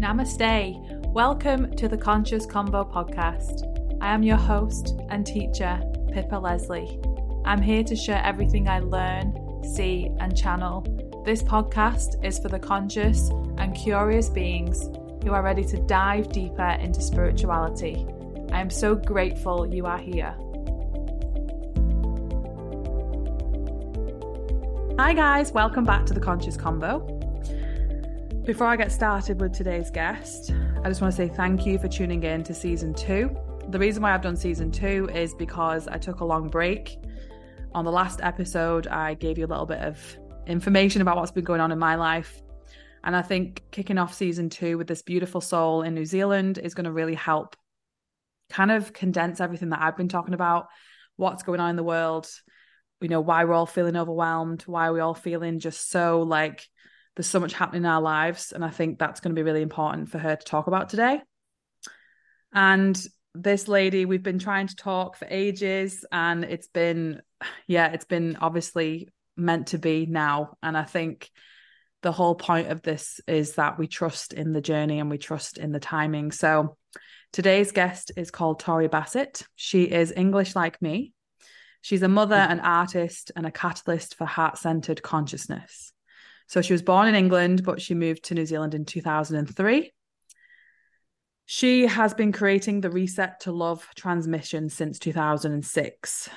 Namaste. 0.00 1.12
Welcome 1.12 1.76
to 1.76 1.86
the 1.86 1.98
Conscious 1.98 2.46
Convo 2.46 2.90
podcast. 2.90 3.66
I 4.00 4.14
am 4.14 4.22
your 4.22 4.38
host 4.38 4.98
and 5.10 5.26
teacher, 5.26 5.78
Pippa 6.10 6.36
Leslie. 6.36 6.98
I'm 7.44 7.60
here 7.60 7.84
to 7.84 7.94
share 7.94 8.22
everything 8.24 8.66
I 8.66 8.78
learn, 8.78 9.62
see, 9.62 10.10
and 10.18 10.34
channel. 10.34 10.86
This 11.26 11.42
podcast 11.42 12.24
is 12.24 12.38
for 12.38 12.48
the 12.48 12.58
conscious 12.58 13.28
and 13.58 13.76
curious 13.76 14.30
beings 14.30 14.88
who 15.22 15.32
are 15.32 15.42
ready 15.42 15.64
to 15.64 15.76
dive 15.82 16.32
deeper 16.32 16.78
into 16.80 17.02
spirituality. 17.02 18.06
I 18.52 18.62
am 18.62 18.70
so 18.70 18.94
grateful 18.94 19.66
you 19.66 19.84
are 19.84 19.98
here. 19.98 20.34
Hi, 24.98 25.12
guys, 25.12 25.52
welcome 25.52 25.84
back 25.84 26.06
to 26.06 26.14
the 26.14 26.20
Conscious 26.20 26.56
Convo. 26.56 27.29
Before 28.50 28.66
I 28.66 28.74
get 28.74 28.90
started 28.90 29.40
with 29.40 29.52
today's 29.52 29.92
guest, 29.92 30.50
I 30.82 30.88
just 30.88 31.00
want 31.00 31.14
to 31.14 31.16
say 31.16 31.28
thank 31.28 31.64
you 31.64 31.78
for 31.78 31.86
tuning 31.86 32.24
in 32.24 32.42
to 32.42 32.52
season 32.52 32.92
two. 32.92 33.30
The 33.68 33.78
reason 33.78 34.02
why 34.02 34.12
I've 34.12 34.22
done 34.22 34.34
season 34.34 34.72
two 34.72 35.08
is 35.14 35.34
because 35.34 35.86
I 35.86 35.98
took 35.98 36.18
a 36.18 36.24
long 36.24 36.48
break. 36.48 36.98
On 37.76 37.84
the 37.84 37.92
last 37.92 38.18
episode, 38.24 38.88
I 38.88 39.14
gave 39.14 39.38
you 39.38 39.46
a 39.46 39.46
little 39.46 39.66
bit 39.66 39.78
of 39.78 40.00
information 40.48 41.00
about 41.00 41.14
what's 41.14 41.30
been 41.30 41.44
going 41.44 41.60
on 41.60 41.70
in 41.70 41.78
my 41.78 41.94
life. 41.94 42.42
And 43.04 43.14
I 43.14 43.22
think 43.22 43.62
kicking 43.70 43.98
off 43.98 44.14
season 44.14 44.50
two 44.50 44.76
with 44.76 44.88
this 44.88 45.02
beautiful 45.02 45.40
soul 45.40 45.82
in 45.82 45.94
New 45.94 46.04
Zealand 46.04 46.58
is 46.58 46.74
going 46.74 46.86
to 46.86 46.92
really 46.92 47.14
help 47.14 47.54
kind 48.50 48.72
of 48.72 48.92
condense 48.92 49.40
everything 49.40 49.68
that 49.68 49.80
I've 49.80 49.96
been 49.96 50.08
talking 50.08 50.34
about, 50.34 50.66
what's 51.14 51.44
going 51.44 51.60
on 51.60 51.70
in 51.70 51.76
the 51.76 51.84
world, 51.84 52.28
you 53.00 53.10
know, 53.10 53.20
why 53.20 53.44
we're 53.44 53.54
all 53.54 53.64
feeling 53.64 53.94
overwhelmed, 53.94 54.62
why 54.62 54.90
we're 54.90 55.02
all 55.02 55.14
feeling 55.14 55.60
just 55.60 55.88
so 55.88 56.22
like 56.22 56.66
there's 57.16 57.26
so 57.26 57.40
much 57.40 57.52
happening 57.52 57.82
in 57.82 57.86
our 57.86 58.00
lives. 58.00 58.52
And 58.52 58.64
I 58.64 58.70
think 58.70 58.98
that's 58.98 59.20
going 59.20 59.34
to 59.34 59.38
be 59.38 59.44
really 59.44 59.62
important 59.62 60.10
for 60.10 60.18
her 60.18 60.36
to 60.36 60.44
talk 60.44 60.66
about 60.66 60.88
today. 60.88 61.20
And 62.52 63.00
this 63.34 63.68
lady, 63.68 64.06
we've 64.06 64.22
been 64.22 64.38
trying 64.38 64.66
to 64.66 64.76
talk 64.76 65.16
for 65.16 65.26
ages, 65.30 66.04
and 66.10 66.44
it's 66.44 66.66
been, 66.66 67.22
yeah, 67.66 67.88
it's 67.92 68.04
been 68.04 68.38
obviously 68.40 69.08
meant 69.36 69.68
to 69.68 69.78
be 69.78 70.06
now. 70.06 70.56
And 70.62 70.76
I 70.76 70.82
think 70.82 71.30
the 72.02 72.12
whole 72.12 72.34
point 72.34 72.68
of 72.68 72.82
this 72.82 73.20
is 73.28 73.54
that 73.54 73.78
we 73.78 73.86
trust 73.86 74.32
in 74.32 74.52
the 74.52 74.60
journey 74.60 74.98
and 74.98 75.10
we 75.10 75.18
trust 75.18 75.58
in 75.58 75.70
the 75.70 75.78
timing. 75.78 76.32
So 76.32 76.76
today's 77.32 77.72
guest 77.72 78.12
is 78.16 78.30
called 78.30 78.58
Tori 78.58 78.88
Bassett. 78.88 79.46
She 79.54 79.84
is 79.84 80.12
English 80.16 80.56
like 80.56 80.80
me. 80.82 81.12
She's 81.82 82.02
a 82.02 82.08
mother, 82.08 82.34
an 82.34 82.60
artist, 82.60 83.32
and 83.36 83.46
a 83.46 83.50
catalyst 83.50 84.16
for 84.16 84.24
heart 84.24 84.58
centered 84.58 85.02
consciousness. 85.02 85.92
So 86.50 86.62
she 86.62 86.72
was 86.72 86.82
born 86.82 87.06
in 87.06 87.14
England, 87.14 87.62
but 87.62 87.80
she 87.80 87.94
moved 87.94 88.24
to 88.24 88.34
New 88.34 88.44
Zealand 88.44 88.74
in 88.74 88.84
2003. 88.84 89.92
She 91.46 91.86
has 91.86 92.12
been 92.12 92.32
creating 92.32 92.80
the 92.80 92.90
Reset 92.90 93.38
to 93.42 93.52
Love 93.52 93.86
transmission 93.94 94.68
since 94.68 94.98
2006. 94.98 96.28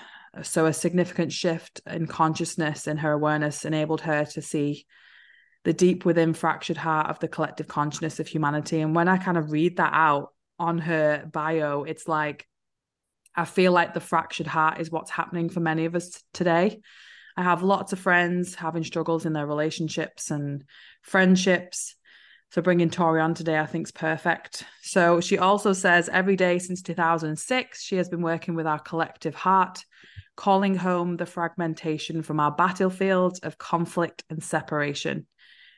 So, 0.44 0.68
a 0.68 0.74
significant 0.74 1.34
shift 1.34 1.82
in 1.88 2.06
consciousness 2.06 2.86
and 2.86 3.00
her 3.00 3.12
awareness 3.12 3.66
enabled 3.66 4.02
her 4.02 4.24
to 4.26 4.42
see 4.44 4.86
the 5.64 5.74
deep 5.74 6.06
within 6.06 6.36
fractured 6.36 6.78
heart 6.78 7.10
of 7.10 7.18
the 7.18 7.28
collective 7.28 7.68
consciousness 7.68 8.20
of 8.20 8.28
humanity. 8.28 8.82
And 8.82 8.96
when 8.96 9.08
I 9.08 9.18
kind 9.18 9.38
of 9.38 9.52
read 9.52 9.78
that 9.78 9.94
out 9.94 10.32
on 10.60 10.78
her 10.78 11.28
bio, 11.32 11.86
it's 11.86 12.08
like, 12.08 12.48
I 13.36 13.46
feel 13.46 13.72
like 13.72 13.96
the 13.96 14.00
fractured 14.00 14.46
heart 14.46 14.80
is 14.80 14.92
what's 14.92 15.10
happening 15.10 15.50
for 15.50 15.60
many 15.60 15.86
of 15.86 15.96
us 15.96 16.22
today. 16.34 16.82
I 17.36 17.44
have 17.44 17.64
lots 17.64 17.94
of 17.94 18.00
friends 18.00 18.56
having 18.56 18.84
struggles 18.84 19.26
in 19.26 19.34
their 19.34 19.48
relationships 19.48 20.32
and 20.32 20.64
friendships. 21.02 21.96
So 22.52 22.62
bringing 22.62 22.92
Tori 22.92 23.20
on 23.20 23.34
today, 23.34 23.58
I 23.58 23.66
think 23.66 23.88
is 23.88 23.92
perfect. 23.92 24.64
So 24.84 25.20
she 25.20 25.40
also 25.40 25.74
says 25.74 26.10
every 26.10 26.36
day 26.36 26.60
since 26.60 26.84
2006, 26.84 27.82
she 27.82 27.96
has 27.96 28.10
been 28.10 28.22
working 28.22 28.54
with 28.54 28.68
our 28.68 28.78
collective 28.78 29.34
heart, 29.34 29.84
calling 30.36 30.76
home 30.76 31.18
the 31.18 31.26
fragmentation 31.26 32.22
from 32.22 32.40
our 32.40 32.52
battlefields 32.52 33.40
of 33.40 33.58
conflict 33.58 34.24
and 34.30 34.44
separation, 34.44 35.26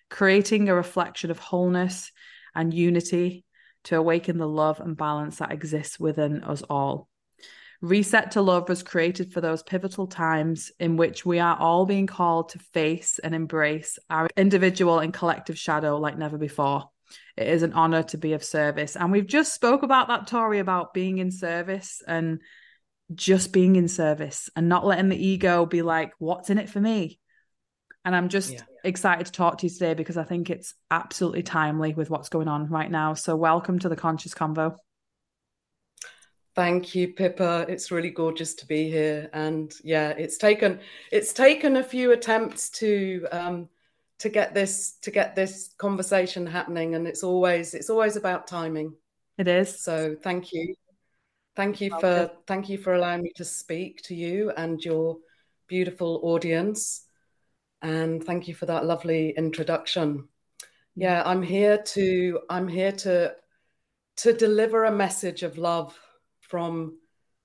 creating 0.09 0.67
a 0.67 0.75
reflection 0.75 1.31
of 1.31 1.39
wholeness 1.39 2.11
and 2.53 2.73
unity 2.73 3.45
to 3.85 3.95
awaken 3.95 4.37
the 4.37 4.47
love 4.47 4.81
and 4.81 4.97
balance 4.97 5.37
that 5.37 5.53
exists 5.53 5.97
within 5.99 6.43
us 6.43 6.61
all. 6.69 7.07
Reset 7.81 8.31
to 8.31 8.41
Love 8.41 8.69
was 8.69 8.83
created 8.83 9.31
for 9.31 9.41
those 9.41 9.63
pivotal 9.63 10.07
times 10.07 10.71
in 10.79 10.97
which 10.97 11.25
we 11.25 11.39
are 11.39 11.57
all 11.57 11.85
being 11.85 12.07
called 12.07 12.49
to 12.49 12.59
face 12.59 13.19
and 13.19 13.35
embrace 13.35 13.99
our 14.09 14.27
individual 14.37 14.99
and 14.99 15.13
collective 15.13 15.57
shadow 15.57 15.97
like 15.97 16.17
never 16.17 16.37
before. 16.37 16.89
It 17.37 17.47
is 17.47 17.63
an 17.63 17.73
honor 17.73 18.03
to 18.03 18.17
be 18.17 18.33
of 18.33 18.43
service. 18.43 18.95
And 18.95 19.11
we've 19.11 19.27
just 19.27 19.53
spoke 19.53 19.83
about 19.83 20.07
that, 20.07 20.27
Tori, 20.27 20.59
about 20.59 20.93
being 20.93 21.17
in 21.17 21.31
service 21.31 22.01
and 22.07 22.39
just 23.13 23.51
being 23.51 23.75
in 23.75 23.87
service 23.87 24.49
and 24.55 24.69
not 24.69 24.85
letting 24.85 25.09
the 25.09 25.27
ego 25.27 25.65
be 25.65 25.81
like, 25.81 26.13
what's 26.17 26.49
in 26.49 26.57
it 26.57 26.69
for 26.69 26.79
me? 26.79 27.19
And 28.03 28.15
I'm 28.15 28.29
just 28.29 28.53
yeah. 28.53 28.61
excited 28.83 29.25
to 29.25 29.31
talk 29.31 29.57
to 29.57 29.65
you 29.65 29.71
today 29.71 29.95
because 29.95 30.17
I 30.17 30.23
think 30.23 30.49
it's 30.49 30.75
absolutely 30.91 31.43
timely 31.43 31.93
with 31.93 32.09
what's 32.09 32.29
going 32.29 32.47
on 32.47 32.69
right 32.69 32.89
now. 32.89 33.15
So, 33.15 33.35
welcome 33.35 33.79
to 33.79 33.89
the 33.89 33.95
Conscious 33.95 34.35
Convo. 34.35 34.75
Thank 36.55 36.95
you, 36.95 37.09
Pippa. 37.09 37.65
It's 37.67 37.91
really 37.91 38.09
gorgeous 38.09 38.53
to 38.55 38.65
be 38.65 38.89
here, 38.89 39.29
and 39.33 39.73
yeah, 39.83 40.11
it's 40.11 40.37
taken 40.37 40.79
it's 41.11 41.33
taken 41.33 41.75
a 41.75 41.83
few 41.83 42.13
attempts 42.13 42.69
to 42.79 43.27
um, 43.33 43.67
to 44.19 44.29
get 44.29 44.53
this 44.53 44.93
to 45.01 45.11
get 45.11 45.35
this 45.35 45.73
conversation 45.77 46.47
happening, 46.47 46.95
and 46.95 47.07
it's 47.07 47.23
always 47.23 47.73
it's 47.73 47.89
always 47.89 48.15
about 48.15 48.47
timing. 48.47 48.93
It 49.37 49.49
is. 49.49 49.81
So 49.81 50.15
thank 50.15 50.53
you, 50.53 50.75
thank 51.57 51.81
you 51.81 51.89
for 51.99 52.31
thank 52.47 52.69
you 52.69 52.77
for 52.77 52.93
allowing 52.93 53.23
me 53.23 53.33
to 53.35 53.43
speak 53.43 54.01
to 54.03 54.15
you 54.15 54.51
and 54.51 54.81
your 54.81 55.17
beautiful 55.67 56.21
audience, 56.23 57.05
and 57.81 58.23
thank 58.23 58.47
you 58.47 58.55
for 58.55 58.65
that 58.67 58.85
lovely 58.85 59.31
introduction. 59.31 60.29
Yeah, 60.95 61.21
I'm 61.25 61.43
here 61.43 61.79
to 61.79 62.39
I'm 62.49 62.69
here 62.69 62.93
to 62.93 63.35
to 64.17 64.31
deliver 64.31 64.85
a 64.85 64.91
message 64.91 65.43
of 65.43 65.57
love 65.57 65.99
from 66.47 66.97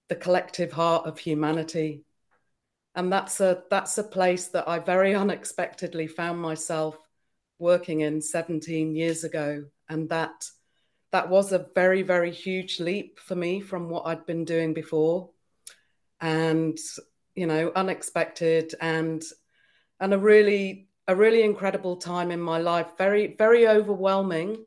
the 0.09 0.17
collective 0.17 0.73
heart 0.73 1.07
of 1.07 1.19
humanity. 1.19 2.05
And 2.95 3.13
that's 3.13 3.41
a 3.41 3.63
that's 3.71 3.99
a 3.99 4.05
place 4.05 4.49
that 4.49 4.69
I 4.69 4.81
very 4.81 5.15
unexpectedly 5.15 6.07
found 6.07 6.41
myself 6.41 6.97
working 7.59 8.01
in 8.01 8.21
17 8.21 8.97
years 8.97 9.25
ago. 9.25 9.65
And 9.89 10.09
that 10.09 10.45
that 11.13 11.29
was 11.29 11.53
a 11.53 11.67
very, 11.75 12.03
very 12.03 12.31
huge 12.31 12.81
leap 12.81 13.19
for 13.19 13.35
me 13.35 13.61
from 13.61 13.89
what 13.89 14.07
I'd 14.07 14.27
been 14.27 14.45
doing 14.45 14.75
before. 14.75 15.31
And, 16.21 16.79
you 17.35 17.47
know, 17.47 17.73
unexpected 17.75 18.75
and 18.81 19.23
and 19.99 20.15
a 20.15 20.19
really 20.19 20.89
a 21.07 21.15
really 21.15 21.43
incredible 21.43 21.97
time 21.97 22.31
in 22.31 22.41
my 22.41 22.59
life. 22.59 22.87
Very, 22.99 23.35
very 23.37 23.67
overwhelming. 23.67 24.65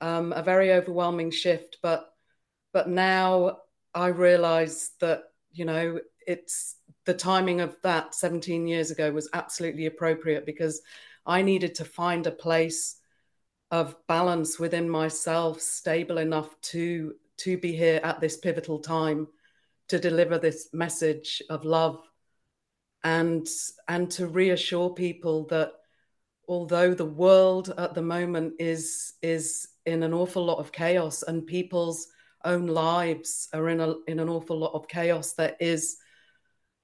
Um, 0.00 0.32
a 0.32 0.42
very 0.42 0.72
overwhelming 0.72 1.30
shift, 1.30 1.78
but 1.82 2.06
but 2.76 2.90
now 2.90 3.56
I 3.94 4.08
realize 4.08 4.90
that, 5.00 5.22
you 5.50 5.64
know, 5.64 5.98
it's 6.26 6.76
the 7.06 7.14
timing 7.14 7.62
of 7.62 7.74
that 7.84 8.14
17 8.14 8.68
years 8.68 8.90
ago 8.90 9.10
was 9.10 9.30
absolutely 9.32 9.86
appropriate 9.86 10.44
because 10.44 10.82
I 11.24 11.40
needed 11.40 11.76
to 11.76 11.86
find 11.86 12.26
a 12.26 12.30
place 12.30 12.96
of 13.70 13.96
balance 14.08 14.58
within 14.58 14.90
myself, 14.90 15.62
stable 15.62 16.18
enough 16.18 16.50
to 16.72 17.14
to 17.38 17.56
be 17.56 17.72
here 17.74 17.98
at 18.04 18.20
this 18.20 18.36
pivotal 18.36 18.80
time 18.80 19.26
to 19.88 19.98
deliver 19.98 20.36
this 20.38 20.68
message 20.74 21.42
of 21.48 21.64
love 21.64 22.06
and 23.04 23.48
and 23.88 24.10
to 24.10 24.26
reassure 24.26 24.90
people 24.90 25.46
that 25.46 25.72
although 26.46 26.92
the 26.92 27.06
world 27.06 27.72
at 27.78 27.94
the 27.94 28.02
moment 28.02 28.52
is 28.58 29.14
is 29.22 29.66
in 29.86 30.02
an 30.02 30.12
awful 30.12 30.44
lot 30.44 30.58
of 30.58 30.72
chaos 30.72 31.22
and 31.22 31.46
people's 31.46 32.08
own 32.46 32.66
lives 32.66 33.48
are 33.52 33.68
in 33.68 33.80
a 33.80 33.94
in 34.06 34.18
an 34.18 34.28
awful 34.28 34.58
lot 34.58 34.72
of 34.74 34.88
chaos. 34.88 35.34
There 35.34 35.56
is 35.60 35.98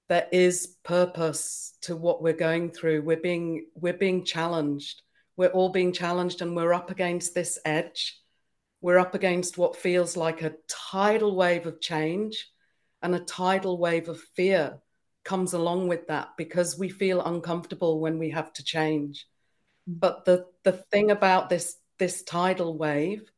there 0.09 0.29
is 0.31 0.77
purpose 0.85 1.75
to 1.83 1.97
what 1.97 2.23
we're 2.23 2.35
going 2.35 2.71
through. 2.71 3.03
We're 3.03 3.17
being 3.17 3.67
we're 3.75 3.93
being 3.95 4.25
challenged. 4.25 5.03
We're 5.37 5.49
all 5.49 5.71
being 5.71 5.93
challenged 5.93 6.43
and 6.43 6.55
we're 6.55 6.75
up 6.75 6.91
against 6.91 7.35
this 7.35 7.59
edge. 7.65 8.21
We're 8.83 8.99
up 8.99 9.15
against 9.15 9.57
what 9.57 9.77
feels 9.77 10.17
like 10.17 10.43
a 10.43 10.55
tidal 10.69 11.35
wave 11.35 11.67
of 11.67 11.81
change 11.81 12.51
and 13.01 13.15
a 13.15 13.21
tidal 13.21 13.79
wave 13.79 14.09
of 14.09 14.21
fear 14.37 14.79
comes 15.25 15.55
along 15.55 15.89
with 15.89 16.09
that 16.09 16.31
because 16.37 16.79
we 16.79 16.89
feel 16.89 17.23
uncomfortable 17.23 18.01
when 18.01 18.19
we 18.19 18.31
have 18.31 18.53
to 18.55 18.65
change. 18.65 19.27
Mm. 19.89 20.01
But 20.01 20.25
the 20.25 20.47
the 20.65 20.73
thing 20.73 21.11
about 21.11 21.49
this 21.49 21.77
this 21.99 22.23
tidal 22.23 22.77
wave 22.77 23.31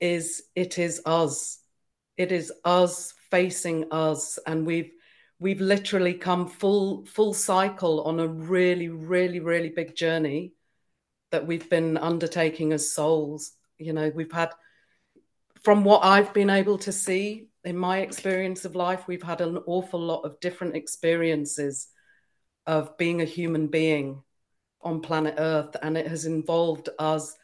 is 0.00 0.42
it 0.54 0.78
is 0.78 1.00
us. 1.06 1.58
It 2.16 2.32
is 2.32 2.52
us 2.64 3.14
facing 3.30 3.86
us. 3.90 4.38
And 4.46 4.66
we've 4.66 4.90
we've 5.38 5.60
literally 5.60 6.14
come 6.14 6.48
full 6.48 7.04
full 7.06 7.34
cycle 7.34 8.02
on 8.04 8.20
a 8.20 8.26
really 8.26 8.88
really 8.88 9.40
really 9.40 9.70
big 9.70 9.94
journey 9.94 10.52
that 11.30 11.46
we've 11.46 11.68
been 11.68 11.96
undertaking 11.96 12.72
as 12.72 12.90
souls. 12.90 13.52
You 13.78 13.92
know 13.92 14.10
we've 14.14 14.32
had 14.32 14.52
from 15.62 15.84
what 15.84 16.04
i've 16.04 16.32
been 16.32 16.48
able 16.48 16.78
to 16.78 16.92
see 16.92 17.48
in 17.64 17.76
my 17.76 17.98
experience 17.98 18.64
of 18.64 18.76
life 18.76 19.08
we've 19.08 19.22
had 19.22 19.40
an 19.40 19.58
awful 19.66 20.00
lot 20.00 20.22
of 20.22 20.38
different 20.38 20.76
experiences 20.76 21.88
of 22.66 22.96
being 22.98 23.20
a 23.20 23.24
human 23.24 23.68
being 23.68 24.22
on 24.82 25.00
planet 25.00 25.34
earth. 25.38 25.76
And 25.82 25.96
it 25.96 26.06
has 26.06 26.26
involved 26.26 26.88
us 26.98 27.36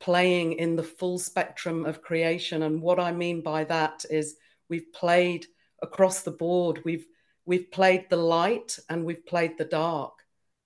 playing 0.00 0.54
in 0.54 0.76
the 0.76 0.82
full 0.82 1.18
spectrum 1.18 1.84
of 1.84 2.02
creation. 2.02 2.62
And 2.62 2.82
what 2.82 3.00
I 3.00 3.12
mean 3.12 3.42
by 3.42 3.64
that 3.64 4.04
is 4.10 4.36
we've 4.68 4.92
played 4.92 5.46
across 5.82 6.22
the 6.22 6.30
board. 6.30 6.82
We've 6.84 7.06
we've 7.44 7.70
played 7.70 8.06
the 8.10 8.16
light 8.16 8.78
and 8.88 9.04
we've 9.04 9.24
played 9.24 9.56
the 9.56 9.64
dark 9.64 10.14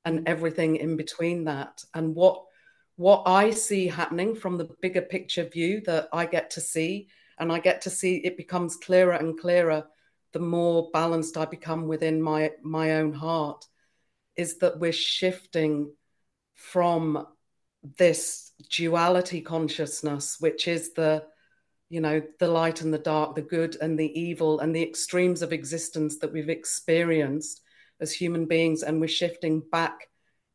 and 0.04 0.20
mm. 0.20 0.22
everything 0.26 0.76
in 0.76 0.96
between 0.96 1.44
that. 1.44 1.84
And 1.94 2.14
what 2.14 2.44
what 2.96 3.22
I 3.26 3.50
see 3.50 3.86
happening 3.86 4.34
from 4.34 4.58
the 4.58 4.68
bigger 4.82 5.02
picture 5.02 5.44
view 5.44 5.80
that 5.86 6.08
I 6.12 6.26
get 6.26 6.50
to 6.50 6.60
see, 6.60 7.08
and 7.38 7.50
I 7.50 7.58
get 7.58 7.82
to 7.82 7.90
see 7.90 8.16
it 8.16 8.36
becomes 8.36 8.76
clearer 8.76 9.12
and 9.12 9.38
clearer 9.38 9.86
the 10.32 10.38
more 10.38 10.90
balanced 10.92 11.36
I 11.36 11.44
become 11.44 11.86
within 11.86 12.20
my 12.20 12.52
my 12.62 12.96
own 12.96 13.12
heart, 13.12 13.66
is 14.36 14.58
that 14.58 14.78
we're 14.78 14.92
shifting 14.92 15.92
from 16.54 17.26
this 17.96 18.49
duality 18.68 19.40
consciousness, 19.40 20.36
which 20.40 20.68
is 20.68 20.92
the, 20.92 21.24
you 21.88 22.00
know, 22.00 22.22
the 22.38 22.48
light 22.48 22.80
and 22.82 22.92
the 22.92 22.98
dark, 22.98 23.34
the 23.34 23.42
good 23.42 23.76
and 23.80 23.98
the 23.98 24.20
evil, 24.20 24.60
and 24.60 24.74
the 24.74 24.82
extremes 24.82 25.42
of 25.42 25.52
existence 25.52 26.18
that 26.18 26.32
we've 26.32 26.48
experienced 26.48 27.62
as 28.00 28.12
human 28.12 28.46
beings. 28.46 28.82
And 28.82 29.00
we're 29.00 29.08
shifting 29.08 29.62
back 29.72 30.08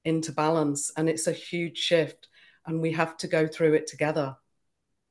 into 0.04 0.32
balance. 0.32 0.92
And 0.96 1.10
it's 1.10 1.28
a 1.28 1.34
huge 1.34 1.78
shift. 1.78 2.28
And 2.66 2.82
we 2.82 2.92
have 2.94 3.18
to 3.18 3.28
go 3.28 3.48
through 3.48 3.74
it 3.74 3.88
together. 3.88 4.36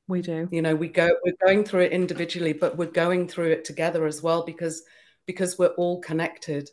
We 0.07 0.21
do. 0.21 0.47
You 0.51 0.61
know, 0.61 0.75
we 0.75 0.87
go, 0.87 1.09
we're 1.23 1.45
going 1.45 1.63
through 1.63 1.81
it 1.81 1.91
individually, 1.91 2.53
but 2.53 2.77
we're 2.77 2.85
going 2.85 3.27
through 3.27 3.51
it 3.51 3.65
together 3.65 4.05
as 4.05 4.21
well 4.21 4.43
because 4.43 4.83
because 5.25 5.57
we're 5.57 5.69
all 5.69 5.99
connected. 6.01 6.69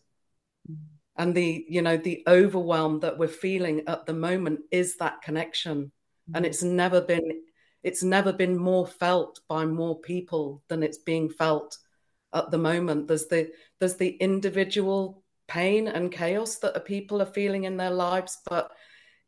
Mm-hmm 0.71 0.93
and 1.17 1.35
the 1.35 1.65
you 1.69 1.83
know 1.83 1.97
the 1.97 2.23
overwhelm 2.27 3.01
that 3.01 3.19
we're 3.19 3.29
feeling 3.29 3.83
at 3.87 4.07
the 4.07 4.15
moment 4.15 4.61
is 4.71 4.97
that 4.97 5.23
connection. 5.23 5.93
And 6.35 6.47
it's 6.47 6.63
never 6.63 7.01
been 7.01 7.43
it's 7.83 8.03
never 8.03 8.33
been 8.33 8.57
more 8.57 8.87
felt 8.87 9.41
by 9.49 9.67
more 9.67 9.99
people 10.01 10.63
than 10.69 10.83
it's 10.85 10.99
being 10.99 11.29
felt 11.29 11.77
at 12.33 12.51
the 12.51 12.59
moment. 12.59 13.09
There's 13.09 13.27
the 13.27 13.51
there's 13.81 13.97
the 13.97 14.11
individual 14.11 15.23
pain 15.49 15.89
and 15.89 16.13
chaos 16.13 16.57
that 16.57 16.85
people 16.85 17.21
are 17.21 17.27
feeling 17.27 17.65
in 17.65 17.77
their 17.77 17.91
lives 17.91 18.39
but 18.49 18.71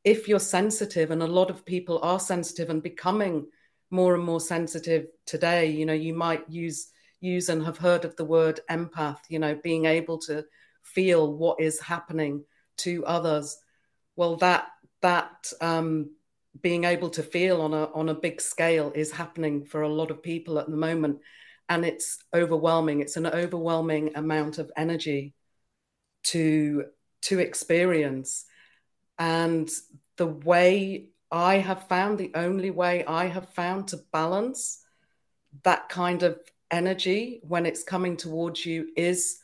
if 0.05 0.29
you're 0.29 0.39
sensitive 0.39 1.11
and 1.11 1.23
a 1.23 1.27
lot 1.27 1.51
of 1.51 1.67
people 1.67 1.99
are 2.03 2.21
sensitive 2.21 2.71
and 2.71 2.83
becoming 2.83 3.45
more 3.91 4.15
and 4.15 4.23
more 4.23 4.41
sensitive 4.41 5.07
today 5.27 5.67
you 5.67 5.85
know 5.85 5.93
you 5.93 6.15
might 6.15 6.49
use 6.49 6.87
use 7.21 7.49
and 7.49 7.63
have 7.65 7.77
heard 7.77 8.05
of 8.05 8.15
the 8.17 8.25
word 8.25 8.61
empath 8.71 9.19
you 9.29 9.41
know 9.41 9.59
being 9.63 9.87
able 9.87 10.17
to 10.17 10.45
feel 10.85 11.33
what 11.33 11.61
is 11.61 11.81
happening 11.81 12.45
to 12.77 13.05
others. 13.07 13.59
Well 14.17 14.37
that 14.37 14.69
that 15.01 15.53
um, 15.61 16.11
being 16.61 16.85
able 16.85 17.11
to 17.11 17.23
feel 17.23 17.61
on 17.61 17.75
a 17.75 17.85
on 17.93 18.09
a 18.09 18.15
big 18.15 18.41
scale 18.41 18.93
is 18.95 19.11
happening 19.11 19.65
for 19.65 19.83
a 19.83 19.89
lot 19.89 20.11
of 20.11 20.23
people 20.23 20.59
at 20.59 20.71
the 20.71 20.77
moment. 20.77 21.19
And 21.69 21.85
it's 21.85 22.19
overwhelming. 22.35 23.01
It's 23.01 23.17
an 23.17 23.27
overwhelming 23.27 24.17
amount 24.17 24.59
of 24.59 24.71
energy 24.77 25.35
to 26.25 26.85
to 27.23 27.39
experience. 27.39 28.45
And 29.19 29.71
the 30.17 30.27
way 30.27 31.09
i 31.31 31.57
have 31.57 31.89
found 31.89 32.19
the 32.19 32.31
only 32.35 32.71
way 32.71 33.05
i 33.07 33.27
have 33.27 33.49
found 33.55 33.89
to 33.89 33.99
balance 34.13 34.85
that 35.65 35.89
kind 35.89 36.23
of 36.23 36.39
energy 36.71 37.41
when 37.43 37.67
it's 37.67 37.83
coming 37.83 38.17
towards 38.17 38.65
you 38.65 38.89
is 38.97 39.39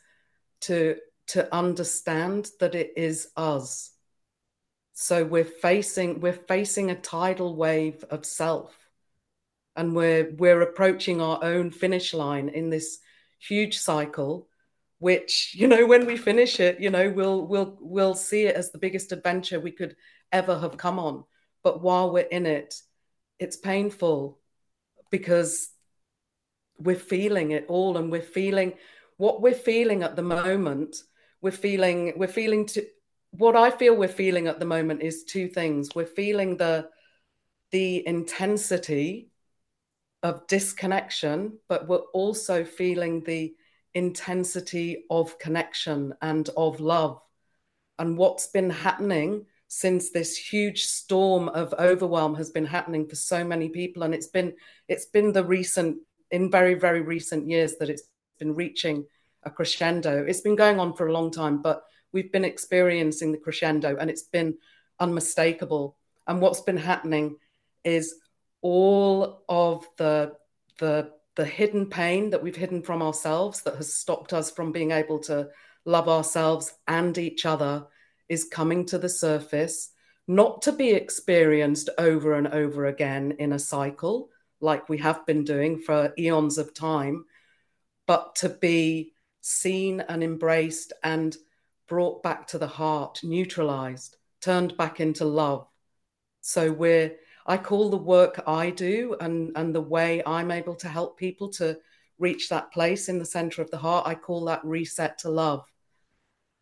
to 0.59 0.97
to 1.27 1.53
understand 1.55 2.49
that 2.59 2.75
it 2.75 2.91
is 2.97 3.29
us. 3.37 3.91
So 4.93 5.23
we're 5.23 5.45
facing 5.45 6.19
we're 6.19 6.33
facing 6.33 6.91
a 6.91 6.95
tidal 6.95 7.55
wave 7.55 8.03
of 8.09 8.25
self, 8.25 8.75
and 9.75 9.95
we're 9.95 10.31
we're 10.37 10.61
approaching 10.61 11.21
our 11.21 11.39
own 11.43 11.71
finish 11.71 12.13
line 12.13 12.49
in 12.49 12.69
this 12.69 12.99
huge 13.39 13.77
cycle. 13.77 14.47
Which 14.99 15.55
you 15.57 15.67
know, 15.67 15.85
when 15.87 16.05
we 16.05 16.17
finish 16.17 16.59
it, 16.59 16.79
you 16.79 16.89
know, 16.89 17.09
we'll 17.09 17.45
we'll 17.47 17.77
we'll 17.81 18.13
see 18.15 18.43
it 18.43 18.55
as 18.55 18.71
the 18.71 18.77
biggest 18.77 19.11
adventure 19.11 19.59
we 19.59 19.71
could 19.71 19.95
ever 20.31 20.59
have 20.59 20.77
come 20.77 20.99
on. 20.99 21.23
But 21.63 21.81
while 21.81 22.11
we're 22.11 22.21
in 22.21 22.45
it, 22.45 22.81
it's 23.39 23.57
painful 23.57 24.39
because 25.09 25.69
we're 26.77 26.95
feeling 26.95 27.51
it 27.51 27.65
all, 27.67 27.97
and 27.97 28.11
we're 28.11 28.21
feeling 28.21 28.73
what 29.17 29.41
we're 29.41 29.53
feeling 29.53 30.03
at 30.03 30.15
the 30.15 30.23
moment 30.23 30.97
we're 31.41 31.51
feeling 31.51 32.13
we're 32.15 32.27
feeling 32.27 32.65
to 32.67 32.85
what 33.31 33.55
I 33.55 33.71
feel 33.71 33.95
we're 33.95 34.07
feeling 34.07 34.47
at 34.47 34.59
the 34.59 34.65
moment 34.65 35.01
is 35.01 35.23
two 35.23 35.47
things. 35.47 35.89
We're 35.95 36.05
feeling 36.05 36.57
the 36.57 36.89
the 37.71 38.05
intensity 38.05 39.29
of 40.23 40.45
disconnection, 40.47 41.57
but 41.69 41.87
we're 41.87 41.97
also 42.13 42.65
feeling 42.65 43.23
the 43.23 43.55
intensity 43.93 45.05
of 45.09 45.39
connection 45.39 46.13
and 46.21 46.49
of 46.57 46.79
love. 46.79 47.21
And 47.97 48.17
what's 48.17 48.47
been 48.47 48.69
happening 48.69 49.45
since 49.67 50.11
this 50.11 50.35
huge 50.35 50.83
storm 50.83 51.47
of 51.49 51.73
overwhelm 51.79 52.35
has 52.35 52.51
been 52.51 52.65
happening 52.65 53.07
for 53.07 53.15
so 53.15 53.43
many 53.43 53.69
people 53.69 54.03
and 54.03 54.13
it's 54.13 54.27
been 54.27 54.53
it's 54.89 55.05
been 55.05 55.31
the 55.31 55.45
recent 55.45 55.97
in 56.29 56.51
very 56.51 56.73
very 56.73 56.99
recent 56.99 57.47
years 57.47 57.77
that 57.77 57.89
it's 57.89 58.03
been 58.37 58.53
reaching 58.53 59.05
a 59.43 59.49
crescendo. 59.49 60.25
It's 60.27 60.41
been 60.41 60.57
going 60.57 60.79
on 60.79 60.93
for 60.93 61.07
a 61.07 61.13
long 61.13 61.31
time, 61.31 61.61
but 61.61 61.83
we've 62.11 62.31
been 62.31 62.45
experiencing 62.45 63.31
the 63.31 63.37
crescendo 63.37 63.97
and 63.97 64.09
it's 64.09 64.23
been 64.23 64.57
unmistakable. 64.99 65.97
And 66.27 66.41
what's 66.41 66.61
been 66.61 66.77
happening 66.77 67.37
is 67.83 68.15
all 68.61 69.43
of 69.49 69.87
the 69.97 70.33
the 70.79 71.11
the 71.35 71.45
hidden 71.45 71.87
pain 71.87 72.29
that 72.29 72.43
we've 72.43 72.55
hidden 72.55 72.81
from 72.81 73.01
ourselves 73.01 73.61
that 73.61 73.75
has 73.75 73.93
stopped 73.93 74.33
us 74.33 74.51
from 74.51 74.71
being 74.71 74.91
able 74.91 75.19
to 75.19 75.49
love 75.85 76.09
ourselves 76.09 76.73
and 76.87 77.17
each 77.17 77.45
other 77.45 77.87
is 78.27 78.43
coming 78.43 78.85
to 78.85 78.97
the 78.97 79.09
surface, 79.09 79.91
not 80.27 80.61
to 80.61 80.71
be 80.71 80.91
experienced 80.91 81.89
over 81.97 82.33
and 82.33 82.47
over 82.47 82.85
again 82.85 83.33
in 83.39 83.53
a 83.53 83.59
cycle 83.59 84.29
like 84.59 84.89
we 84.89 84.97
have 84.99 85.25
been 85.25 85.43
doing 85.43 85.79
for 85.79 86.13
eons 86.17 86.57
of 86.57 86.73
time, 86.73 87.25
but 88.05 88.35
to 88.35 88.49
be 88.49 89.13
seen 89.41 90.01
and 90.01 90.23
embraced 90.23 90.93
and 91.03 91.35
brought 91.91 92.23
back 92.23 92.47
to 92.47 92.57
the 92.57 92.67
heart, 92.67 93.19
neutralized, 93.21 94.15
turned 94.39 94.77
back 94.77 95.01
into 95.01 95.25
love. 95.25 95.67
So 96.39 96.71
we're 96.71 97.17
I 97.45 97.57
call 97.57 97.89
the 97.89 97.97
work 97.97 98.41
I 98.47 98.69
do 98.69 99.17
and 99.19 99.51
and 99.57 99.75
the 99.75 99.81
way 99.81 100.23
I'm 100.25 100.51
able 100.51 100.75
to 100.75 100.87
help 100.87 101.19
people 101.19 101.49
to 101.59 101.77
reach 102.17 102.47
that 102.47 102.71
place 102.71 103.09
in 103.09 103.19
the 103.19 103.25
center 103.25 103.61
of 103.61 103.69
the 103.71 103.77
heart, 103.77 104.07
I 104.07 104.15
call 104.15 104.45
that 104.45 104.63
reset 104.63 105.17
to 105.19 105.29
love. 105.29 105.65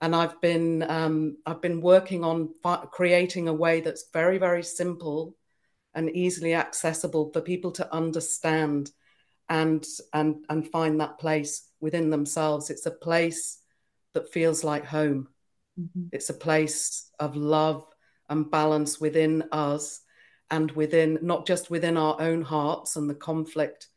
And 0.01 0.15
I've 0.15 0.41
been 0.41 0.89
um, 0.89 1.37
I've 1.45 1.61
been 1.61 1.79
working 1.79 2.23
on 2.23 2.49
fi- 2.63 2.87
creating 2.91 3.47
a 3.47 3.53
way 3.53 3.81
that's 3.81 4.05
very 4.11 4.39
very 4.39 4.63
simple 4.63 5.35
and 5.93 6.09
easily 6.09 6.55
accessible 6.55 7.29
for 7.31 7.41
people 7.41 7.71
to 7.73 7.93
understand 7.93 8.89
and 9.47 9.85
and 10.11 10.43
and 10.49 10.71
find 10.71 10.99
that 10.99 11.19
place 11.19 11.69
within 11.79 12.09
themselves 12.09 12.69
it's 12.69 12.85
a 12.85 12.91
place 12.91 13.58
that 14.13 14.31
feels 14.31 14.63
like 14.63 14.85
home 14.85 15.27
mm-hmm. 15.79 16.07
it's 16.11 16.29
a 16.29 16.33
place 16.33 17.11
of 17.19 17.35
love 17.35 17.85
and 18.29 18.49
balance 18.51 18.99
within 18.99 19.43
us 19.51 20.01
and 20.51 20.71
within 20.71 21.19
not 21.21 21.45
just 21.45 21.69
within 21.69 21.97
our 21.97 22.19
own 22.19 22.41
hearts 22.41 22.95
and 22.95 23.09
the 23.09 23.15
conflict 23.15 23.87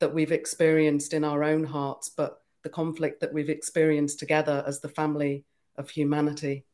that 0.00 0.14
we've 0.14 0.32
experienced 0.32 1.12
in 1.12 1.24
our 1.24 1.42
own 1.42 1.64
hearts, 1.64 2.08
but 2.08 2.38
the 2.62 2.68
conflict 2.68 3.20
that 3.20 3.32
we've 3.32 3.50
experienced 3.50 4.18
together 4.18 4.62
as 4.66 4.80
the 4.80 4.88
family 4.88 5.44
of 5.76 5.90
humanity. 5.90 6.64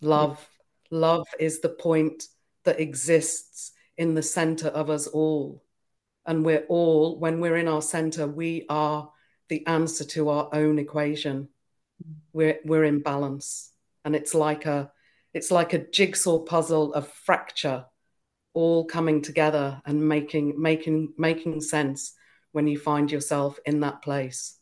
Love, 0.00 0.48
love 0.90 1.26
is 1.38 1.60
the 1.60 1.68
point 1.68 2.24
that 2.64 2.80
exists 2.80 3.72
in 3.96 4.14
the 4.14 4.22
center 4.22 4.68
of 4.68 4.90
us 4.90 5.06
all. 5.06 5.62
And 6.26 6.44
we're 6.44 6.64
all, 6.68 7.18
when 7.18 7.40
we're 7.40 7.56
in 7.56 7.68
our 7.68 7.82
center, 7.82 8.26
we 8.26 8.66
are 8.68 9.10
the 9.48 9.66
answer 9.66 10.04
to 10.04 10.28
our 10.28 10.48
own 10.52 10.78
equation. 10.78 11.48
We're, 12.32 12.58
we're 12.64 12.84
in 12.84 13.00
balance. 13.00 13.70
And 14.04 14.16
it's 14.16 14.34
like 14.34 14.66
a, 14.66 14.90
it's 15.34 15.50
like 15.50 15.72
a 15.72 15.78
jigsaw 15.78 16.40
puzzle 16.40 16.92
of 16.94 17.08
fracture 17.08 17.84
all 18.54 18.84
coming 18.84 19.22
together 19.22 19.80
and 19.86 20.06
making 20.08 20.60
making 20.60 21.12
making 21.16 21.60
sense 21.60 22.14
when 22.52 22.66
you 22.66 22.78
find 22.78 23.10
yourself 23.10 23.58
in 23.64 23.80
that 23.80 24.02
place 24.02 24.58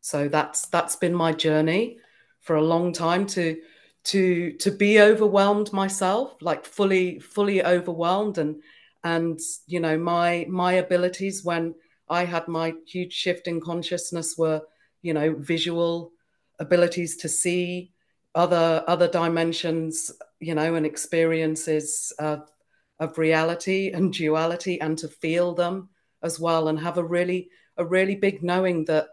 so 0.00 0.28
that's 0.28 0.66
that's 0.66 0.96
been 0.96 1.14
my 1.14 1.32
journey 1.32 1.98
for 2.40 2.56
a 2.56 2.62
long 2.62 2.92
time 2.92 3.26
to 3.26 3.56
to 4.04 4.52
to 4.54 4.70
be 4.70 5.00
overwhelmed 5.00 5.72
myself 5.72 6.34
like 6.40 6.64
fully 6.64 7.18
fully 7.18 7.64
overwhelmed 7.64 8.38
and 8.38 8.62
and 9.04 9.40
you 9.66 9.80
know 9.80 9.96
my 9.96 10.46
my 10.48 10.74
abilities 10.74 11.42
when 11.42 11.74
i 12.08 12.24
had 12.24 12.46
my 12.46 12.74
huge 12.86 13.12
shift 13.12 13.46
in 13.46 13.60
consciousness 13.60 14.36
were 14.36 14.60
you 15.00 15.14
know 15.14 15.34
visual 15.38 16.12
abilities 16.60 17.16
to 17.16 17.28
see 17.28 17.92
other 18.34 18.84
other 18.86 19.08
dimensions 19.08 20.12
you 20.38 20.54
know 20.54 20.76
and 20.76 20.86
experiences 20.86 22.12
of, 22.18 22.48
of 23.00 23.18
reality 23.18 23.90
and 23.90 24.12
duality 24.12 24.80
and 24.80 24.96
to 24.98 25.08
feel 25.08 25.54
them 25.54 25.88
as 26.22 26.38
well 26.38 26.68
and 26.68 26.78
have 26.78 26.98
a 26.98 27.04
really 27.04 27.48
a 27.76 27.84
really 27.84 28.14
big 28.14 28.42
knowing 28.42 28.84
that 28.84 29.08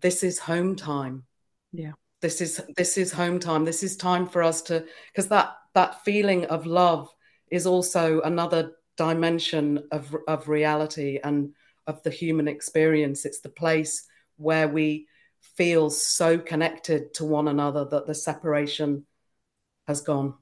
this 0.00 0.22
is 0.22 0.38
home 0.38 0.76
time. 0.76 1.24
Yeah. 1.72 1.92
This 2.20 2.40
is 2.40 2.60
this 2.76 2.98
is 2.98 3.12
home 3.12 3.38
time. 3.38 3.64
This 3.64 3.82
is 3.82 3.96
time 3.96 4.26
for 4.26 4.42
us 4.42 4.62
to 4.62 4.84
because 5.12 5.28
that 5.28 5.54
that 5.74 6.04
feeling 6.04 6.44
of 6.46 6.66
love 6.66 7.08
is 7.50 7.66
also 7.66 8.20
another 8.22 8.72
dimension 8.96 9.84
of 9.90 10.14
of 10.28 10.48
reality 10.48 11.18
and 11.22 11.54
of 11.86 12.02
the 12.02 12.10
human 12.10 12.48
experience. 12.48 13.24
It's 13.24 13.40
the 13.40 13.48
place 13.48 14.06
where 14.36 14.68
we 14.68 15.06
feel 15.56 15.90
so 15.90 16.38
connected 16.38 17.14
to 17.14 17.24
one 17.24 17.48
another 17.48 17.84
that 17.84 18.06
the 18.06 18.14
separation 18.14 19.06
has 19.86 20.02
gone 20.02 20.34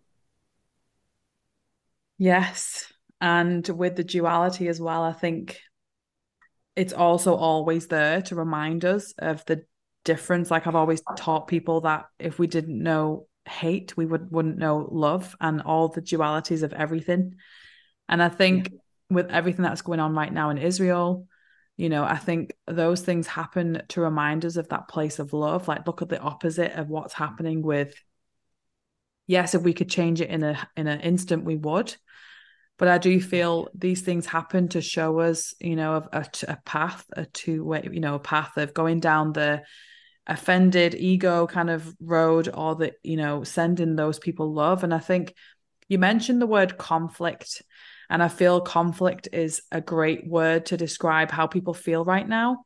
yes 2.18 2.92
and 3.20 3.68
with 3.68 3.96
the 3.96 4.04
duality 4.04 4.68
as 4.68 4.80
well 4.80 5.02
i 5.02 5.12
think 5.12 5.58
it's 6.76 6.92
also 6.92 7.34
always 7.34 7.88
there 7.88 8.22
to 8.22 8.36
remind 8.36 8.84
us 8.84 9.12
of 9.18 9.44
the 9.46 9.64
difference. 10.08 10.50
Like 10.50 10.66
I've 10.66 10.74
always 10.74 11.02
taught 11.16 11.48
people 11.48 11.82
that 11.82 12.06
if 12.18 12.38
we 12.38 12.46
didn't 12.46 12.82
know 12.82 13.26
hate, 13.44 13.94
we 13.96 14.06
would 14.06 14.30
wouldn't 14.30 14.56
know 14.56 14.88
love 14.90 15.36
and 15.38 15.60
all 15.60 15.88
the 15.88 16.00
dualities 16.00 16.62
of 16.62 16.72
everything. 16.72 17.34
And 18.08 18.22
I 18.22 18.30
think 18.30 18.70
yeah. 18.70 18.78
with 19.10 19.30
everything 19.30 19.64
that's 19.64 19.82
going 19.82 20.00
on 20.00 20.14
right 20.14 20.32
now 20.32 20.48
in 20.48 20.56
Israel, 20.56 21.27
you 21.78 21.88
know, 21.88 22.04
I 22.04 22.16
think 22.16 22.52
those 22.66 23.00
things 23.00 23.26
happen 23.26 23.82
to 23.88 24.02
remind 24.02 24.44
us 24.44 24.56
of 24.56 24.68
that 24.68 24.88
place 24.88 25.18
of 25.18 25.32
love. 25.32 25.66
Like 25.66 25.87
look 25.87 26.02
at 26.02 26.11
the 26.11 26.20
opposite 26.20 26.73
of 26.73 26.90
what's 26.90 27.14
happening 27.14 27.62
with 27.62 27.94
yes, 29.26 29.54
if 29.54 29.62
we 29.62 29.73
could 29.73 29.88
change 29.88 30.20
it 30.20 30.28
in 30.28 30.42
a 30.42 30.68
in 30.76 30.87
an 30.87 31.00
instant, 31.00 31.44
we 31.44 31.56
would 31.56 31.97
but 32.78 32.88
I 32.88 32.99
do 32.99 33.20
feel 33.20 33.68
these 33.75 34.02
things 34.02 34.25
happen 34.25 34.68
to 34.68 34.80
show 34.80 35.18
us, 35.18 35.52
you 35.61 35.75
know, 35.75 35.97
a, 35.97 36.20
a, 36.20 36.26
a 36.47 36.58
path, 36.64 37.04
a 37.12 37.26
two 37.26 37.64
way, 37.64 37.87
you 37.92 38.00
know, 38.00 38.14
a 38.14 38.20
path 38.20 38.56
of 38.56 38.73
going 38.73 39.00
down 39.00 39.32
the 39.32 39.62
offended 40.28 40.94
ego 40.94 41.47
kind 41.49 41.70
of 41.70 41.92
road 42.00 42.49
or 42.52 42.76
the, 42.76 42.92
you 43.02 43.16
know, 43.16 43.42
sending 43.42 43.97
those 43.97 44.20
people 44.20 44.54
love. 44.54 44.85
And 44.85 44.94
I 44.94 45.00
think 45.00 45.35
you 45.88 45.99
mentioned 45.99 46.40
the 46.40 46.47
word 46.47 46.78
conflict, 46.78 47.62
and 48.10 48.22
I 48.22 48.28
feel 48.28 48.60
conflict 48.60 49.28
is 49.32 49.62
a 49.70 49.80
great 49.80 50.26
word 50.26 50.66
to 50.66 50.76
describe 50.76 51.30
how 51.30 51.46
people 51.46 51.74
feel 51.74 52.04
right 52.04 52.26
now. 52.26 52.64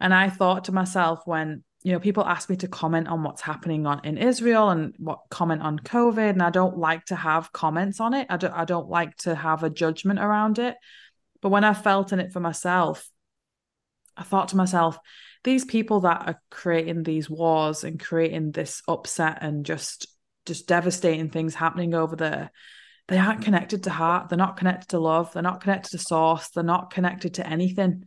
And 0.00 0.14
I 0.14 0.30
thought 0.30 0.64
to 0.64 0.72
myself 0.72 1.20
when 1.24 1.64
you 1.82 1.92
know 1.92 2.00
people 2.00 2.24
ask 2.24 2.48
me 2.48 2.56
to 2.56 2.68
comment 2.68 3.08
on 3.08 3.22
what's 3.22 3.42
happening 3.42 3.86
on 3.86 4.00
in 4.04 4.18
Israel 4.18 4.70
and 4.70 4.94
what 4.98 5.20
comment 5.30 5.62
on 5.62 5.78
COVID 5.78 6.30
and 6.30 6.42
I 6.42 6.50
don't 6.50 6.78
like 6.78 7.04
to 7.06 7.14
have 7.14 7.52
comments 7.52 8.00
on 8.00 8.14
it 8.14 8.26
I 8.30 8.38
don't 8.38 8.54
I 8.54 8.64
don't 8.64 8.88
like 8.88 9.14
to 9.18 9.34
have 9.34 9.62
a 9.62 9.70
judgment 9.70 10.18
around 10.18 10.58
it 10.58 10.76
but 11.42 11.50
when 11.50 11.62
I 11.62 11.74
felt 11.74 12.12
in 12.12 12.20
it 12.20 12.32
for 12.32 12.40
myself 12.40 13.06
I 14.16 14.22
thought 14.22 14.48
to 14.48 14.56
myself 14.56 14.98
these 15.44 15.66
people 15.66 16.00
that 16.00 16.26
are 16.26 16.42
creating 16.50 17.02
these 17.02 17.28
wars 17.28 17.84
and 17.84 18.00
creating 18.00 18.52
this 18.52 18.80
upset 18.88 19.38
and 19.42 19.66
just 19.66 20.06
just 20.46 20.66
devastating 20.66 21.28
things 21.28 21.54
happening 21.54 21.94
over 21.94 22.16
there 22.16 22.50
they 23.08 23.18
aren't 23.18 23.42
connected 23.42 23.82
to 23.82 23.90
heart 23.90 24.28
they're 24.28 24.38
not 24.38 24.56
connected 24.56 24.88
to 24.88 24.98
love 24.98 25.32
they're 25.32 25.42
not 25.42 25.60
connected 25.60 25.90
to 25.90 25.98
source 25.98 26.48
they're 26.50 26.64
not 26.64 26.90
connected 26.90 27.34
to 27.34 27.46
anything 27.46 28.04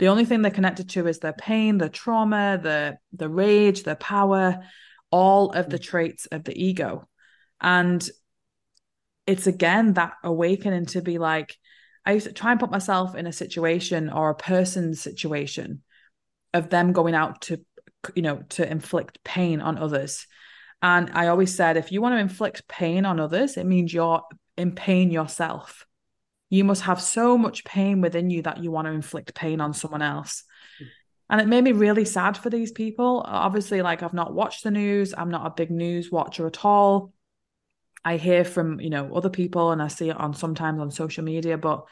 the 0.00 0.08
only 0.08 0.24
thing 0.24 0.40
they're 0.40 0.50
connected 0.50 0.88
to 0.90 1.06
is 1.06 1.18
their 1.18 1.34
pain, 1.34 1.76
their 1.76 1.90
trauma, 1.90 2.58
the 2.60 2.96
the 3.12 3.28
rage, 3.28 3.82
their 3.82 3.96
power, 3.96 4.60
all 5.10 5.52
of 5.52 5.68
the 5.68 5.78
mm. 5.78 5.82
traits 5.82 6.24
of 6.24 6.42
the 6.42 6.58
ego. 6.58 7.06
And 7.60 8.08
it's 9.26 9.46
again 9.46 9.92
that 9.94 10.14
awakening 10.24 10.86
to 10.86 11.02
be 11.02 11.18
like, 11.18 11.54
I 12.06 12.12
used 12.12 12.26
to 12.26 12.32
try 12.32 12.50
and 12.50 12.58
put 12.58 12.70
myself 12.70 13.14
in 13.14 13.26
a 13.26 13.32
situation 13.32 14.08
or 14.08 14.30
a 14.30 14.34
person's 14.34 15.02
situation 15.02 15.82
of 16.54 16.70
them 16.70 16.92
going 16.94 17.14
out 17.14 17.42
to, 17.42 17.60
you 18.14 18.22
know, 18.22 18.42
to 18.50 18.68
inflict 18.68 19.22
pain 19.22 19.60
on 19.60 19.76
others. 19.76 20.26
And 20.80 21.10
I 21.12 21.26
always 21.26 21.54
said, 21.54 21.76
if 21.76 21.92
you 21.92 22.00
want 22.00 22.14
to 22.14 22.20
inflict 22.20 22.66
pain 22.66 23.04
on 23.04 23.20
others, 23.20 23.58
it 23.58 23.66
means 23.66 23.92
you're 23.92 24.22
in 24.56 24.72
pain 24.72 25.10
yourself 25.10 25.86
you 26.50 26.64
must 26.64 26.82
have 26.82 27.00
so 27.00 27.38
much 27.38 27.64
pain 27.64 28.00
within 28.00 28.28
you 28.28 28.42
that 28.42 28.62
you 28.62 28.72
want 28.72 28.86
to 28.86 28.92
inflict 28.92 29.34
pain 29.34 29.60
on 29.60 29.72
someone 29.72 30.02
else. 30.02 30.42
And 31.30 31.40
it 31.40 31.46
made 31.46 31.62
me 31.62 31.70
really 31.70 32.04
sad 32.04 32.36
for 32.36 32.50
these 32.50 32.72
people. 32.72 33.22
Obviously, 33.24 33.82
like 33.82 34.02
I've 34.02 34.12
not 34.12 34.34
watched 34.34 34.64
the 34.64 34.72
news, 34.72 35.14
I'm 35.16 35.30
not 35.30 35.46
a 35.46 35.54
big 35.54 35.70
news 35.70 36.10
watcher 36.10 36.48
at 36.48 36.64
all. 36.64 37.12
I 38.04 38.16
hear 38.16 38.44
from, 38.44 38.80
you 38.80 38.90
know, 38.90 39.14
other 39.14 39.30
people 39.30 39.70
and 39.70 39.80
I 39.80 39.86
see 39.86 40.10
it 40.10 40.16
on 40.16 40.34
sometimes 40.34 40.80
on 40.80 40.90
social 40.90 41.22
media, 41.22 41.56
but 41.56 41.84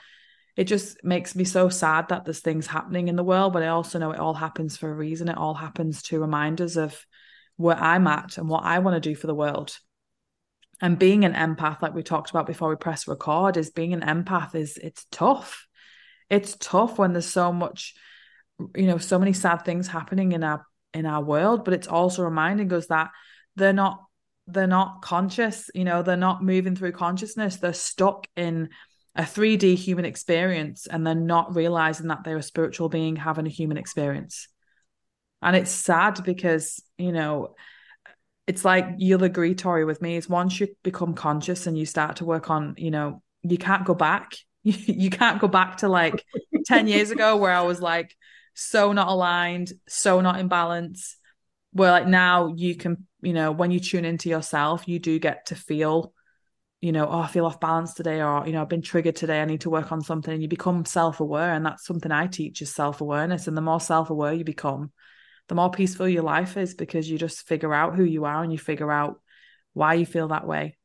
it 0.57 0.65
just 0.65 1.05
makes 1.05 1.37
me 1.37 1.45
so 1.45 1.69
sad 1.69 2.09
that 2.09 2.25
there's 2.25 2.41
things 2.41 2.67
happening 2.67 3.07
in 3.07 3.15
the 3.15 3.23
world. 3.23 3.53
But 3.53 3.63
I 3.63 3.69
also 3.69 4.01
know 4.01 4.11
it 4.11 4.19
all 4.19 4.35
happens 4.35 4.77
for 4.77 4.91
a 4.91 4.95
reason. 4.95 5.29
It 5.29 5.39
all 5.39 5.55
happens 5.55 6.03
to 6.05 6.19
remind 6.19 6.61
us 6.61 6.75
of 6.75 7.07
where 7.57 7.77
I'm 7.77 8.09
at 8.09 8.39
and 8.39 8.49
what 8.49 8.65
I 8.65 8.81
want 8.81 9.01
to 9.01 9.09
do 9.09 9.15
for 9.15 9.29
the 9.29 9.35
world 9.37 9.79
and 10.81 10.99
being 10.99 11.25
an 11.25 11.35
empath 11.35 11.83
like 11.83 11.95
we 11.95 12.03
talked 12.03 12.31
about 12.31 12.47
before 12.47 12.69
we 12.69 12.77
press 12.77 13.09
record 13.09 13.57
is 13.57 13.71
being 13.71 13.93
an 13.93 14.01
empath 14.01 14.55
is 14.55 14.77
it's 14.77 15.07
tough. 15.11 15.67
It's 16.31 16.57
tough 16.59 16.99
when 16.99 17.13
there's 17.13 17.27
so 17.27 17.53
much 17.53 17.95
you 18.77 18.87
know 18.87 18.99
so 18.99 19.19
many 19.19 19.33
sad 19.33 19.65
things 19.65 19.87
happening 19.87 20.33
in 20.33 20.43
our 20.43 20.67
in 20.93 21.07
our 21.07 21.23
world 21.23 21.65
but 21.65 21.75
it's 21.75 21.87
also 21.87 22.25
reminding 22.25 22.73
us 22.73 22.89
that 22.89 23.11
they're 23.55 23.73
not 23.73 24.01
they're 24.49 24.67
not 24.67 25.01
conscious 25.01 25.71
you 25.75 25.85
know 25.85 26.03
they're 26.03 26.17
not 26.17 26.43
moving 26.43 26.75
through 26.75 26.93
consciousness. 26.93 27.57
They're 27.57 27.73
stuck 27.73 28.27
in 28.37 28.71
a 29.15 29.23
3d 29.23 29.75
human 29.75 30.05
experience 30.05 30.87
and 30.87 31.07
they're 31.07 31.15
not 31.15 31.55
realizing 31.57 32.09
that 32.09 32.25
they're 32.25 32.37
a 32.37 32.43
spiritual 32.43 32.89
being 32.89 33.17
having 33.17 33.47
a 33.47 33.51
human 33.51 33.77
experience. 33.77 34.49
And 35.43 35.57
it's 35.57 35.71
sad 35.71 36.23
because 36.25 36.83
you 36.97 37.13
know 37.13 37.55
it's 38.49 38.65
like 38.65 38.87
you'll 38.97 39.25
agree, 39.25 39.55
Tori, 39.55 39.85
with 39.85 40.01
me, 40.01 40.17
is 40.17 40.27
once 40.27 40.59
you 40.59 40.69
become 40.83 41.13
conscious 41.13 41.67
and 41.67 41.77
you 41.77 41.85
start 41.85 42.17
to 42.17 42.25
work 42.25 42.49
on, 42.49 42.75
you 42.79 42.91
know, 42.91 43.23
you 43.43 43.59
can't 43.59 43.85
go 43.85 43.95
back. 43.95 44.33
you 44.63 45.11
can't 45.11 45.39
go 45.39 45.49
back 45.49 45.79
to 45.79 45.89
like 45.89 46.25
10 46.67 46.89
years 46.89 47.11
ago 47.11 47.37
where 47.37 47.53
I 47.53 47.61
was 47.61 47.81
like 47.81 48.17
so 48.55 48.93
not 48.93 49.09
aligned, 49.09 49.73
so 49.87 50.23
not 50.23 50.41
in 50.41 50.49
balance. 50.49 51.17
Where 51.73 51.91
like 51.91 52.07
now 52.07 52.55
you 52.57 52.75
can, 52.75 53.07
you 53.21 53.35
know, 53.35 53.53
when 53.53 53.71
you 53.71 53.81
tune 53.81 54.07
into 54.07 54.31
yourself, 54.31 54.89
you 54.89 54.99
do 54.99 55.19
get 55.19 55.47
to 55.47 55.55
feel, 55.55 56.15
you 56.81 56.93
know, 56.93 57.07
oh, 57.07 57.21
I 57.21 57.27
feel 57.27 57.45
off 57.45 57.61
balance 57.61 57.93
today, 57.93 58.23
or, 58.23 58.47
you 58.47 58.53
know, 58.55 58.63
I've 58.63 58.69
been 58.71 58.81
triggered 58.81 59.17
today. 59.17 59.43
I 59.43 59.45
need 59.45 59.61
to 59.61 59.71
work 59.71 59.93
on 59.93 60.01
something. 60.01 60.33
And 60.33 60.43
you 60.43 60.49
become 60.49 60.87
self 60.87 61.21
aware. 61.21 61.53
And 61.53 61.67
that's 61.67 61.85
something 61.85 62.11
I 62.11 62.29
teach 62.29 62.63
is 62.63 62.75
self 62.75 63.03
awareness. 63.03 63.47
And 63.47 63.57
the 63.57 63.61
more 63.61 63.81
self 63.81 64.09
aware 64.09 64.33
you 64.33 64.45
become, 64.45 64.91
the 65.49 65.55
more 65.55 65.71
peaceful 65.71 66.09
your 66.09 66.23
life 66.23 66.57
is 66.57 66.75
because 66.75 67.11
you 67.11 67.19
just 67.19 67.47
figure 67.47 67.75
out 67.75 67.97
who 67.97 68.05
you 68.05 68.25
are 68.25 68.43
and 68.43 68.53
you 68.53 68.59
figure 68.59 68.93
out 68.93 69.21
why 69.73 69.95
you 69.95 70.07
feel 70.07 70.29
that 70.29 70.47
way. 70.47 70.77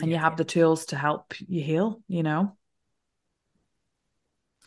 And 0.00 0.10
you 0.10 0.16
have 0.16 0.36
the 0.36 0.44
tools 0.44 0.86
to 0.86 0.96
help 0.96 1.34
you 1.38 1.62
heal, 1.62 2.02
you 2.08 2.22
know? 2.22 2.56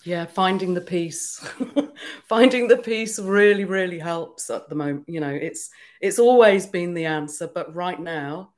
Yeah, 0.05 0.25
finding 0.25 0.75
the 0.75 0.81
peace. 0.81 1.45
finding 2.29 2.67
the 2.67 2.77
peace 2.77 3.17
really, 3.17 3.65
really 3.65 3.99
helps 3.99 4.49
at 4.49 4.69
the 4.69 4.75
moment. 4.75 5.05
You 5.07 5.19
know, 5.19 5.33
it's 5.33 5.71
it's 5.99 6.19
always 6.19 6.67
been 6.67 6.93
the 6.93 7.05
answer, 7.05 7.47
but 7.47 7.73
right 7.75 7.99
now, 7.99 8.53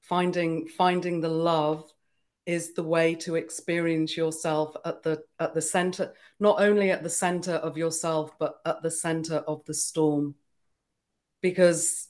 finding 0.00 0.66
finding 0.66 1.20
the 1.20 1.28
love 1.28 1.84
is 2.48 2.72
the 2.72 2.82
way 2.82 3.14
to 3.14 3.34
experience 3.34 4.16
yourself 4.16 4.74
at 4.86 5.02
the 5.02 5.22
at 5.38 5.54
the 5.54 5.60
center 5.60 6.14
not 6.40 6.58
only 6.62 6.90
at 6.90 7.02
the 7.02 7.10
center 7.10 7.52
of 7.52 7.76
yourself 7.76 8.32
but 8.38 8.58
at 8.64 8.82
the 8.82 8.90
center 8.90 9.36
of 9.46 9.62
the 9.66 9.74
storm. 9.74 10.34
Because 11.42 12.08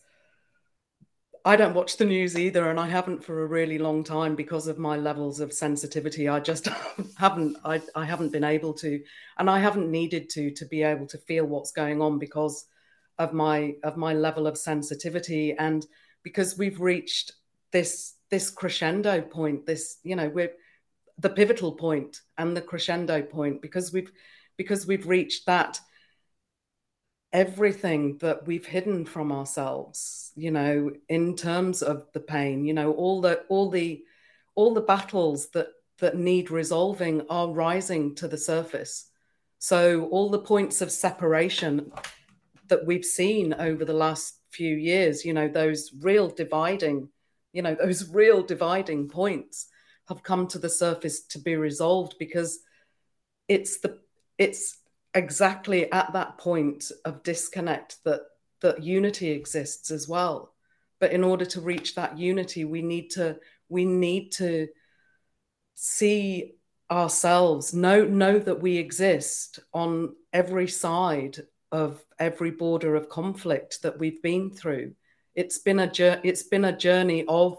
I 1.45 1.57
don't 1.57 1.75
watch 1.75 1.97
the 1.97 2.05
news 2.05 2.39
either 2.39 2.71
and 2.71 2.79
I 2.79 2.87
haven't 2.87 3.25
for 3.25 3.43
a 3.43 3.49
really 3.49 3.79
long 3.79 4.05
time 4.05 4.37
because 4.37 4.69
of 4.69 4.79
my 4.79 4.97
levels 4.97 5.41
of 5.41 5.53
sensitivity. 5.53 6.29
I 6.29 6.39
just 6.39 6.69
haven't 7.19 7.57
I, 7.65 7.83
I 7.97 8.05
haven't 8.05 8.31
been 8.31 8.45
able 8.45 8.75
to 8.75 9.03
and 9.39 9.51
I 9.51 9.59
haven't 9.59 9.91
needed 9.91 10.31
to 10.31 10.53
to 10.53 10.67
be 10.67 10.85
able 10.85 11.07
to 11.09 11.19
feel 11.19 11.47
what's 11.47 11.73
going 11.73 12.01
on 12.01 12.21
because 12.21 12.65
of 13.19 13.33
my 13.33 13.75
of 13.83 13.97
my 13.97 14.15
level 14.15 14.47
of 14.47 14.57
sensitivity. 14.57 15.55
And 15.59 15.85
because 16.23 16.57
we've 16.57 16.81
reached 16.81 17.33
this 17.73 18.15
this 18.31 18.51
crescendo 18.51 19.21
point 19.21 19.67
this 19.67 19.99
you 20.03 20.17
know 20.17 20.29
we're 20.29 20.53
the 21.19 21.31
pivotal 21.31 21.73
point 21.73 22.21
and 22.37 22.57
the 22.57 22.61
crescendo 22.61 23.23
point 23.23 23.61
because 23.63 23.93
we've 23.93 24.13
because 24.57 24.87
we've 24.87 25.07
reached 25.07 25.47
that 25.47 25.81
everything 27.33 28.17
that 28.19 28.47
we've 28.47 28.67
hidden 28.67 29.05
from 29.05 29.31
ourselves 29.33 30.33
you 30.35 30.51
know 30.51 30.91
in 31.09 31.37
terms 31.37 31.83
of 31.83 32.07
the 32.13 32.21
pain 32.21 32.65
you 32.65 32.73
know 32.73 32.93
all 32.93 33.21
the 33.21 33.43
all 33.49 33.71
the 33.71 34.03
all 34.55 34.75
the 34.75 34.81
battles 34.81 35.51
that 35.51 35.69
that 35.99 36.17
need 36.17 36.51
resolving 36.51 37.23
are 37.29 37.49
rising 37.49 38.15
to 38.17 38.29
the 38.29 38.39
surface. 38.39 39.11
So 39.59 40.07
all 40.07 40.31
the 40.31 40.39
points 40.39 40.81
of 40.81 40.91
separation 40.91 41.93
that 42.69 42.87
we've 42.87 43.05
seen 43.05 43.55
over 43.55 43.85
the 43.85 43.93
last 43.93 44.35
few 44.51 44.75
years 44.75 45.27
you 45.27 45.33
know 45.35 45.47
those 45.47 45.91
real 46.01 46.29
dividing 46.29 47.09
you 47.53 47.63
know 47.63 47.75
those 47.75 48.09
real 48.11 48.43
dividing 48.43 49.09
points 49.09 49.67
have 50.09 50.23
come 50.23 50.47
to 50.49 50.59
the 50.59 50.69
surface 50.69 51.23
to 51.27 51.39
be 51.39 51.57
resolved 51.57 52.15
because 52.19 52.61
it's 53.49 53.81
the 53.81 53.99
it's 54.39 54.79
exactly 55.15 55.91
at 55.91 56.13
that 56.13 56.39
point 56.39 56.91
of 57.05 57.23
disconnect 57.23 57.97
that 58.05 58.21
that 58.61 58.83
unity 58.83 59.31
exists 59.31 59.91
as 59.91 60.09
well. 60.09 60.53
But 61.01 61.13
in 61.13 61.23
order 61.23 61.45
to 61.47 61.61
reach 61.61 61.95
that 61.95 62.19
unity 62.19 62.65
we 62.65 62.83
need 62.83 63.11
to 63.11 63.39
we 63.69 63.85
need 63.85 64.33
to 64.33 64.69
see 65.75 66.55
ourselves 66.91 67.75
know 67.75 68.05
know 68.05 68.39
that 68.39 68.61
we 68.61 68.79
exist 68.79 69.61
on 69.73 70.15
every 70.33 70.67
side 70.67 71.39
of 71.71 72.03
every 72.19 72.51
border 72.51 72.97
of 72.97 73.09
conflict 73.09 73.83
that 73.83 73.99
we've 73.99 74.23
been 74.23 74.51
through 74.51 74.95
it's 75.39 75.59
been 75.59 75.79
a 75.79 75.91
it's 76.25 76.43
been 76.43 76.65
a 76.65 76.77
journey 76.77 77.25
of 77.29 77.59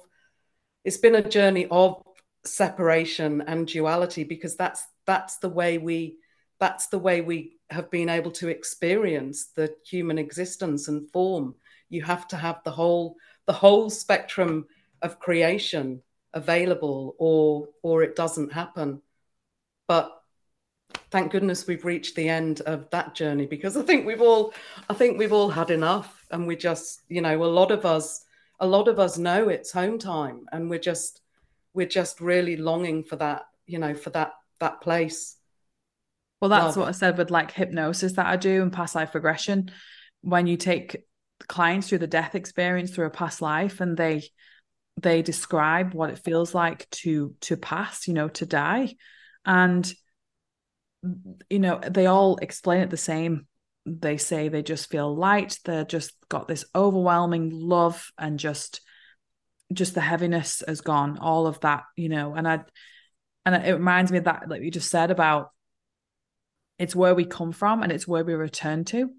it's 0.84 0.98
been 0.98 1.16
a 1.16 1.30
journey 1.30 1.66
of 1.72 2.02
separation 2.44 3.42
and 3.48 3.68
duality 3.68 4.26
because 4.26 4.58
that's 4.58 4.84
that's 5.06 5.38
the 5.38 5.48
way 5.48 5.78
we 5.78 6.18
that's 6.60 6.88
the 6.88 7.00
way 7.00 7.22
we 7.22 7.58
have 7.70 7.90
been 7.90 8.10
able 8.10 8.32
to 8.32 8.50
experience 8.50 9.52
the 9.56 9.74
human 9.86 10.18
existence 10.18 10.90
and 10.90 11.10
form. 11.12 11.56
You 11.88 12.04
have 12.04 12.28
to 12.30 12.36
have 12.36 12.62
the 12.66 12.72
whole 12.72 13.16
the 13.46 13.54
whole 13.54 13.90
spectrum 13.90 14.66
of 15.02 15.20
creation 15.20 16.02
available 16.34 17.16
or 17.18 17.70
or 17.82 18.04
it 18.04 18.18
doesn't 18.18 18.52
happen. 18.52 19.02
But 19.88 20.19
thank 21.12 21.32
goodness 21.32 21.68
we've 21.68 21.86
reached 21.86 22.16
the 22.16 22.30
end 22.30 22.62
of 22.62 22.90
that 22.92 23.16
journey 23.16 23.46
because 23.46 23.76
i 23.76 23.82
think 23.82 24.06
we've 24.06 24.22
all 24.22 24.54
i 24.90 24.94
think 24.94 25.18
we've 25.18 25.34
all 25.34 25.50
had 25.50 25.72
enough 25.72 26.26
and 26.32 26.48
we 26.48 26.56
just 26.56 27.02
you 27.08 27.22
know 27.22 27.44
a 27.44 27.46
lot 27.46 27.72
of 27.72 27.86
us 27.86 28.26
a 28.60 28.68
lot 28.68 28.88
of 28.88 29.00
us 29.00 29.18
know 29.18 29.50
it's 29.50 29.72
home 29.72 29.98
time 29.98 30.46
and 30.52 30.70
we're 30.70 30.80
just 30.80 31.22
we're 31.74 31.88
just 31.88 32.20
really 32.20 32.58
longing 32.58 33.04
for 33.04 33.16
that 33.16 33.44
you 33.66 33.80
know 33.80 33.94
for 33.94 34.10
that 34.10 34.34
that 34.60 34.82
place. 34.82 35.38
Well 36.42 36.50
that's 36.50 36.76
Love. 36.76 36.78
what 36.78 36.90
i 36.90 36.92
said 36.92 37.18
with 37.18 37.32
like 37.32 37.52
hypnosis 37.52 38.14
that 38.14 38.26
i 38.26 38.36
do 38.36 38.62
and 38.62 38.74
past 38.74 38.96
life 38.96 39.16
regression. 39.16 39.72
When 40.22 40.48
you 40.48 40.58
take 40.58 41.06
clients 41.48 41.88
through 41.88 42.00
the 42.00 42.08
death 42.08 42.36
experience 42.36 42.92
through 42.92 43.06
a 43.06 43.12
past 43.12 43.42
life 43.42 43.80
and 43.80 43.96
they 43.96 44.24
they 45.02 45.22
describe 45.22 45.94
what 45.94 46.10
it 46.10 46.20
feels 46.20 46.54
like 46.54 46.90
to 46.90 47.34
to 47.42 47.56
pass 47.56 48.08
you 48.08 48.14
know 48.14 48.28
to 48.28 48.46
die. 48.46 48.96
And 49.46 49.92
you 51.50 51.60
know 51.60 51.80
they 51.80 52.06
all 52.06 52.38
explain 52.38 52.82
it 52.82 52.90
the 52.90 52.98
same. 52.98 53.48
They 53.86 54.18
say 54.18 54.50
they 54.50 54.62
just 54.62 54.90
feel 54.90 55.16
light. 55.16 55.58
They're 55.64 55.86
just 55.86 56.14
got 56.28 56.48
this 56.48 56.66
overwhelming 56.76 57.50
love 57.52 58.12
and 58.18 58.40
just 58.40 58.82
just 59.72 59.94
the 59.94 60.02
heaviness 60.02 60.64
has 60.68 60.82
gone 60.82 61.18
all 61.20 61.48
of 61.48 61.60
that 61.62 61.84
you 61.96 62.10
know. 62.10 62.36
And 62.36 62.48
i 62.48 62.60
and 63.46 63.56
it 63.56 63.74
reminds 63.74 64.12
me 64.12 64.18
of 64.18 64.26
that 64.26 64.50
like 64.50 64.62
you 64.62 64.72
just 64.72 64.92
said 64.92 65.12
about 65.12 65.52
it's 66.78 66.96
where 66.96 67.16
we 67.16 67.26
come 67.26 67.52
from 67.52 67.84
and 67.84 67.92
it's 67.92 68.08
where 68.08 68.24
we 68.24 68.34
return 68.34 68.84
to. 68.86 69.12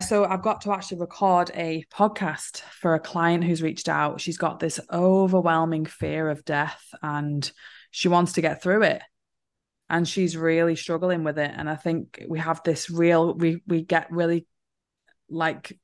So 0.00 0.24
i've 0.24 0.42
got 0.42 0.62
to 0.62 0.72
actually 0.72 1.00
record 1.00 1.50
a 1.54 1.84
podcast 1.92 2.60
for 2.60 2.94
a 2.94 3.00
client 3.00 3.44
who's 3.44 3.62
reached 3.62 3.88
out. 3.88 4.20
She's 4.20 4.38
got 4.38 4.60
this 4.60 4.78
overwhelming 4.92 5.86
fear 5.86 6.28
of 6.28 6.44
death 6.44 6.82
and 7.02 7.50
she 7.90 8.08
wants 8.08 8.32
to 8.34 8.40
get 8.40 8.62
through 8.62 8.84
it 8.84 9.02
and 9.92 10.08
she's 10.08 10.38
really 10.38 10.74
struggling 10.74 11.22
with 11.22 11.38
it. 11.38 11.52
And 11.54 11.68
i 11.68 11.76
think 11.76 12.24
we 12.26 12.40
have 12.40 12.62
this 12.64 12.90
real 12.90 13.34
we 13.34 13.62
we 13.68 13.82
get 13.82 14.10
really 14.10 14.46
like 15.28 15.78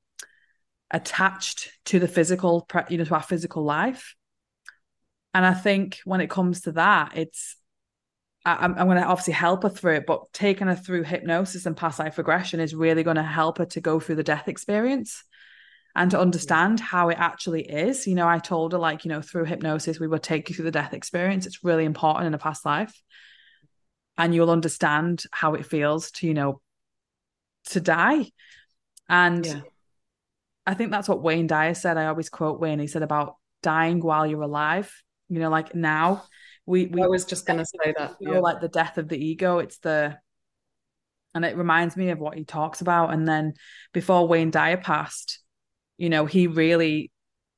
attached 0.90 1.70
to 1.84 2.00
the 2.00 2.08
physical 2.08 2.66
you 2.88 2.96
know 2.98 3.04
to 3.04 3.14
our 3.14 3.22
physical 3.22 3.62
life. 3.62 4.16
And 5.34 5.46
i 5.46 5.54
think 5.54 5.98
when 6.04 6.22
it 6.22 6.30
comes 6.30 6.62
to 6.62 6.72
that 6.72 7.16
it's 7.16 7.54
I, 8.44 8.64
am 8.64 8.76
I'm 8.78 8.86
going 8.86 8.96
to 8.96 9.04
obviously 9.04 9.34
help 9.34 9.62
her 9.64 9.68
through 9.68 9.96
it 9.96 10.06
but 10.06 10.32
taking 10.32 10.68
her 10.68 10.74
through 10.74 11.02
hypnosis 11.02 11.66
and 11.66 11.76
past 11.76 11.98
life 11.98 12.16
regression 12.16 12.60
is 12.60 12.74
really 12.74 13.02
going 13.02 13.16
to 13.16 13.22
help 13.22 13.58
her 13.58 13.66
to 13.66 13.80
go 13.80 14.00
through 14.00 14.14
the 14.14 14.22
death 14.22 14.48
experience 14.48 15.22
and 15.94 16.10
to 16.12 16.20
understand 16.20 16.80
how 16.80 17.08
it 17.10 17.18
actually 17.18 17.62
is. 17.62 18.06
You 18.06 18.14
know 18.14 18.26
i 18.26 18.38
told 18.38 18.72
her 18.72 18.78
like 18.78 19.04
you 19.04 19.10
know 19.10 19.20
through 19.20 19.44
hypnosis 19.44 20.00
we 20.00 20.08
will 20.08 20.18
take 20.18 20.48
you 20.48 20.54
through 20.54 20.70
the 20.70 20.80
death 20.80 20.94
experience. 20.94 21.44
It's 21.44 21.62
really 21.62 21.84
important 21.84 22.26
in 22.26 22.32
a 22.32 22.38
past 22.38 22.64
life 22.64 22.94
and 24.18 24.34
you'll 24.34 24.50
understand 24.50 25.22
how 25.32 25.54
it 25.54 25.64
feels 25.64 26.10
to 26.10 26.26
you 26.26 26.34
know 26.34 26.60
to 27.66 27.80
die. 27.80 28.30
And 29.08 29.46
yeah. 29.46 29.60
i 30.66 30.74
think 30.74 30.90
that's 30.90 31.08
what 31.08 31.22
wayne 31.22 31.46
dyer 31.46 31.74
said. 31.74 31.96
I 31.96 32.06
always 32.06 32.28
quote 32.28 32.60
wayne. 32.60 32.80
He 32.80 32.88
said 32.88 33.02
about 33.02 33.36
dying 33.62 34.00
while 34.00 34.26
you're 34.26 34.42
alive. 34.42 34.92
You 35.28 35.38
know 35.38 35.50
like 35.50 35.74
now 35.74 36.24
we, 36.66 36.86
we 36.86 37.02
i 37.02 37.06
was 37.06 37.24
just 37.24 37.46
going 37.46 37.58
to 37.58 37.64
say 37.64 37.94
that 37.96 38.16
you 38.20 38.32
know, 38.32 38.40
like 38.40 38.60
the 38.60 38.68
death 38.68 38.98
of 38.98 39.08
the 39.08 39.24
ego. 39.24 39.60
It's 39.60 39.78
the 39.78 40.18
and 41.34 41.44
it 41.44 41.56
reminds 41.56 41.96
me 41.96 42.10
of 42.10 42.18
what 42.18 42.36
he 42.36 42.44
talks 42.44 42.80
about. 42.80 43.12
And 43.12 43.26
then 43.26 43.54
before 43.92 44.26
wayne 44.26 44.50
dyer 44.50 44.76
passed 44.76 45.40
you 45.96 46.10
know 46.10 46.26
he 46.26 46.48
really 46.48 47.10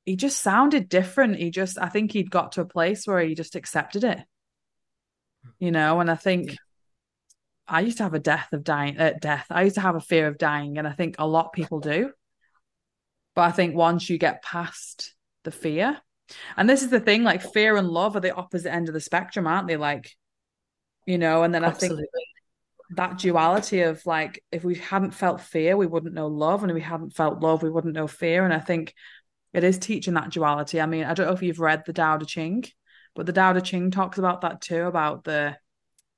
he 0.04 0.16
just 0.16 0.40
sounded 0.40 0.88
different. 0.88 1.36
He 1.36 1.50
just 1.50 1.78
i 1.78 1.88
think 1.88 2.12
he'd 2.12 2.30
got 2.30 2.52
to 2.52 2.60
a 2.60 2.66
place 2.66 3.06
where 3.06 3.20
he 3.20 3.34
just 3.34 3.56
accepted 3.56 4.04
it 4.04 4.20
you 5.58 5.70
know 5.70 6.00
and 6.00 6.10
i 6.10 6.14
think 6.14 6.56
i 7.68 7.80
used 7.80 7.98
to 7.98 8.02
have 8.02 8.14
a 8.14 8.18
death 8.18 8.52
of 8.52 8.64
dying 8.64 8.98
uh, 8.98 9.12
death. 9.20 9.46
I 9.50 9.62
used 9.62 9.76
to 9.76 9.80
have 9.80 9.94
a 9.94 10.00
fear 10.00 10.26
of 10.26 10.38
dying 10.38 10.78
and 10.78 10.86
i 10.86 10.92
think 10.92 11.16
a 11.18 11.26
lot 11.26 11.46
of 11.46 11.52
people 11.52 11.80
do. 11.80 12.12
But 13.34 13.42
i 13.42 13.50
think 13.52 13.74
once 13.74 14.10
you 14.10 14.18
get 14.18 14.42
past 14.42 15.14
the 15.44 15.50
fear 15.50 15.98
and 16.56 16.68
this 16.68 16.82
is 16.82 16.90
the 16.90 17.00
thing 17.00 17.22
like 17.22 17.42
fear 17.42 17.76
and 17.76 17.88
love 17.88 18.16
are 18.16 18.20
the 18.20 18.34
opposite 18.34 18.72
end 18.72 18.88
of 18.88 18.94
the 18.94 19.00
spectrum 19.00 19.46
aren't 19.46 19.68
they? 19.68 19.76
Like 19.76 20.10
you 21.06 21.18
know 21.18 21.42
and 21.42 21.54
then 21.54 21.64
Absolutely. 21.64 22.04
i 22.04 22.06
think 22.14 22.28
that 22.96 23.18
duality 23.18 23.82
of 23.82 24.04
like 24.04 24.42
if 24.50 24.64
we 24.64 24.74
hadn't 24.74 25.12
felt 25.12 25.40
fear 25.40 25.76
we 25.76 25.86
wouldn't 25.86 26.14
know 26.14 26.26
love 26.26 26.62
and 26.62 26.70
if 26.70 26.74
we 26.74 26.80
hadn't 26.80 27.14
felt 27.14 27.40
love 27.40 27.62
we 27.62 27.70
wouldn't 27.70 27.94
know 27.94 28.08
fear. 28.08 28.44
And 28.44 28.52
i 28.52 28.58
think 28.58 28.94
it 29.52 29.64
is 29.64 29.78
teaching 29.78 30.14
that 30.14 30.30
duality. 30.30 30.80
I 30.80 30.86
mean 30.86 31.04
i 31.04 31.14
don't 31.14 31.26
know 31.26 31.32
if 31.32 31.42
you've 31.42 31.60
read 31.60 31.84
the 31.86 31.92
Tao 31.92 32.18
Te 32.18 32.26
Ching 32.26 32.64
but 33.14 33.26
the 33.26 33.32
Tao 33.32 33.52
Te 33.52 33.60
Ching 33.60 33.90
talks 33.90 34.18
about 34.18 34.42
that 34.42 34.60
too, 34.60 34.82
about 34.82 35.24
the 35.24 35.56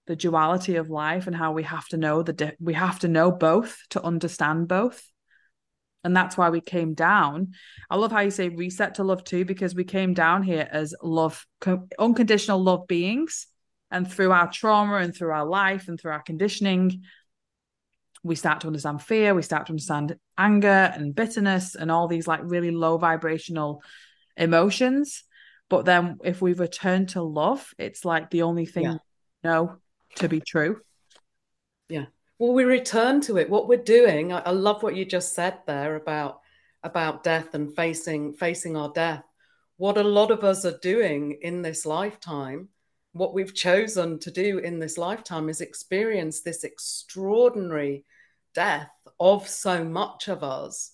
the 0.06 0.16
duality 0.16 0.76
of 0.76 0.90
life 0.90 1.28
and 1.28 1.36
how 1.36 1.52
we 1.52 1.62
have 1.62 1.86
to 1.88 1.96
know 1.96 2.22
the 2.22 2.32
di- 2.32 2.56
we 2.60 2.74
have 2.74 2.98
to 2.98 3.08
know 3.08 3.30
both 3.30 3.78
to 3.90 4.02
understand 4.02 4.66
both. 4.66 5.02
And 6.04 6.16
that's 6.16 6.36
why 6.36 6.50
we 6.50 6.60
came 6.60 6.94
down. 6.94 7.52
I 7.88 7.94
love 7.94 8.10
how 8.10 8.20
you 8.20 8.32
say 8.32 8.48
reset 8.48 8.96
to 8.96 9.04
love 9.04 9.22
too, 9.22 9.44
because 9.44 9.74
we 9.74 9.84
came 9.84 10.14
down 10.14 10.42
here 10.42 10.68
as 10.70 10.94
love, 11.02 11.46
unconditional 11.98 12.60
love 12.60 12.88
beings. 12.88 13.46
And 13.92 14.10
through 14.10 14.32
our 14.32 14.50
trauma 14.50 14.96
and 14.96 15.14
through 15.14 15.30
our 15.30 15.44
life 15.44 15.86
and 15.86 16.00
through 16.00 16.12
our 16.12 16.22
conditioning, 16.22 17.02
we 18.24 18.34
start 18.34 18.62
to 18.62 18.66
understand 18.66 19.02
fear, 19.02 19.34
we 19.34 19.42
start 19.42 19.66
to 19.66 19.72
understand 19.72 20.16
anger 20.36 20.92
and 20.94 21.14
bitterness 21.14 21.74
and 21.74 21.90
all 21.90 22.08
these 22.08 22.26
like 22.26 22.40
really 22.42 22.70
low 22.70 22.98
vibrational 22.98 23.82
emotions. 24.36 25.24
But 25.68 25.84
then 25.84 26.18
if 26.24 26.42
we 26.42 26.52
return 26.52 27.06
to 27.08 27.22
love, 27.22 27.74
it's 27.78 28.04
like 28.04 28.30
the 28.30 28.42
only 28.42 28.66
thing 28.66 28.84
yeah. 28.84 28.96
know 29.42 29.76
to 30.16 30.28
be 30.28 30.40
true. 30.40 30.80
Yeah. 31.88 32.06
Well, 32.38 32.52
we 32.52 32.64
return 32.64 33.20
to 33.22 33.38
it. 33.38 33.48
What 33.48 33.68
we're 33.68 33.82
doing, 33.82 34.32
I, 34.32 34.40
I 34.40 34.50
love 34.50 34.82
what 34.82 34.96
you 34.96 35.04
just 35.04 35.34
said 35.34 35.58
there 35.66 35.96
about 35.96 36.40
about 36.82 37.22
death 37.22 37.54
and 37.54 37.74
facing 37.74 38.34
facing 38.34 38.76
our 38.76 38.92
death. 38.92 39.24
What 39.76 39.96
a 39.96 40.02
lot 40.02 40.30
of 40.30 40.44
us 40.44 40.64
are 40.64 40.78
doing 40.78 41.38
in 41.42 41.62
this 41.62 41.86
lifetime 41.86 42.68
what 43.12 43.34
we've 43.34 43.54
chosen 43.54 44.18
to 44.18 44.30
do 44.30 44.58
in 44.58 44.78
this 44.78 44.96
lifetime 44.96 45.48
is 45.48 45.60
experience 45.60 46.40
this 46.40 46.64
extraordinary 46.64 48.04
death 48.54 48.90
of 49.20 49.46
so 49.46 49.84
much 49.84 50.28
of 50.28 50.42
us 50.42 50.92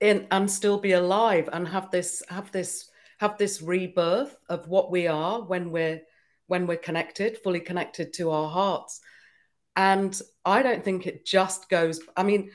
in 0.00 0.26
and 0.30 0.50
still 0.50 0.78
be 0.78 0.92
alive 0.92 1.48
and 1.52 1.68
have 1.68 1.90
this 1.90 2.22
have 2.28 2.50
this 2.52 2.89
have 3.20 3.38
this 3.38 3.62
rebirth 3.62 4.34
of 4.48 4.66
what 4.66 4.90
we 4.90 5.06
are 5.06 5.42
when 5.42 5.70
we're 5.70 6.00
when 6.46 6.66
we're 6.66 6.76
connected 6.76 7.38
fully 7.38 7.60
connected 7.60 8.12
to 8.14 8.30
our 8.30 8.50
hearts. 8.50 9.00
And 9.76 10.20
i 10.44 10.62
don't 10.62 10.84
think 10.84 11.06
it 11.06 11.24
just 11.26 11.68
goes 11.68 12.00
i 12.16 12.22
mean 12.22 12.50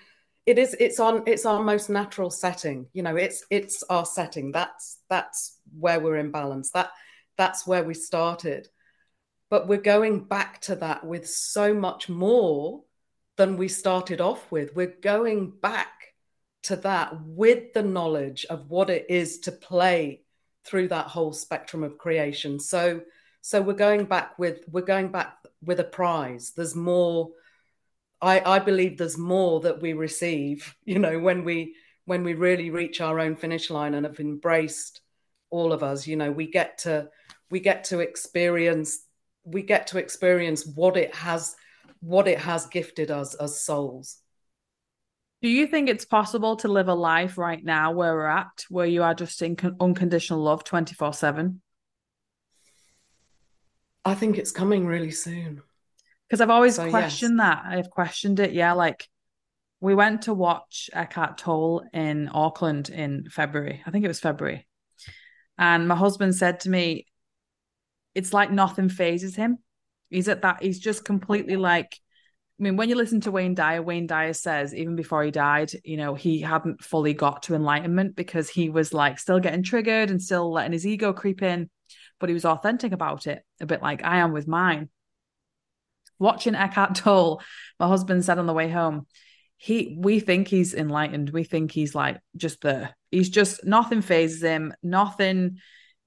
it 0.46 0.58
is 0.60 0.76
it's 0.80 1.00
on 1.00 1.24
it's 1.28 1.46
our 1.46 1.64
most 1.64 1.90
natural 1.90 2.30
setting 2.30 2.88
you 2.94 3.04
know 3.04 3.16
it's 3.16 3.46
it's 3.50 3.84
our 3.90 4.06
setting. 4.06 4.52
That's 4.52 5.00
that's 5.10 5.60
where 5.78 6.00
we're 6.00 6.18
in 6.18 6.32
balance. 6.32 6.72
That 6.72 6.92
that's 7.38 7.66
where 7.66 7.84
we 7.84 7.94
started. 7.94 8.68
But 9.50 9.68
we're 9.68 9.78
going 9.78 10.26
back 10.26 10.62
to 10.62 10.76
that 10.78 11.06
with 11.06 11.28
so 11.30 11.74
much 11.74 12.10
more 12.10 12.84
than 13.38 13.58
we 13.58 13.68
started 13.68 14.22
off 14.22 14.52
with. 14.52 14.76
We're 14.76 14.96
going 15.02 15.52
back 15.52 16.14
to 16.64 16.78
that 16.78 17.22
with 17.24 17.74
the 17.74 17.84
knowledge 17.84 18.46
of 18.50 18.70
what 18.70 18.90
it 18.90 19.06
is 19.10 19.40
to 19.40 19.52
play 19.52 20.25
through 20.66 20.88
that 20.90 21.08
whole 21.08 21.34
spectrum 21.34 21.84
of 21.84 21.98
creation. 21.98 22.60
So 22.60 23.02
so 23.42 23.62
we're 23.62 23.74
going 23.74 24.06
back 24.06 24.40
with 24.40 24.62
we're 24.72 24.82
going 24.82 25.10
back 25.10 25.38
with 25.64 25.80
a 25.80 25.84
prize. 25.84 26.54
There's 26.56 26.76
more 26.76 27.30
i 28.22 28.40
i 28.40 28.60
believe 28.60 28.98
there's 28.98 29.18
more 29.18 29.60
that 29.60 29.82
we 29.82 29.92
receive 29.92 30.74
you 30.86 30.98
know 30.98 31.20
when 31.20 31.44
we 31.44 31.76
when 32.06 32.24
we 32.24 32.34
really 32.34 32.70
reach 32.70 33.02
our 33.02 33.20
own 33.20 33.36
finish 33.36 33.70
line 33.70 33.94
and 33.94 34.06
have 34.06 34.20
embraced 34.20 35.02
all 35.50 35.74
of 35.74 35.84
us. 35.84 36.08
You 36.08 36.16
know 36.16 36.32
we 36.32 36.48
get 36.48 36.80
to 36.80 37.10
we 37.50 37.60
get 37.60 37.86
to 37.86 38.00
experience 38.00 39.00
we 39.44 39.62
get 39.62 39.88
to 39.88 40.00
experience 40.00 40.66
what 40.66 40.98
it 40.98 41.14
has 41.14 41.56
what 42.00 42.28
it 42.28 42.40
has 42.40 42.66
gifted 42.68 43.12
us 43.12 43.36
as 43.36 43.62
souls 43.62 44.18
do 45.46 45.52
you 45.52 45.68
think 45.68 45.90
it's 45.90 46.06
possible 46.06 46.56
to 46.56 46.68
live 46.68 46.88
a 46.88 46.96
life 46.96 47.38
right 47.38 47.64
now 47.64 47.92
where 47.92 48.16
we're 48.16 48.26
at 48.26 48.66
where 48.70 48.88
you 48.88 49.04
are 49.04 49.14
just 49.14 49.44
in 49.44 49.56
con- 49.56 49.76
unconditional 49.80 50.42
love 50.42 50.64
24 50.64 51.14
7 51.14 51.62
I 54.06 54.16
think 54.16 54.40
it's 54.40 54.52
coming 54.52 54.88
really 54.88 55.12
soon. 55.12 55.62
Because 56.28 56.42
I've 56.42 56.50
always 56.50 56.76
so, 56.76 56.90
questioned 56.90 57.38
yes. 57.38 57.46
that. 57.46 57.64
I've 57.66 57.90
questioned 57.90 58.40
it. 58.40 58.54
Yeah, 58.54 58.74
like 58.74 59.08
we 59.82 59.94
went 59.94 60.24
to 60.24 60.34
watch 60.34 60.90
Eckhart 60.94 61.38
Tolle 61.38 61.84
in 61.94 62.30
Auckland 62.32 62.90
in 62.90 63.30
February. 63.30 63.84
I 63.86 63.92
think 63.92 64.06
it 64.06 64.08
was 64.08 64.20
February. 64.20 64.68
And 65.58 65.88
my 65.88 65.96
husband 65.96 66.34
said 66.36 66.62
to 66.62 66.70
me, 66.70 67.06
it's 68.16 68.34
like 68.34 68.52
nothing 68.52 68.90
fazes 68.90 69.36
him. 69.36 69.60
He's 70.10 70.28
at 70.28 70.42
that, 70.42 70.64
he's 70.64 70.80
just 70.80 71.06
completely 71.06 71.56
like, 71.56 72.00
I 72.58 72.64
mean, 72.64 72.78
when 72.78 72.88
you 72.88 72.96
listen 72.96 73.20
to 73.22 73.32
Wayne 73.32 73.54
Dyer, 73.54 73.82
Wayne 73.82 74.08
Dyer 74.08 74.32
says 74.34 74.74
even 74.74 74.96
before 74.96 75.24
he 75.24 75.32
died, 75.32 75.72
you 75.84 75.98
know, 75.98 76.16
he 76.16 76.40
hadn't 76.40 76.82
fully 76.82 77.14
got 77.14 77.44
to 77.44 77.56
enlightenment 77.56 78.16
because 78.16 78.50
he 78.50 78.70
was 78.70 78.94
like 78.94 79.20
still 79.20 79.40
getting 79.40 79.62
triggered 79.62 80.10
and 80.10 80.22
still 80.22 80.52
letting 80.52 80.72
his 80.72 80.88
ego 80.88 81.12
creep 81.12 81.42
in 81.42 81.70
but 82.20 82.30
he 82.30 82.34
was 82.34 82.46
authentic 82.46 82.92
about 82.92 83.28
it, 83.28 83.44
a 83.60 83.66
bit 83.66 83.82
like 83.82 84.04
I 84.04 84.18
am 84.18 84.32
with 84.32 84.48
mine. 84.48 84.90
Watching 86.18 86.56
Eckhart 86.56 86.96
Tolle, 86.96 87.42
my 87.80 87.88
husband 87.88 88.24
said 88.24 88.40
on 88.40 88.46
the 88.46 88.54
way 88.54 88.70
home, 88.70 89.06
he 89.58 89.98
we 90.00 90.20
think 90.20 90.48
he's 90.48 90.74
enlightened. 90.74 91.30
We 91.30 91.44
think 91.44 91.72
he's 91.72 91.96
like 91.96 92.20
just 92.36 92.62
there. 92.62 92.96
He's 93.12 93.30
just 93.30 93.66
nothing 93.66 94.02
fazes 94.02 94.42
him, 94.42 94.74
nothing. 94.82 95.60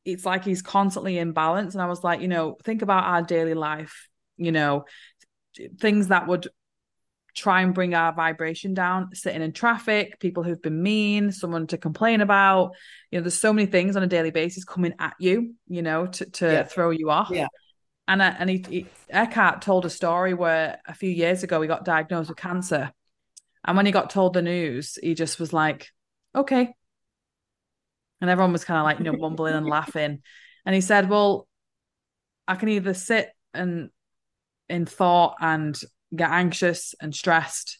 It's 0.04 0.24
like 0.24 0.44
he's 0.44 0.62
constantly 0.62 1.18
in 1.18 1.32
balance. 1.32 1.74
And 1.74 1.82
I 1.82 1.86
was 1.86 2.02
like, 2.02 2.20
you 2.20 2.28
know, 2.28 2.56
think 2.64 2.82
about 2.82 3.04
our 3.04 3.22
daily 3.22 3.54
life, 3.54 4.08
you 4.36 4.52
know, 4.52 4.84
things 5.78 6.08
that 6.08 6.26
would 6.26 6.48
try 7.38 7.62
and 7.62 7.74
bring 7.74 7.94
our 7.94 8.12
vibration 8.12 8.74
down 8.74 9.14
sitting 9.14 9.42
in 9.42 9.52
traffic 9.52 10.18
people 10.18 10.42
who've 10.42 10.60
been 10.60 10.82
mean 10.82 11.30
someone 11.30 11.66
to 11.68 11.78
complain 11.78 12.20
about. 12.20 12.72
You 13.10 13.18
know 13.18 13.22
there's 13.22 13.38
so 13.38 13.52
many 13.52 13.66
things 13.66 13.96
on 13.96 14.02
a 14.02 14.08
daily 14.08 14.30
basis 14.30 14.64
coming 14.64 14.94
at 14.98 15.14
you 15.18 15.54
you 15.68 15.82
know 15.82 16.06
to, 16.06 16.26
to 16.26 16.46
yeah. 16.46 16.62
throw 16.64 16.90
you 16.90 17.10
off. 17.10 17.30
Yeah. 17.30 17.48
And 18.06 18.22
uh, 18.22 18.34
and 18.38 18.50
he, 18.50 18.64
he, 18.68 18.86
Eckhart 19.08 19.62
told 19.62 19.84
a 19.86 19.90
story 19.90 20.34
where 20.34 20.80
a 20.86 20.94
few 20.94 21.10
years 21.10 21.42
ago 21.42 21.60
he 21.60 21.68
got 21.68 21.84
diagnosed 21.84 22.28
with 22.28 22.38
cancer. 22.38 22.92
And 23.64 23.76
when 23.76 23.86
he 23.86 23.92
got 23.92 24.10
told 24.10 24.32
the 24.32 24.42
news 24.42 24.98
he 25.02 25.14
just 25.14 25.38
was 25.38 25.52
like 25.52 25.88
okay. 26.34 26.74
And 28.20 28.28
everyone 28.28 28.52
was 28.52 28.64
kind 28.64 28.78
of 28.78 28.84
like 28.84 28.98
you 28.98 29.04
know 29.04 29.18
mumbling 29.18 29.54
and 29.54 29.66
laughing. 29.66 30.22
And 30.66 30.74
he 30.74 30.80
said 30.80 31.08
well 31.08 31.46
I 32.48 32.56
can 32.56 32.70
either 32.70 32.94
sit 32.94 33.30
and 33.54 33.90
in 34.68 34.86
thought 34.86 35.36
and 35.40 35.78
get 36.14 36.30
anxious 36.30 36.94
and 37.00 37.14
stressed 37.14 37.78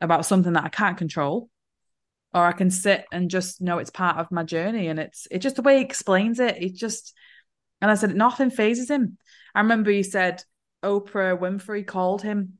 about 0.00 0.26
something 0.26 0.52
that 0.52 0.64
I 0.64 0.68
can't 0.68 0.96
control, 0.96 1.50
or 2.32 2.44
I 2.44 2.52
can 2.52 2.70
sit 2.70 3.04
and 3.12 3.30
just 3.30 3.60
know 3.60 3.78
it's 3.78 3.90
part 3.90 4.18
of 4.18 4.30
my 4.30 4.42
journey. 4.42 4.88
And 4.88 4.98
it's 4.98 5.26
it's 5.30 5.42
just 5.42 5.56
the 5.56 5.62
way 5.62 5.78
he 5.78 5.84
explains 5.84 6.40
it. 6.40 6.62
It 6.62 6.74
just 6.74 7.14
and 7.80 7.90
I 7.90 7.94
said 7.94 8.14
nothing 8.14 8.50
fazes 8.50 8.90
him. 8.90 9.18
I 9.54 9.60
remember 9.60 9.90
he 9.90 10.02
said 10.02 10.42
Oprah 10.82 11.38
Winfrey 11.38 11.86
called 11.86 12.22
him 12.22 12.58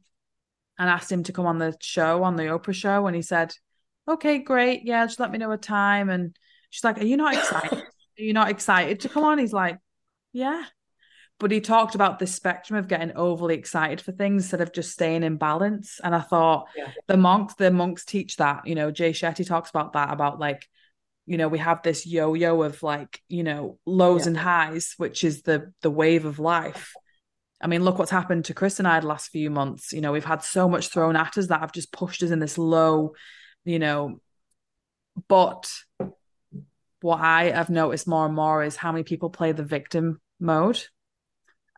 and 0.79 0.89
asked 0.89 1.11
him 1.11 1.23
to 1.25 1.33
come 1.33 1.47
on 1.47 1.59
the 1.59 1.77
show 1.81 2.23
on 2.23 2.37
the 2.37 2.45
Oprah 2.45 2.75
show, 2.75 3.07
and 3.07 3.17
he 3.17 3.23
said, 3.23 3.55
"Okay, 4.07 4.39
great, 4.39 4.83
yeah, 4.85 5.07
just 5.07 5.21
let 5.21 5.31
me 5.31 5.39
know 5.39 5.53
a 5.53 5.59
time." 5.59 6.11
And 6.11 6.37
she's 6.71 6.85
like, 6.85 6.99
"Are 6.99 7.05
you 7.05 7.17
not 7.17 7.35
excited? 7.35 7.79
Are 7.79 8.23
you 8.23 8.33
not 8.33 8.51
excited 8.51 9.01
to 9.01 9.09
come 9.09 9.25
on?" 9.25 9.39
He's 9.39 9.53
like, 9.53 9.79
"Yeah." 10.33 10.65
But 11.39 11.53
he 11.53 11.61
talked 11.61 11.95
about 11.95 12.19
this 12.19 12.35
spectrum 12.35 12.79
of 12.79 12.89
getting 12.89 13.17
overly 13.17 13.55
excited 13.55 14.01
for 14.01 14.11
things 14.11 14.45
instead 14.45 14.61
of 14.61 14.73
just 14.73 14.91
staying 14.91 15.23
in 15.23 15.37
balance. 15.37 16.01
And 16.03 16.15
I 16.15 16.21
thought 16.21 16.67
yeah. 16.77 16.91
the 17.07 17.17
monks, 17.17 17.55
the 17.55 17.71
monks 17.71 18.05
teach 18.05 18.37
that. 18.37 18.67
You 18.67 18.75
know, 18.75 18.91
Jay 18.91 19.13
Shetty 19.13 19.47
talks 19.47 19.71
about 19.71 19.93
that 19.93 20.13
about 20.13 20.41
like, 20.41 20.67
you 21.27 21.37
know, 21.37 21.47
we 21.47 21.59
have 21.59 21.83
this 21.83 22.07
yo-yo 22.07 22.63
of 22.63 22.83
like, 22.83 23.21
you 23.29 23.45
know, 23.45 23.79
lows 23.87 24.23
yeah. 24.23 24.29
and 24.29 24.37
highs, 24.37 24.95
which 24.97 25.23
is 25.23 25.43
the 25.43 25.73
the 25.83 25.91
wave 25.91 26.25
of 26.25 26.41
life. 26.41 26.93
I 27.61 27.69
mean, 27.69 27.85
look 27.85 27.99
what's 27.99 28.11
happened 28.11 28.47
to 28.47 28.55
Chris 28.55 28.79
and 28.79 28.89
I 28.89 28.99
the 28.99 29.07
last 29.07 29.31
few 29.31 29.51
months. 29.51 29.93
You 29.93 30.01
know, 30.01 30.13
we've 30.13 30.25
had 30.25 30.43
so 30.43 30.69
much 30.69 30.89
thrown 30.89 31.17
at 31.17 31.39
us 31.39 31.49
that 31.49 31.61
have 31.61 31.73
just 31.73 31.93
pushed 31.93 32.23
us 32.23 32.31
in 32.31 32.41
this 32.41 32.59
low, 32.59 33.13
you 33.65 33.79
know. 33.79 34.21
But 35.29 35.71
what 37.01 37.21
I 37.21 37.51
have 37.51 37.71
noticed 37.71 38.09
more 38.09 38.27
and 38.27 38.35
more 38.35 38.65
is 38.65 38.75
how 38.75 38.91
many 38.91 39.05
people 39.05 39.31
play 39.31 39.53
the 39.53 39.63
victim 39.63 40.21
mode 40.41 40.83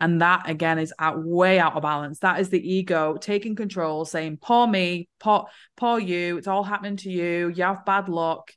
and 0.00 0.22
that 0.22 0.48
again 0.48 0.78
is 0.78 0.94
out 0.98 1.22
way 1.22 1.58
out 1.58 1.76
of 1.76 1.82
balance. 1.82 2.20
That 2.20 2.40
is 2.40 2.48
the 2.48 2.74
ego 2.74 3.16
taking 3.20 3.54
control, 3.54 4.04
saying, 4.04 4.38
poor 4.40 4.66
me, 4.66 5.08
poor, 5.18 5.46
poor 5.76 5.98
you, 5.98 6.38
it's 6.38 6.48
all 6.48 6.64
happening 6.64 6.96
to 6.98 7.10
you, 7.10 7.48
you 7.48 7.62
have 7.64 7.84
bad 7.84 8.08
luck. 8.08 8.52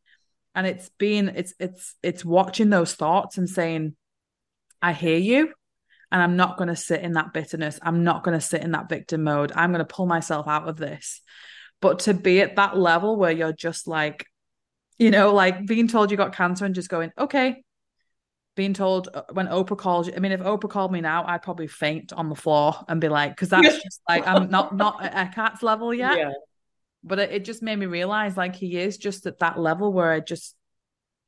And 0.56 0.65
it's 0.65 0.89
being 0.97 1.29
it's 1.29 1.53
it's 1.60 1.95
it's 2.03 2.23
watching 2.23 2.69
those 2.69 2.93
thoughts 2.93 3.38
and 3.38 3.49
saying, 3.49 3.95
I 4.82 4.93
hear 4.93 5.17
you. 5.17 5.51
And 6.12 6.21
I'm 6.21 6.36
not 6.36 6.58
going 6.58 6.67
to 6.67 6.75
sit 6.75 7.01
in 7.01 7.13
that 7.13 7.34
bitterness. 7.34 7.79
I'm 7.82 8.03
not 8.03 8.23
going 8.23 8.38
to 8.38 8.45
sit 8.45 8.62
in 8.62 8.71
that 8.71 8.88
victim 8.88 9.23
mode. 9.23 9.51
I'm 9.56 9.71
going 9.71 9.79
to 9.79 9.93
pull 9.93 10.06
myself 10.06 10.47
out 10.47 10.69
of 10.69 10.77
this. 10.77 11.21
But 11.82 11.99
to 11.99 12.13
be 12.13 12.41
at 12.41 12.58
that 12.58 12.77
level 12.77 13.15
where 13.15 13.32
you're 13.32 13.51
just 13.51 13.88
like, 13.88 14.27
you 14.99 15.10
know, 15.10 15.34
like 15.34 15.65
being 15.65 15.88
told 15.88 16.12
you 16.12 16.17
got 16.17 16.36
cancer 16.36 16.65
and 16.65 16.75
just 16.75 16.88
going, 16.88 17.12
okay, 17.17 17.63
being 18.55 18.73
told 18.73 19.09
uh, 19.13 19.23
when 19.31 19.47
Oprah 19.47 19.77
calls 19.77 20.07
you. 20.07 20.13
I 20.15 20.19
mean, 20.19 20.31
if 20.31 20.41
Oprah 20.41 20.69
called 20.69 20.91
me 20.91 21.01
now, 21.01 21.25
I'd 21.25 21.41
probably 21.41 21.67
faint 21.67 22.13
on 22.13 22.29
the 22.29 22.35
floor 22.35 22.75
and 22.87 23.01
be 23.01 23.09
like, 23.09 23.31
because 23.31 23.49
that's 23.49 23.81
just 23.81 24.01
like 24.07 24.27
I'm 24.27 24.49
not 24.49 24.75
not 24.75 25.03
at 25.03 25.13
Eckhart's 25.13 25.63
level 25.63 25.93
yet. 25.93 26.17
Yeah. 26.17 26.31
But 27.03 27.19
it, 27.19 27.31
it, 27.31 27.45
just 27.45 27.61
made 27.61 27.77
me 27.77 27.85
realize 27.85 28.37
like 28.37 28.55
he 28.55 28.77
is 28.77 28.97
just 28.97 29.25
at 29.25 29.39
that 29.39 29.59
level 29.59 29.91
where 29.91 30.13
I 30.13 30.21
just, 30.21 30.55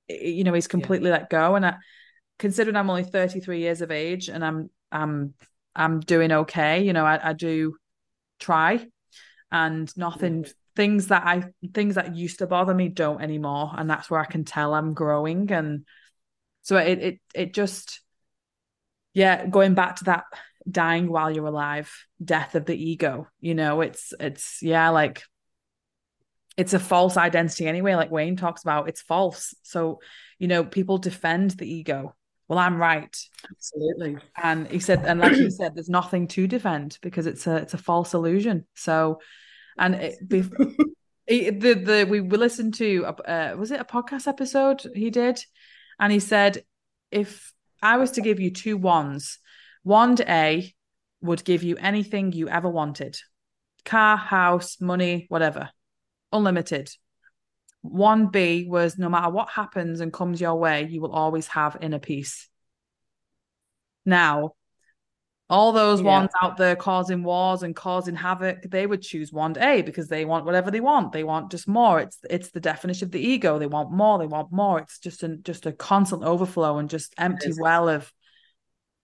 you 0.08 0.46
know, 0.46 0.54
he's 0.54 0.68
completely 0.68 1.10
yeah. 1.10 1.18
let 1.18 1.30
go. 1.30 1.56
And 1.56 1.66
I, 1.66 1.76
considering 2.40 2.78
I'm 2.78 2.90
only 2.90 3.04
33 3.04 3.60
years 3.60 3.82
of 3.82 3.92
age 3.92 4.30
and 4.30 4.46
I'm 4.46 4.70
I'm 4.92 5.34
I'm 5.76 6.00
doing 6.00 6.32
okay, 6.32 6.84
you 6.84 6.94
know, 6.94 7.06
I, 7.06 7.30
I 7.30 7.34
do 7.34 7.76
try, 8.40 8.86
and 9.52 9.96
nothing. 9.98 10.46
Things 10.76 11.08
that 11.08 11.26
I 11.26 11.46
things 11.74 11.96
that 11.96 12.18
used 12.18 12.40
to 12.40 12.48
bother 12.48 12.74
me 12.74 12.90
don't 12.90 13.22
anymore, 13.22 13.72
and 13.78 13.90
that's 13.90 14.10
where 14.10 14.20
I 14.20 14.26
can 14.26 14.44
tell 14.44 14.74
I'm 14.74 14.94
growing 14.94 15.50
and 15.54 15.86
so 16.66 16.78
it 16.78 17.00
it 17.00 17.20
it 17.36 17.54
just 17.54 18.02
yeah, 19.14 19.46
going 19.46 19.76
back 19.76 19.98
to 19.98 20.06
that 20.06 20.24
dying 20.70 21.08
while 21.08 21.32
you're 21.32 21.46
alive, 21.46 21.94
death 22.24 22.56
of 22.56 22.66
the 22.66 22.76
ego, 22.76 23.28
you 23.40 23.54
know, 23.54 23.82
it's 23.82 24.14
it's 24.20 24.64
yeah, 24.64 24.90
like 24.90 25.22
it's 26.58 26.74
a 26.74 26.80
false 26.80 27.18
identity 27.18 27.68
anyway, 27.68 27.94
like 27.94 28.10
Wayne 28.10 28.36
talks 28.36 28.64
about, 28.64 28.90
it's 28.90 29.02
false. 29.02 29.54
So, 29.62 30.00
you 30.40 30.48
know, 30.48 30.64
people 30.64 30.98
defend 30.98 31.52
the 31.52 31.72
ego. 31.72 32.16
Well, 32.48 32.58
I'm 32.58 32.78
right. 32.78 33.16
Absolutely. 33.48 34.18
And 34.42 34.68
he 34.68 34.80
said, 34.80 35.06
and 35.06 35.20
like 35.20 35.34
he 35.34 35.52
said, 35.52 35.76
there's 35.76 35.90
nothing 35.90 36.28
to 36.30 36.48
defend 36.48 36.98
because 37.02 37.28
it's 37.28 37.46
a 37.46 37.58
it's 37.58 37.76
a 37.76 37.78
false 37.78 38.16
illusion. 38.16 38.66
So, 38.74 39.20
and 39.78 39.94
it, 39.96 40.16
the 40.30 40.42
the 41.28 42.08
we 42.10 42.22
listened 42.22 42.74
to 42.76 43.06
uh, 43.06 43.56
was 43.56 43.70
it 43.70 43.80
a 43.80 43.86
podcast 43.86 44.28
episode 44.28 44.84
he 44.96 45.12
did 45.12 45.44
and 46.00 46.12
he 46.12 46.20
said, 46.20 46.64
if 47.12 47.54
I 47.82 47.98
was 47.98 48.12
to 48.12 48.22
give 48.22 48.40
you 48.40 48.52
two 48.52 48.78
wands, 48.78 49.40
wand 49.84 50.22
A 50.22 50.74
would 51.22 51.44
give 51.44 51.64
you 51.64 51.78
anything 51.78 52.32
you 52.32 52.50
ever 52.50 52.70
wanted 52.70 53.18
car, 53.86 54.18
house, 54.18 54.82
money, 54.82 55.28
whatever, 55.30 55.70
unlimited. 56.34 56.90
Wand 57.84 58.32
B 58.32 58.66
was 58.68 58.98
no 58.98 59.10
matter 59.10 59.30
what 59.30 59.50
happens 59.50 60.02
and 60.02 60.12
comes 60.12 60.42
your 60.42 60.56
way, 60.56 60.88
you 60.90 61.02
will 61.02 61.12
always 61.12 61.46
have 61.48 61.78
inner 61.82 62.00
peace. 62.00 62.50
Now, 64.06 64.54
all 65.50 65.72
those 65.72 66.02
yeah. 66.02 66.08
ones 66.08 66.30
out 66.42 66.58
there 66.58 66.76
causing 66.76 67.24
wars 67.24 67.62
and 67.62 67.76
causing 67.76 68.16
havoc, 68.16 68.64
they 68.64 68.88
would 68.88 69.02
choose 69.02 69.32
wand 69.32 69.58
A 69.58 69.84
because 69.84 70.08
they 70.08 70.26
want 70.26 70.46
whatever 70.46 70.72
they 70.72 70.80
want. 70.80 71.12
They 71.12 71.24
want 71.24 71.52
just 71.52 71.68
more. 71.68 72.00
It's 72.00 72.18
it's 72.30 72.50
the 72.50 72.60
definition 72.60 73.08
of 73.08 73.12
the 73.12 73.20
ego. 73.20 73.60
They 73.60 73.68
want 73.68 73.92
more. 73.92 74.18
They 74.18 74.26
want 74.26 74.52
more. 74.52 74.80
It's 74.80 75.00
just 75.00 75.22
a 75.24 75.38
just 75.38 75.68
a 75.68 75.72
constant 75.72 76.24
overflow 76.24 76.80
and 76.80 76.90
just 76.90 77.14
empty 77.18 77.52
well 77.60 77.90
of. 77.90 78.12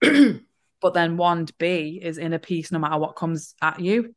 but 0.00 0.94
then 0.94 1.16
wand 1.16 1.52
B 1.58 2.00
is 2.02 2.18
inner 2.18 2.40
peace 2.40 2.72
no 2.72 2.80
matter 2.80 2.98
what 2.98 3.14
comes 3.14 3.54
at 3.62 3.78
you. 3.78 4.14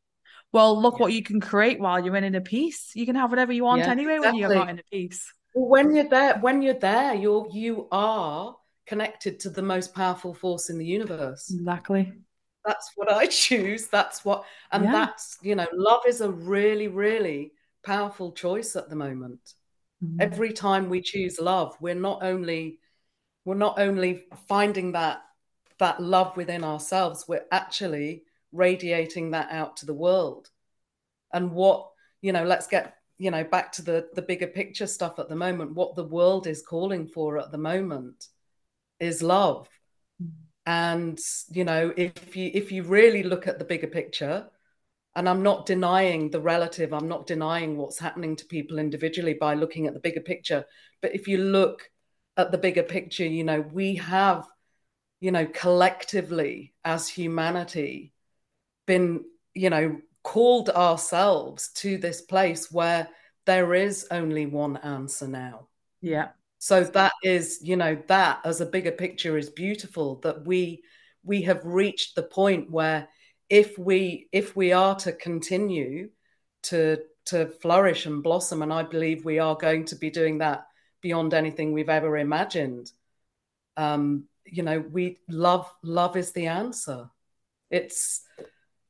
Well, 0.51 0.81
look 0.81 0.95
yeah. 0.95 1.03
what 1.03 1.13
you 1.13 1.21
can 1.21 1.39
create 1.39 1.79
while 1.79 2.03
you're 2.03 2.15
in 2.15 2.23
inner 2.23 2.41
peace. 2.41 2.91
You 2.95 3.05
can 3.05 3.15
have 3.15 3.29
whatever 3.29 3.53
you 3.53 3.65
want 3.65 3.81
yeah, 3.81 3.91
anyway 3.91 4.15
exactly. 4.15 4.41
when 4.41 4.51
you're 4.51 4.59
not 4.59 4.69
in 4.69 4.79
a 4.79 4.83
peace. 4.91 5.31
Well, 5.53 5.69
when 5.69 5.95
you're 5.95 6.09
there, 6.09 6.39
when 6.39 6.63
you're 6.63 6.73
there, 6.73 7.13
you're 7.13 7.47
you 7.51 7.87
are 7.91 8.55
connected 8.85 9.39
to 9.41 9.49
the 9.49 9.61
most 9.61 9.93
powerful 9.93 10.33
force 10.33 10.69
in 10.69 10.77
the 10.77 10.85
universe. 10.85 11.51
Exactly. 11.51 12.13
That's 12.65 12.91
what 12.95 13.11
I 13.11 13.25
choose. 13.27 13.87
That's 13.87 14.23
what, 14.23 14.45
and 14.71 14.85
yeah. 14.85 14.91
that's, 14.91 15.37
you 15.41 15.55
know, 15.55 15.67
love 15.73 16.01
is 16.07 16.21
a 16.21 16.31
really, 16.31 16.87
really 16.87 17.51
powerful 17.83 18.31
choice 18.31 18.75
at 18.75 18.89
the 18.89 18.95
moment. 18.95 19.53
Mm-hmm. 20.03 20.21
Every 20.21 20.53
time 20.53 20.89
we 20.89 21.01
choose 21.01 21.39
love, 21.39 21.75
we're 21.79 21.95
not 21.95 22.23
only, 22.23 22.79
we're 23.43 23.55
not 23.55 23.79
only 23.79 24.25
finding 24.47 24.91
that, 24.93 25.21
that 25.79 26.01
love 26.01 26.35
within 26.37 26.63
ourselves, 26.63 27.25
we're 27.27 27.45
actually 27.51 28.23
radiating 28.51 29.31
that 29.31 29.51
out 29.51 29.77
to 29.77 29.85
the 29.85 29.93
world. 29.93 30.49
And 31.33 31.51
what, 31.51 31.89
you 32.21 32.31
know, 32.31 32.45
let's 32.45 32.67
get, 32.67 32.95
you 33.17 33.31
know, 33.31 33.43
back 33.43 33.71
to 33.73 33.81
the, 33.81 34.07
the 34.13 34.21
bigger 34.21 34.47
picture 34.47 34.87
stuff 34.87 35.19
at 35.19 35.29
the 35.29 35.35
moment, 35.35 35.75
what 35.75 35.95
the 35.95 36.03
world 36.03 36.47
is 36.47 36.61
calling 36.61 37.07
for 37.07 37.37
at 37.37 37.51
the 37.51 37.57
moment 37.57 38.27
is 38.99 39.21
love. 39.21 39.67
And 40.65 41.19
you 41.51 41.63
know, 41.63 41.93
if 41.95 42.35
you 42.35 42.49
if 42.53 42.71
you 42.71 42.83
really 42.83 43.23
look 43.23 43.47
at 43.47 43.59
the 43.59 43.65
bigger 43.65 43.87
picture, 43.87 44.47
and 45.15 45.29
I'm 45.29 45.43
not 45.43 45.65
denying 45.65 46.31
the 46.31 46.41
relative, 46.41 46.91
I'm 46.91 47.07
not 47.07 47.27
denying 47.27 47.77
what's 47.77 47.99
happening 47.99 48.35
to 48.37 48.45
people 48.45 48.79
individually 48.79 49.35
by 49.35 49.53
looking 49.53 49.85
at 49.87 49.93
the 49.93 49.99
bigger 49.99 50.21
picture. 50.21 50.65
But 51.01 51.13
if 51.13 51.27
you 51.27 51.37
look 51.37 51.89
at 52.35 52.51
the 52.51 52.57
bigger 52.57 52.83
picture, 52.83 53.25
you 53.25 53.43
know, 53.43 53.61
we 53.61 53.95
have, 53.95 54.47
you 55.19 55.31
know, 55.31 55.45
collectively 55.45 56.73
as 56.83 57.07
humanity 57.07 58.13
been, 58.87 59.23
you 59.53 59.69
know, 59.69 59.99
called 60.23 60.69
ourselves 60.71 61.69
to 61.75 61.97
this 61.97 62.21
place 62.21 62.71
where 62.71 63.07
there 63.45 63.75
is 63.75 64.07
only 64.09 64.47
one 64.47 64.77
answer 64.77 65.27
now. 65.27 65.67
Yeah 66.01 66.29
so 66.65 66.83
that 66.83 67.13
is 67.21 67.59
you 67.61 67.75
know 67.75 67.95
that 68.07 68.39
as 68.43 68.59
a 68.59 68.65
bigger 68.65 68.91
picture 68.91 69.37
is 69.37 69.51
beautiful 69.51 70.15
that 70.21 70.47
we 70.47 70.81
we 71.23 71.43
have 71.43 71.63
reached 71.63 72.15
the 72.15 72.23
point 72.23 72.71
where 72.71 73.07
if 73.49 73.77
we 73.77 74.27
if 74.31 74.55
we 74.55 74.71
are 74.71 74.95
to 74.95 75.11
continue 75.11 76.09
to 76.63 76.97
to 77.25 77.45
flourish 77.61 78.07
and 78.07 78.23
blossom 78.23 78.63
and 78.63 78.73
i 78.73 78.81
believe 78.81 79.23
we 79.23 79.37
are 79.37 79.55
going 79.55 79.85
to 79.85 79.95
be 79.95 80.09
doing 80.09 80.39
that 80.39 80.65
beyond 81.01 81.35
anything 81.35 81.71
we've 81.71 81.87
ever 81.99 82.17
imagined 82.17 82.91
um 83.77 84.23
you 84.45 84.63
know 84.63 84.79
we 84.79 85.19
love 85.29 85.71
love 85.83 86.17
is 86.17 86.31
the 86.31 86.47
answer. 86.47 87.09
It's 87.69 88.21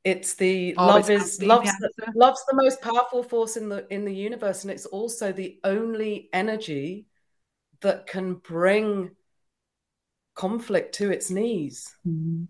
it's 0.06 0.36
the 0.36 0.76
Always 0.78 1.10
love 1.10 1.22
is 1.22 1.42
love's 1.42 1.78
the, 1.80 2.12
love's 2.16 2.44
the 2.48 2.56
most 2.56 2.82
powerful 2.82 3.22
force 3.22 3.58
in 3.58 3.68
the 3.68 3.86
in 3.94 4.06
the 4.06 4.14
universe 4.14 4.64
and 4.64 4.72
it's 4.72 4.86
also 4.86 5.34
the 5.34 5.60
only 5.66 6.30
energy 6.32 7.08
that 7.86 8.08
can 8.08 8.34
bring 8.34 9.12
conflict 10.34 10.96
to 10.96 11.12
its 11.12 11.30
knees. 11.30 11.96
Mm-hmm. 12.06 12.46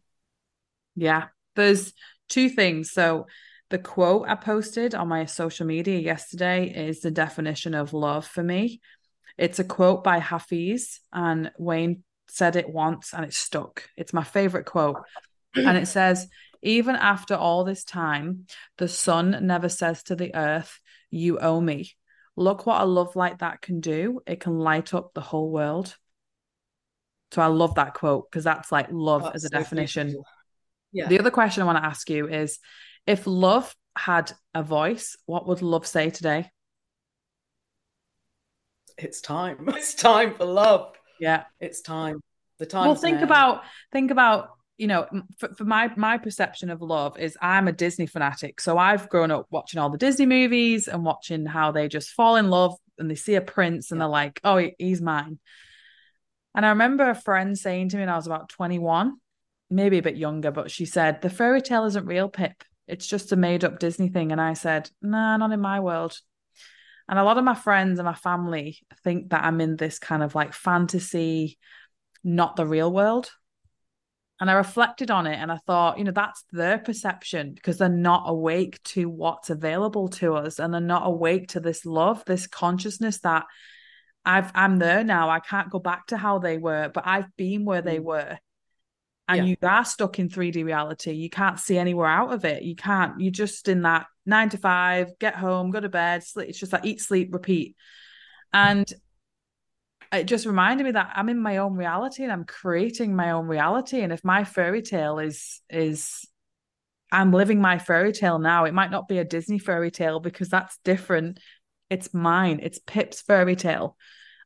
Yeah, 0.95 1.25
there's 1.57 1.91
two 2.29 2.47
things. 2.47 2.91
So, 2.91 3.27
the 3.69 3.77
quote 3.77 4.29
I 4.29 4.35
posted 4.35 4.95
on 4.95 5.09
my 5.09 5.25
social 5.25 5.65
media 5.65 5.99
yesterday 5.99 6.71
is 6.87 7.01
the 7.01 7.11
definition 7.11 7.73
of 7.73 7.93
love 7.93 8.25
for 8.25 8.43
me. 8.43 8.79
It's 9.37 9.59
a 9.59 9.65
quote 9.65 10.05
by 10.05 10.19
Hafiz, 10.19 11.01
and 11.11 11.51
Wayne 11.57 12.03
said 12.29 12.55
it 12.55 12.69
once 12.69 13.13
and 13.13 13.25
it 13.25 13.33
stuck. 13.33 13.89
It's 13.97 14.13
my 14.13 14.23
favorite 14.23 14.65
quote. 14.65 15.01
and 15.55 15.77
it 15.77 15.89
says, 15.89 16.29
Even 16.61 16.95
after 16.95 17.35
all 17.35 17.65
this 17.65 17.83
time, 17.83 18.45
the 18.77 18.87
sun 18.87 19.37
never 19.41 19.67
says 19.67 20.01
to 20.03 20.15
the 20.15 20.33
earth, 20.33 20.79
You 21.11 21.39
owe 21.39 21.59
me. 21.59 21.91
Look 22.37 22.65
what 22.65 22.81
a 22.81 22.85
love 22.85 23.15
like 23.15 23.39
that 23.39 23.61
can 23.61 23.79
do. 23.79 24.21
It 24.27 24.39
can 24.39 24.59
light 24.59 24.93
up 24.93 25.13
the 25.13 25.21
whole 25.21 25.49
world. 25.49 25.95
So 27.31 27.41
I 27.41 27.47
love 27.47 27.75
that 27.75 27.93
quote 27.93 28.29
because 28.29 28.43
that's 28.43 28.71
like 28.71 28.87
love 28.91 29.23
that's 29.23 29.35
as 29.35 29.43
a 29.45 29.49
so 29.49 29.57
definition. 29.57 30.07
Beautiful. 30.07 30.25
Yeah. 30.91 31.07
The 31.07 31.19
other 31.19 31.31
question 31.31 31.63
I 31.63 31.65
want 31.65 31.77
to 31.77 31.85
ask 31.85 32.09
you 32.09 32.27
is 32.27 32.59
if 33.05 33.27
love 33.27 33.75
had 33.97 34.31
a 34.53 34.63
voice, 34.63 35.17
what 35.25 35.47
would 35.47 35.61
love 35.61 35.85
say 35.85 36.09
today? 36.09 36.49
It's 38.97 39.21
time. 39.21 39.67
It's 39.75 39.93
time 39.93 40.35
for 40.35 40.45
love. 40.45 40.93
Yeah. 41.19 41.43
It's 41.59 41.81
time. 41.81 42.21
The 42.59 42.65
time. 42.65 42.87
Well, 42.87 42.95
think 42.95 43.17
now. 43.17 43.25
about 43.25 43.63
think 43.91 44.11
about 44.11 44.51
you 44.77 44.87
know, 44.87 45.07
for, 45.37 45.53
for, 45.55 45.63
my 45.63 45.91
my 45.95 46.17
perception 46.17 46.69
of 46.69 46.81
love 46.81 47.17
is 47.17 47.37
I'm 47.41 47.67
a 47.67 47.71
Disney 47.71 48.07
fanatic. 48.07 48.59
So 48.59 48.77
I've 48.77 49.09
grown 49.09 49.31
up 49.31 49.47
watching 49.49 49.79
all 49.79 49.89
the 49.89 49.97
Disney 49.97 50.25
movies 50.25 50.87
and 50.87 51.05
watching 51.05 51.45
how 51.45 51.71
they 51.71 51.87
just 51.87 52.09
fall 52.09 52.35
in 52.35 52.49
love 52.49 52.75
and 52.97 53.09
they 53.09 53.15
see 53.15 53.35
a 53.35 53.41
prince 53.41 53.91
and 53.91 54.01
they're 54.01 54.07
like, 54.07 54.39
"Oh, 54.43 54.61
he's 54.77 55.01
mine." 55.01 55.39
And 56.53 56.65
I 56.65 56.69
remember 56.69 57.09
a 57.09 57.15
friend 57.15 57.57
saying 57.57 57.89
to 57.89 57.97
me 57.97 58.01
when 58.01 58.09
I 58.09 58.15
was 58.15 58.27
about 58.27 58.49
21, 58.49 59.17
maybe 59.69 59.97
a 59.97 60.03
bit 60.03 60.15
younger, 60.17 60.51
but 60.51 60.71
she 60.71 60.85
said, 60.85 61.21
"The 61.21 61.29
fairy 61.29 61.61
tale 61.61 61.85
isn't 61.85 62.05
real, 62.05 62.29
Pip. 62.29 62.63
It's 62.87 63.07
just 63.07 63.31
a 63.31 63.35
made 63.37 63.63
up 63.63 63.79
Disney 63.79 64.09
thing." 64.09 64.31
And 64.31 64.41
I 64.41 64.53
said, 64.53 64.89
"Nah, 65.01 65.37
not 65.37 65.53
in 65.53 65.61
my 65.61 65.79
world." 65.79 66.19
And 67.07 67.19
a 67.19 67.23
lot 67.23 67.37
of 67.37 67.43
my 67.45 67.55
friends 67.55 67.99
and 67.99 68.05
my 68.05 68.15
family 68.15 68.79
think 69.03 69.29
that 69.29 69.43
I'm 69.45 69.61
in 69.61 69.77
this 69.77 69.99
kind 69.99 70.23
of 70.23 70.35
like 70.35 70.53
fantasy, 70.53 71.59
not 72.23 72.55
the 72.55 72.65
real 72.65 72.91
world 72.91 73.31
and 74.39 74.49
I 74.49 74.53
reflected 74.53 75.11
on 75.11 75.27
it 75.27 75.35
and 75.35 75.51
I 75.51 75.57
thought, 75.65 75.97
you 75.97 76.03
know, 76.03 76.11
that's 76.11 76.43
their 76.51 76.77
perception 76.77 77.53
because 77.53 77.77
they're 77.77 77.89
not 77.89 78.23
awake 78.25 78.83
to 78.83 79.09
what's 79.09 79.49
available 79.49 80.09
to 80.09 80.35
us 80.35 80.59
and 80.59 80.73
they're 80.73 80.81
not 80.81 81.07
awake 81.07 81.49
to 81.49 81.61
this 81.61 81.85
love, 81.85 82.23
this 82.25 82.45
consciousness 82.45 83.19
that 83.19 83.45
I've 84.25 84.51
I'm 84.53 84.77
there 84.77 85.03
now. 85.03 85.29
I 85.29 85.39
can't 85.39 85.69
go 85.69 85.79
back 85.79 86.07
to 86.07 86.17
how 86.17 86.39
they 86.39 86.57
were, 86.57 86.89
but 86.93 87.07
I've 87.07 87.33
been 87.37 87.63
where 87.63 87.81
they 87.81 87.99
mm. 87.99 88.03
were. 88.03 88.37
And 89.27 89.47
yeah. 89.47 89.55
you 89.61 89.67
are 89.67 89.85
stuck 89.85 90.19
in 90.19 90.29
3D 90.29 90.65
reality. 90.65 91.11
You 91.13 91.29
can't 91.29 91.59
see 91.59 91.77
anywhere 91.77 92.07
out 92.07 92.33
of 92.33 92.45
it. 92.45 92.63
You 92.63 92.75
can't, 92.75 93.19
you're 93.19 93.31
just 93.31 93.67
in 93.67 93.83
that 93.83 94.05
nine 94.25 94.49
to 94.49 94.57
five, 94.57 95.17
get 95.17 95.35
home, 95.35 95.71
go 95.71 95.79
to 95.79 95.89
bed, 95.89 96.23
sleep. 96.23 96.49
It's 96.49 96.59
just 96.59 96.73
like 96.73 96.85
eat, 96.85 97.01
sleep, 97.01 97.33
repeat. 97.33 97.75
And 98.53 98.91
it 100.15 100.25
just 100.25 100.45
reminded 100.45 100.83
me 100.83 100.91
that 100.91 101.11
I'm 101.15 101.29
in 101.29 101.39
my 101.39 101.57
own 101.57 101.75
reality 101.75 102.23
and 102.23 102.31
I'm 102.31 102.45
creating 102.45 103.15
my 103.15 103.31
own 103.31 103.47
reality. 103.47 104.01
And 104.01 104.11
if 104.11 104.23
my 104.23 104.43
fairy 104.43 104.81
tale 104.81 105.19
is 105.19 105.61
is 105.69 106.27
I'm 107.11 107.31
living 107.31 107.61
my 107.61 107.79
fairy 107.79 108.11
tale 108.11 108.39
now, 108.39 108.65
it 108.65 108.73
might 108.73 108.91
not 108.91 109.07
be 109.07 109.19
a 109.19 109.23
Disney 109.23 109.59
fairy 109.59 109.91
tale 109.91 110.19
because 110.19 110.49
that's 110.49 110.77
different. 110.83 111.39
It's 111.89 112.13
mine. 112.13 112.59
It's 112.61 112.79
Pip's 112.79 113.21
fairy 113.21 113.55
tale. 113.55 113.95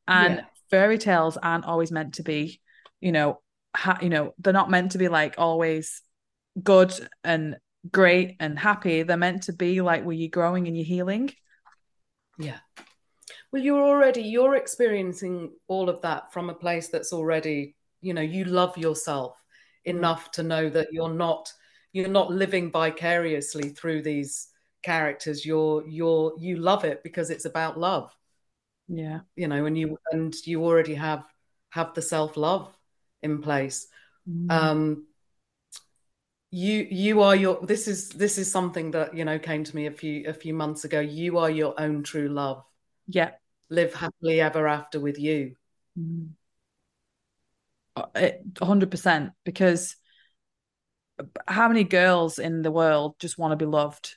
And 0.08 0.36
yeah. 0.36 0.46
fairy 0.70 0.98
tales 0.98 1.38
aren't 1.38 1.66
always 1.66 1.92
meant 1.92 2.16
to 2.16 2.24
be, 2.24 2.60
you 3.00 3.12
know, 3.12 3.40
ha- 3.76 4.00
you 4.02 4.10
know, 4.10 4.34
they're 4.40 4.54
not 4.54 4.70
meant 4.70 4.92
to 4.92 4.98
be 4.98 5.08
like 5.08 5.36
always 5.38 6.02
good 6.62 6.94
and 7.24 7.58
great 7.90 8.36
and 8.40 8.60
happy. 8.60 9.04
They're 9.04 9.18
meant 9.18 9.44
to 9.44 9.54
be 9.54 9.82
like 9.82 10.04
where 10.04 10.16
you're 10.16 10.30
growing 10.30 10.68
and 10.68 10.76
you're 10.76 10.86
healing. 10.86 11.32
Yeah 12.38 12.60
well 13.52 13.62
you're 13.62 13.82
already 13.82 14.22
you're 14.22 14.56
experiencing 14.56 15.52
all 15.68 15.90
of 15.90 16.02
that 16.02 16.32
from 16.32 16.50
a 16.50 16.54
place 16.54 16.90
that's 16.90 17.14
already 17.14 17.76
you 18.02 18.14
know 18.14 18.22
you 18.22 18.46
love 18.46 18.78
yourself 18.78 19.36
mm. 19.88 19.92
enough 19.92 20.32
to 20.32 20.44
know 20.44 20.70
that 20.70 20.88
you're 20.92 21.14
not 21.14 21.52
you're 21.92 22.08
not 22.08 22.32
living 22.32 22.72
vicariously 22.72 23.70
through 23.70 24.02
these 24.02 24.50
characters. 24.84 25.46
You're 25.46 25.88
you're 25.88 26.34
you 26.40 26.58
love 26.58 26.84
it 26.84 27.04
because 27.04 27.30
it's 27.30 27.46
about 27.46 27.80
love. 27.80 28.16
Yeah. 28.88 29.22
You 29.36 29.48
know 29.48 29.66
and 29.66 29.78
you 29.78 29.98
and 30.12 30.34
you 30.46 30.64
already 30.64 30.96
have 30.96 31.24
have 31.70 31.94
the 31.94 32.02
self 32.02 32.38
love 32.38 32.74
in 33.22 33.42
place. 33.42 33.88
Mm. 34.30 34.52
um 34.52 35.06
you 36.52 36.88
you 36.90 37.22
are 37.22 37.36
your 37.36 37.60
this 37.62 37.88
is 37.88 38.10
this 38.10 38.38
is 38.38 38.52
something 38.52 38.92
that 38.92 39.16
you 39.16 39.24
know 39.24 39.40
came 39.40 39.64
to 39.64 39.76
me 39.76 39.86
a 39.86 39.92
few 39.92 40.28
a 40.28 40.34
few 40.34 40.54
months 40.54 40.84
ago. 40.84 41.00
You 41.00 41.38
are 41.40 41.50
your 41.50 41.80
own 41.80 42.04
true 42.04 42.28
love. 42.28 42.64
Yeah 43.08 43.32
live 43.70 43.94
happily 43.94 44.42
ever 44.42 44.68
after 44.68 45.00
with 45.00 45.20
you 45.20 45.56
mm. 45.98 46.30
Uh, 47.96 48.30
100% 48.56 49.32
because 49.44 49.98
uh, 51.20 51.24
how 51.48 51.68
many 51.68 51.84
girls 51.84 52.40
in 52.40 52.62
the 52.62 52.72
world 52.72 53.16
just 53.20 53.38
want 53.38 53.52
to 53.52 53.58
be 53.58 53.66
loved 53.66 54.16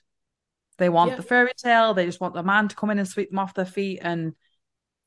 they 0.79 0.89
want 0.89 1.11
yeah. 1.11 1.17
the 1.17 1.23
fairy 1.23 1.53
tale 1.57 1.93
they 1.93 2.07
just 2.07 2.21
want 2.21 2.35
the 2.35 2.43
man 2.43 2.69
to 2.69 2.77
come 2.77 2.91
in 2.91 2.99
and 2.99 3.09
sweep 3.09 3.31
them 3.31 3.39
off 3.39 3.55
their 3.55 3.65
feet 3.65 3.99
and 4.03 4.35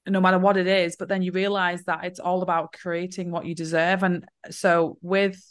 no 0.08 0.20
matter 0.20 0.40
what 0.40 0.58
it 0.58 0.68
is 0.68 0.98
but 0.98 1.08
then 1.08 1.22
you 1.22 1.32
realize 1.32 1.84
that 1.84 2.04
it's 2.04 2.20
all 2.20 2.42
about 2.42 2.74
creating 2.74 3.32
what 3.32 3.46
you 3.46 3.56
deserve 3.56 4.04
and 4.04 4.26
uh, 4.46 4.52
so 4.52 4.98
with 5.02 5.42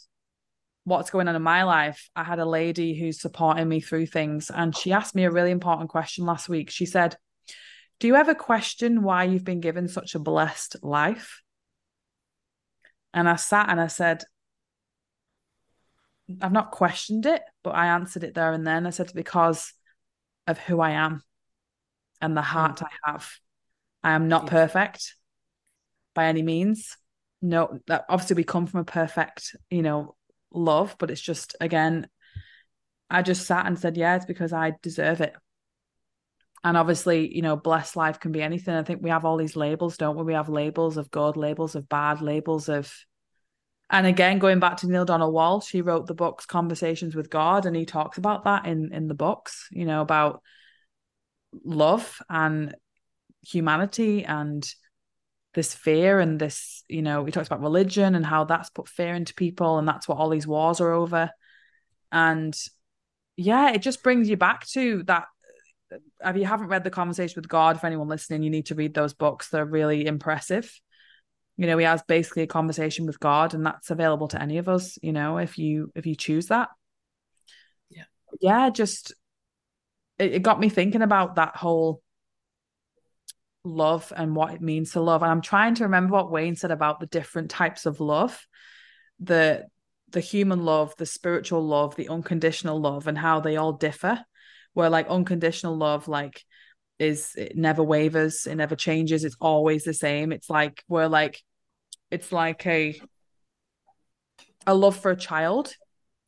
what's 0.83 1.09
going 1.09 1.27
on 1.27 1.35
in 1.35 1.41
my 1.41 1.63
life 1.63 2.09
i 2.15 2.23
had 2.23 2.39
a 2.39 2.45
lady 2.45 2.93
who's 2.93 3.19
supporting 3.19 3.67
me 3.67 3.79
through 3.79 4.05
things 4.05 4.51
and 4.51 4.75
she 4.75 4.91
asked 4.91 5.15
me 5.15 5.23
a 5.23 5.31
really 5.31 5.51
important 5.51 5.89
question 5.89 6.25
last 6.25 6.47
week 6.47 6.69
she 6.69 6.85
said 6.85 7.17
do 7.99 8.07
you 8.07 8.15
ever 8.15 8.35
question 8.35 9.03
why 9.03 9.23
you've 9.23 9.45
been 9.45 9.61
given 9.61 9.87
such 9.87 10.15
a 10.15 10.19
blessed 10.19 10.77
life 10.83 11.41
and 13.13 13.29
I 13.29 13.37
sat 13.37 13.69
and 13.69 13.79
I 13.79 13.87
said, 13.87 14.23
I've 16.41 16.51
not 16.51 16.71
questioned 16.71 17.25
it, 17.25 17.41
but 17.63 17.71
I 17.71 17.87
answered 17.87 18.25
it 18.25 18.33
there 18.33 18.51
and 18.51 18.67
then. 18.67 18.85
I 18.85 18.89
said, 18.89 19.11
because 19.15 19.73
of 20.47 20.57
who 20.59 20.81
I 20.81 20.91
am 20.91 21.23
and 22.21 22.35
the 22.35 22.41
heart 22.41 22.79
mm. 22.79 22.87
I 22.87 23.11
have. 23.11 23.29
I 24.03 24.11
am 24.11 24.27
not 24.27 24.47
perfect 24.47 25.15
by 26.13 26.25
any 26.25 26.41
means. 26.41 26.97
No, 27.41 27.79
that 27.87 28.05
obviously 28.09 28.35
we 28.35 28.43
come 28.43 28.67
from 28.67 28.81
a 28.81 28.85
perfect, 28.85 29.55
you 29.69 29.81
know, 29.81 30.15
love, 30.51 30.95
but 30.99 31.09
it's 31.09 31.21
just 31.21 31.55
again, 31.61 32.07
I 33.09 33.21
just 33.21 33.45
sat 33.47 33.65
and 33.65 33.79
said, 33.79 33.97
yeah, 33.97 34.15
it's 34.15 34.25
because 34.25 34.51
I 34.51 34.73
deserve 34.81 35.21
it. 35.21 35.33
And 36.65 36.75
obviously, 36.75 37.33
you 37.33 37.43
know, 37.43 37.55
blessed 37.55 37.95
life 37.95 38.19
can 38.19 38.31
be 38.31 38.41
anything. 38.41 38.73
I 38.73 38.81
think 38.81 39.03
we 39.03 39.11
have 39.11 39.23
all 39.23 39.37
these 39.37 39.55
labels, 39.55 39.97
don't 39.97 40.17
we? 40.17 40.23
We 40.23 40.33
have 40.33 40.49
labels 40.49 40.97
of 40.97 41.11
good, 41.11 41.37
labels 41.37 41.75
of 41.75 41.87
bad, 41.87 42.21
labels 42.21 42.67
of 42.67 42.91
and 43.87 44.07
again, 44.07 44.39
going 44.39 44.59
back 44.59 44.77
to 44.77 44.87
Neale 44.87 45.05
Donald 45.05 45.35
Walsch, 45.35 45.69
he 45.69 45.81
wrote 45.81 46.07
the 46.07 46.15
books 46.15 46.47
Conversations 46.47 47.15
with 47.15 47.29
God, 47.29 47.67
and 47.67 47.75
he 47.75 47.85
talks 47.85 48.17
about 48.17 48.45
that 48.45 48.65
in 48.65 48.91
in 48.91 49.07
the 49.07 49.13
books, 49.13 49.67
you 49.71 49.85
know, 49.85 50.01
about 50.01 50.41
love 51.63 52.19
and 52.27 52.75
humanity 53.45 54.25
and 54.25 54.67
this 55.53 55.75
fear 55.75 56.19
and 56.19 56.39
this, 56.39 56.83
you 56.89 57.03
know, 57.03 57.23
he 57.25 57.31
talks 57.31 57.47
about 57.47 57.61
religion 57.61 58.15
and 58.15 58.25
how 58.25 58.43
that's 58.43 58.71
put 58.71 58.89
fear 58.89 59.13
into 59.13 59.35
people, 59.35 59.77
and 59.77 59.87
that's 59.87 60.07
what 60.07 60.17
all 60.17 60.29
these 60.29 60.47
wars 60.47 60.81
are 60.81 60.91
over. 60.91 61.29
And 62.11 62.57
yeah, 63.37 63.71
it 63.71 63.83
just 63.83 64.01
brings 64.01 64.27
you 64.27 64.35
back 64.35 64.65
to 64.69 65.03
that 65.03 65.25
if 65.91 66.35
you 66.35 66.45
haven't 66.45 66.67
read 66.67 66.83
the 66.83 66.89
conversation 66.89 67.35
with 67.35 67.47
god 67.47 67.79
for 67.79 67.87
anyone 67.87 68.07
listening 68.07 68.43
you 68.43 68.49
need 68.49 68.67
to 68.67 68.75
read 68.75 68.93
those 68.93 69.13
books. 69.13 69.49
They're 69.49 69.65
really 69.65 70.05
impressive. 70.05 70.79
You 71.57 71.67
know 71.67 71.77
he 71.77 71.85
has 71.85 72.03
basically 72.03 72.43
a 72.43 72.47
conversation 72.47 73.05
with 73.05 73.19
god 73.19 73.53
and 73.53 73.65
that's 73.65 73.91
available 73.91 74.27
to 74.29 74.41
any 74.41 74.57
of 74.57 74.67
us 74.67 74.97
you 75.01 75.13
know 75.13 75.37
if 75.37 75.57
you 75.57 75.91
if 75.95 76.05
you 76.05 76.15
choose 76.15 76.47
that. 76.47 76.69
Yeah. 77.89 78.03
Yeah 78.41 78.69
just 78.69 79.13
it, 80.17 80.33
it 80.33 80.43
got 80.43 80.59
me 80.59 80.69
thinking 80.69 81.01
about 81.01 81.35
that 81.35 81.55
whole 81.55 82.01
love 83.63 84.13
and 84.15 84.35
what 84.35 84.53
it 84.53 84.61
means 84.61 84.91
to 84.91 85.01
love. 85.01 85.21
And 85.23 85.31
i'm 85.31 85.41
trying 85.41 85.75
to 85.75 85.83
remember 85.83 86.13
what 86.13 86.31
wayne 86.31 86.55
said 86.55 86.71
about 86.71 86.99
the 86.99 87.07
different 87.07 87.49
types 87.49 87.85
of 87.85 87.99
love 87.99 88.45
the 89.19 89.65
the 90.09 90.19
human 90.19 90.63
love 90.63 90.93
the 90.97 91.05
spiritual 91.05 91.65
love 91.65 91.95
the 91.95 92.09
unconditional 92.09 92.79
love 92.79 93.07
and 93.07 93.17
how 93.17 93.39
they 93.39 93.55
all 93.57 93.73
differ 93.73 94.23
where 94.75 94.89
like 94.91 95.07
unconditional 95.07 95.75
love 95.75 96.07
like 96.07 96.43
is 96.99 97.33
it 97.35 97.57
never 97.57 97.83
wavers 97.83 98.45
it 98.45 98.55
never 98.55 98.75
changes 98.75 99.25
it's 99.25 99.37
always 99.41 99.83
the 99.83 99.93
same. 99.93 100.31
It's 100.31 100.49
like 100.49 100.83
we're 100.87 101.07
like 101.07 101.41
it's 102.11 102.31
like 102.31 102.65
a 102.67 102.99
a 104.67 104.75
love 104.75 104.95
for 104.95 105.11
a 105.11 105.17
child 105.17 105.73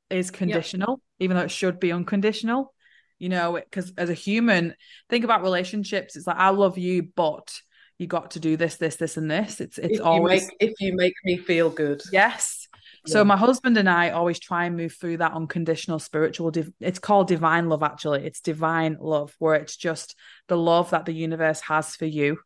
is 0.10 0.32
conditional 0.32 0.94
yep. 1.20 1.26
even 1.26 1.38
though 1.38 1.44
it 1.44 1.52
should 1.52 1.80
be 1.80 1.92
unconditional 1.92 2.74
you 3.20 3.30
know 3.30 3.54
because 3.54 3.94
as 3.98 4.10
a 4.10 4.14
human 4.14 4.74
think 5.10 5.26
about 5.26 5.42
relationships 5.42 6.16
it's 6.16 6.28
like 6.28 6.38
i 6.38 6.50
love 6.50 6.78
you 6.78 7.10
but 7.16 7.52
you 7.98 8.08
got 8.08 8.32
to 8.32 8.40
do 8.40 8.58
this 8.58 8.76
this 8.76 8.96
this 8.96 9.18
and 9.18 9.30
this. 9.30 9.60
It's 9.60 9.78
it's 9.78 10.00
if 10.00 10.06
always 10.06 10.44
make, 10.44 10.70
if 10.70 10.74
you 10.80 10.96
make 10.96 11.14
me 11.26 11.38
feel 11.38 11.70
good. 11.70 12.02
Yes 12.12 12.68
so 13.08 13.24
my 13.26 13.38
husband 13.38 13.78
and 13.78 13.90
I 13.90 14.12
always 14.12 14.40
try 14.40 14.66
and 14.66 14.78
move 14.78 14.94
through 14.94 15.18
that 15.18 15.34
unconditional 15.34 16.00
spiritual. 16.00 16.52
Div- 16.52 16.74
it's 16.80 17.00
called 17.00 17.28
divine 17.28 17.70
love. 17.70 17.84
Actually, 17.84 18.26
it's 18.26 18.42
divine 18.42 18.98
love, 19.00 19.36
where 19.40 19.56
it's 19.56 19.76
just 19.76 20.16
the 20.48 20.58
love 20.58 20.92
that 20.92 21.06
the 21.06 21.14
universe 21.14 21.62
has 21.62 21.96
for 21.96 22.06
you 22.06 22.38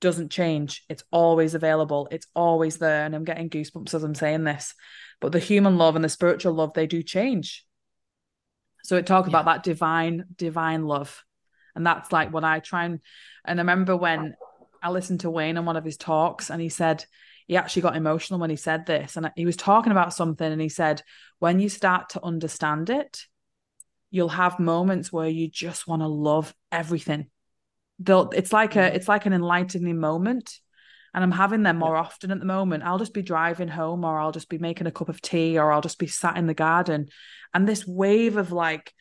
doesn't 0.00 0.30
change. 0.30 0.84
It's 0.88 1.04
always 1.10 1.54
available. 1.54 2.08
It's 2.10 2.26
always 2.34 2.78
there. 2.78 3.04
And 3.04 3.14
I'm 3.14 3.24
getting 3.24 3.48
goosebumps 3.48 3.94
as 3.94 4.02
I'm 4.02 4.14
saying 4.14 4.44
this. 4.44 4.74
But 5.20 5.32
the 5.32 5.38
human 5.38 5.78
love 5.78 5.96
and 5.96 6.04
the 6.04 6.08
spiritual 6.08 6.52
love, 6.52 6.74
they 6.74 6.86
do 6.86 7.02
change. 7.02 7.64
So 8.84 8.96
it 8.96 9.06
talk 9.06 9.26
yeah. 9.26 9.30
about 9.30 9.44
that 9.46 9.62
divine, 9.62 10.24
divine 10.36 10.86
love. 10.86 11.24
And 11.74 11.86
that's 11.86 12.12
like 12.12 12.32
what 12.32 12.44
I 12.44 12.60
try 12.60 12.84
and 12.84 13.00
and 13.44 13.58
I 13.58 13.62
remember 13.62 13.96
when 13.96 14.34
I 14.82 14.90
listened 14.90 15.20
to 15.20 15.30
Wayne 15.30 15.56
on 15.56 15.64
one 15.64 15.76
of 15.76 15.84
his 15.84 15.96
talks 15.96 16.50
and 16.50 16.60
he 16.60 16.68
said, 16.68 17.04
he 17.46 17.56
actually 17.56 17.82
got 17.82 17.96
emotional 17.96 18.40
when 18.40 18.50
he 18.50 18.56
said 18.56 18.86
this. 18.86 19.16
And 19.16 19.30
he 19.36 19.46
was 19.46 19.56
talking 19.56 19.92
about 19.92 20.14
something 20.14 20.50
and 20.50 20.60
he 20.60 20.68
said, 20.68 21.02
when 21.38 21.60
you 21.60 21.68
start 21.68 22.10
to 22.10 22.24
understand 22.24 22.90
it, 22.90 23.26
you'll 24.10 24.28
have 24.28 24.60
moments 24.60 25.12
where 25.12 25.28
you 25.28 25.48
just 25.48 25.88
want 25.88 26.02
to 26.02 26.08
love 26.08 26.54
everything. 26.70 27.26
They'll, 27.98 28.30
it's 28.30 28.52
like 28.52 28.76
a 28.76 28.90
mm. 28.90 28.94
it's 28.94 29.08
like 29.08 29.26
an 29.26 29.32
enlightening 29.32 29.98
moment. 29.98 30.58
And 31.14 31.22
I'm 31.22 31.30
having 31.30 31.62
them 31.62 31.76
more 31.76 31.94
often 31.94 32.30
at 32.30 32.38
the 32.38 32.46
moment. 32.46 32.84
I'll 32.84 32.98
just 32.98 33.12
be 33.12 33.20
driving 33.20 33.68
home 33.68 34.02
or 34.02 34.18
I'll 34.18 34.32
just 34.32 34.48
be 34.48 34.56
making 34.56 34.86
a 34.86 34.90
cup 34.90 35.10
of 35.10 35.20
tea 35.20 35.58
or 35.58 35.70
I'll 35.70 35.82
just 35.82 35.98
be 35.98 36.06
sat 36.06 36.38
in 36.38 36.46
the 36.46 36.54
garden. 36.54 37.08
And 37.52 37.68
this 37.68 37.86
wave 37.86 38.38
of 38.38 38.50
like 38.50 38.94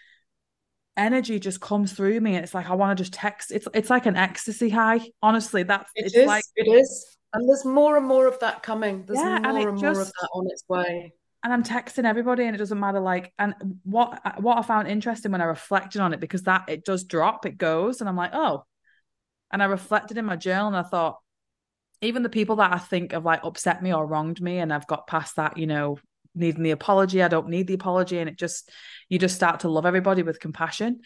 energy 0.98 1.40
just 1.40 1.62
comes 1.62 1.94
through 1.94 2.20
me. 2.20 2.36
And 2.36 2.44
it's 2.44 2.54
like 2.54 2.70
I 2.70 2.74
want 2.74 2.98
to 2.98 3.02
just 3.02 3.14
text. 3.14 3.52
It's 3.52 3.68
it's 3.74 3.90
like 3.90 4.06
an 4.06 4.18
ecstasy 4.18 4.70
high. 4.70 5.00
Honestly, 5.22 5.64
that's 5.64 5.90
it 5.96 6.08
it's 6.08 6.16
is, 6.16 6.28
like 6.28 6.44
it 6.56 6.70
is. 6.70 7.18
And 7.34 7.48
there's 7.48 7.66
more 7.66 7.98
and 7.98 8.06
more 8.06 8.28
of 8.28 8.40
that 8.40 8.62
coming. 8.62 9.06
There's 9.06 9.20
yeah, 9.20 9.40
more 9.40 9.58
and, 9.58 9.70
and 9.70 9.80
just, 9.80 9.94
more 9.94 10.02
of 10.02 10.08
that 10.08 10.30
on 10.34 10.48
its 10.50 10.64
way. 10.68 11.14
And 11.44 11.52
I'm 11.54 11.64
texting 11.64 12.06
everybody, 12.06 12.46
and 12.46 12.54
it 12.56 12.60
doesn't 12.60 12.80
matter. 12.80 13.00
Like, 13.00 13.34
and 13.40 13.56
what 13.84 14.42
what 14.42 14.58
I 14.58 14.62
found 14.62 14.88
interesting 14.88 15.32
when 15.32 15.42
I 15.42 15.46
reflected 15.46 16.02
on 16.02 16.14
it 16.14 16.20
because 16.20 16.44
that 16.44 16.66
it 16.68 16.86
does 16.86 17.04
drop, 17.04 17.46
it 17.46 17.58
goes, 17.58 18.00
and 18.00 18.10
I'm 18.10 18.18
like, 18.18 18.32
oh. 18.34 18.66
And 19.52 19.62
I 19.62 19.66
reflected 19.66 20.18
in 20.18 20.26
my 20.26 20.36
journal, 20.36 20.68
and 20.68 20.78
I 20.78 20.84
thought, 20.84 21.18
even 22.02 22.24
the 22.24 22.30
people 22.30 22.58
that 22.58 22.74
I 22.74 22.78
think 22.78 23.12
have 23.12 23.26
like 23.26 23.44
upset 23.44 23.82
me 23.82 23.94
or 23.94 24.06
wronged 24.06 24.42
me, 24.42 24.60
and 24.60 24.74
I've 24.74 24.88
got 24.88 25.08
past 25.08 25.38
that, 25.38 25.58
you 25.58 25.68
know, 25.68 25.98
needing 26.36 26.64
the 26.64 26.72
apology. 26.72 27.24
I 27.24 27.28
don't 27.28 27.50
need 27.50 27.68
the 27.68 27.74
apology, 27.74 28.20
and 28.20 28.30
it 28.30 28.38
just 28.38 28.70
you 29.10 29.20
just 29.20 29.36
start 29.36 29.62
to 29.62 29.70
love 29.70 29.86
everybody 29.86 30.24
with 30.24 30.40
compassion. 30.40 31.02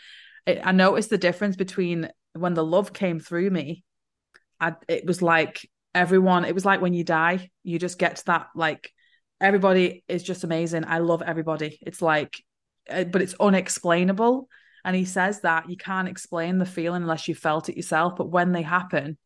It, 0.46 0.60
I 0.64 0.72
noticed 0.72 1.10
the 1.10 1.18
difference 1.18 1.56
between 1.56 2.10
when 2.34 2.54
the 2.56 2.64
love 2.64 2.94
came 2.94 3.20
through 3.20 3.50
me. 3.50 3.84
I, 4.60 4.74
it 4.88 5.06
was 5.06 5.22
like 5.22 5.70
everyone 5.96 6.46
it 6.46 6.54
was 6.54 6.66
like 6.66 6.82
when 6.82 6.94
you 6.94 7.04
die 7.04 7.50
you 7.64 7.80
just 7.80 7.98
get 7.98 8.18
to 8.18 8.26
that 8.26 8.48
like 8.54 8.92
everybody 9.42 10.04
is 10.08 10.24
just 10.24 10.44
amazing. 10.44 10.86
I 10.86 11.00
love 11.00 11.22
everybody. 11.22 11.80
It's 11.82 12.02
like 12.02 12.42
uh, 12.90 13.04
but 13.06 13.22
it's 13.22 13.36
unexplainable. 13.40 14.48
And 14.84 14.96
he 14.96 15.06
says 15.06 15.42
that 15.42 15.70
you 15.70 15.78
can't 15.78 16.08
explain 16.08 16.60
the 16.60 16.66
feeling 16.66 17.02
unless 17.02 17.28
you 17.28 17.34
felt 17.34 17.70
it 17.70 17.76
yourself. 17.76 18.16
But 18.16 18.30
when 18.30 18.52
they 18.52 18.62
happen 18.62 19.18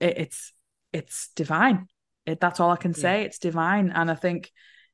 it, 0.00 0.18
it's 0.18 0.52
it's 0.92 1.30
divine. 1.36 1.86
It, 2.26 2.40
that's 2.40 2.60
all 2.60 2.70
i 2.70 2.76
can 2.76 2.94
say. 2.94 3.20
Yeah. 3.20 3.26
it's 3.26 3.38
divine. 3.38 3.90
And 3.90 4.10
i 4.10 4.14
think 4.14 4.50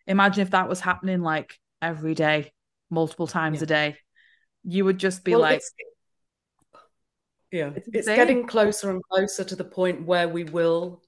imagine 0.06 0.42
if 0.42 0.50
that 0.50 0.68
was 0.68 0.80
happening 0.80 1.20
like 1.20 1.58
every 1.82 2.14
day 2.14 2.52
multiple 2.90 3.26
times 3.26 3.58
yeah. 3.58 3.64
a 3.64 3.66
day 3.66 3.96
you 4.62 4.84
would 4.84 4.98
just 4.98 5.24
be 5.24 5.32
well, 5.32 5.40
like 5.40 5.62
yeah. 7.56 7.70
It's, 7.74 7.88
it's 7.92 8.06
getting 8.06 8.46
closer 8.46 8.90
and 8.90 9.02
closer 9.10 9.44
to 9.44 9.56
the 9.56 9.64
point 9.64 10.06
where 10.06 10.28
we 10.28 10.44
will 10.44 11.02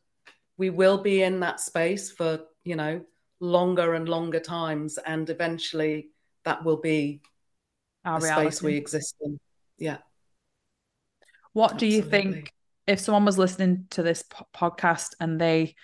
we 0.56 0.70
will 0.70 0.98
be 0.98 1.22
in 1.22 1.40
that 1.40 1.60
space 1.60 2.10
for 2.10 2.40
you 2.64 2.76
know 2.76 3.02
longer 3.40 3.94
and 3.94 4.08
longer 4.08 4.40
times 4.40 4.98
and 4.98 5.28
eventually 5.30 6.08
that 6.44 6.64
will 6.64 6.80
be 6.80 7.20
Our 8.04 8.20
space 8.20 8.62
we 8.62 8.76
exist 8.76 9.14
in. 9.20 9.38
Yeah. 9.78 9.98
What 11.52 11.74
Absolutely. 11.74 11.88
do 11.88 11.96
you 11.96 12.02
think 12.02 12.52
if 12.86 13.00
someone 13.00 13.24
was 13.24 13.38
listening 13.38 13.86
to 13.90 14.02
this 14.02 14.22
po- 14.22 14.46
podcast 14.56 15.10
and 15.20 15.40
they 15.40 15.74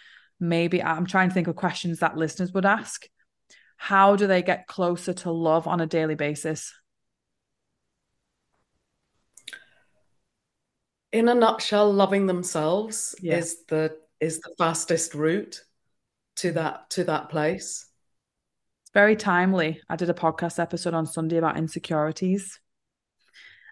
maybe 0.41 0.83
i'm 0.83 1.07
trying 1.07 1.29
to 1.29 1.35
think 1.35 1.47
of 1.47 1.55
questions 1.55 2.01
that 2.01 2.17
listeners 2.17 2.53
would 2.53 2.67
ask 2.67 3.07
how 3.77 4.17
do 4.17 4.27
they 4.27 4.43
get 4.43 4.67
closer 4.67 5.13
to 5.13 5.31
love 5.31 5.69
on 5.69 5.81
a 5.81 5.87
daily 5.87 6.17
basis 6.17 6.73
in 11.15 11.29
a 11.29 11.35
nutshell, 11.35 11.93
loving 11.93 12.27
themselves 12.27 13.15
yeah. 13.23 13.37
is 13.37 13.65
the 13.69 13.97
is 14.21 14.41
the 14.41 14.53
fastest 14.59 15.15
route 15.15 15.63
to 16.37 16.49
mm-hmm. 16.49 16.57
that 16.57 16.91
to 16.91 17.05
that 17.05 17.31
place. 17.31 17.87
It's 18.83 18.91
very 18.93 19.17
timely. 19.17 19.81
I 19.89 19.97
did 19.97 20.11
a 20.11 20.15
podcast 20.15 20.59
episode 20.59 20.93
on 20.93 21.07
Sunday 21.07 21.37
about 21.37 21.57
insecurities. 21.57 22.61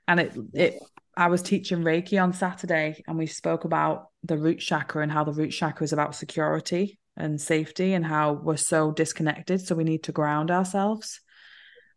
And 0.06 0.20
it 0.20 0.36
it 0.54 0.74
I 1.16 1.26
was 1.26 1.42
teaching 1.42 1.82
Reiki 1.82 2.22
on 2.22 2.32
Saturday 2.32 3.02
and 3.06 3.18
we 3.18 3.26
spoke 3.26 3.64
about 3.64 4.08
the 4.22 4.38
root 4.38 4.60
chakra 4.60 5.02
and 5.02 5.12
how 5.12 5.24
the 5.24 5.32
root 5.32 5.50
chakra 5.50 5.84
is 5.84 5.92
about 5.92 6.14
security. 6.14 6.98
and 7.14 7.38
safety 7.38 7.92
and 7.92 8.06
how 8.06 8.32
we're 8.32 8.56
so 8.56 8.90
disconnected. 8.90 9.60
So 9.60 9.74
we 9.74 9.84
need 9.84 10.04
to 10.04 10.12
ground 10.12 10.50
ourselves. 10.50 11.20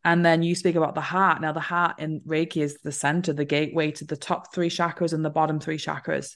And 0.05 0.23
then 0.23 0.43
you 0.43 0.53
speak 0.53 0.75
about 0.75 0.93
the 0.93 1.01
heart. 1.01 1.41
Now, 1.41 1.51
the 1.51 1.59
heart 1.59 1.99
in 1.99 2.21
Reiki 2.21 2.61
is 2.61 2.77
the 2.83 2.91
center, 2.91 3.33
the 3.33 3.43
gateway 3.43 3.89
to 3.91 4.05
the 4.05 4.15
top 4.15 4.53
three 4.53 4.69
chakras 4.69 5.13
and 5.13 5.25
the 5.25 5.31
bottom 5.31 5.59
three 5.59 5.79
chakras, 5.79 6.35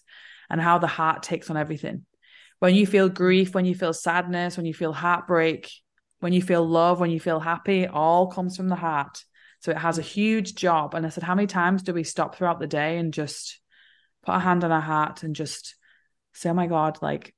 and 0.50 0.60
how 0.60 0.80
the 0.80 0.88
heart 0.88 1.22
takes 1.22 1.52
on 1.52 1.56
everything. 1.56 2.06
When 2.58 2.74
you 2.74 2.88
feel 2.88 3.08
grief, 3.10 3.54
when 3.54 3.66
you 3.66 3.76
feel 3.76 3.94
sadness, 3.94 4.58
when 4.58 4.66
you 4.66 4.74
feel 4.74 4.92
heartbreak, 4.92 5.72
when 6.20 6.34
you 6.34 6.42
feel 6.42 6.68
love, 6.68 7.00
when 7.00 7.12
you 7.12 7.20
feel 7.20 7.40
happy, 7.40 7.88
all 7.88 8.28
comes 8.28 8.58
from 8.58 8.70
the 8.70 8.76
heart. 8.76 9.24
So 9.62 9.70
it 9.70 9.78
has 9.78 10.00
a 10.00 10.02
huge 10.02 10.56
job. 10.56 10.96
And 10.96 11.06
I 11.06 11.10
said, 11.10 11.24
how 11.24 11.36
many 11.36 11.48
times 11.48 11.84
do 11.84 11.94
we 11.94 12.04
stop 12.04 12.36
throughout 12.36 12.60
the 12.60 12.68
day 12.68 12.98
and 12.98 13.14
just 13.14 13.60
put 14.26 14.34
a 14.34 14.40
hand 14.40 14.64
on 14.64 14.72
our 14.72 14.82
heart 14.82 15.22
and 15.22 15.36
just 15.36 15.76
say, 16.34 16.50
oh 16.50 16.54
my 16.56 16.66
God, 16.66 16.98
like, 17.04 17.36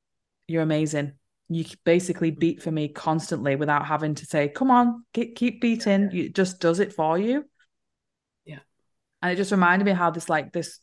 you're 0.48 0.64
amazing. 0.64 1.12
You 1.54 1.66
basically 1.84 2.32
mm-hmm. 2.32 2.39
beat 2.39 2.64
for 2.64 2.72
me 2.72 2.88
constantly 2.88 3.56
without 3.56 3.86
having 3.86 4.16
to 4.16 4.26
say, 4.26 4.47
come 4.47 4.72
on, 4.72 5.04
keep, 5.14 5.36
keep 5.36 5.60
beating. 5.60 6.10
Yeah. 6.12 6.24
It 6.26 6.36
just 6.36 6.62
does 6.62 6.80
it 6.80 6.93
for 6.93 7.18
you. 7.18 7.43
Yeah. 8.45 8.60
And 9.22 9.34
it 9.34 9.36
just 9.36 9.52
reminded 9.52 9.86
me 9.86 9.91
how 9.91 10.12
this, 10.12 10.30
like, 10.30 10.54
this, 10.54 10.80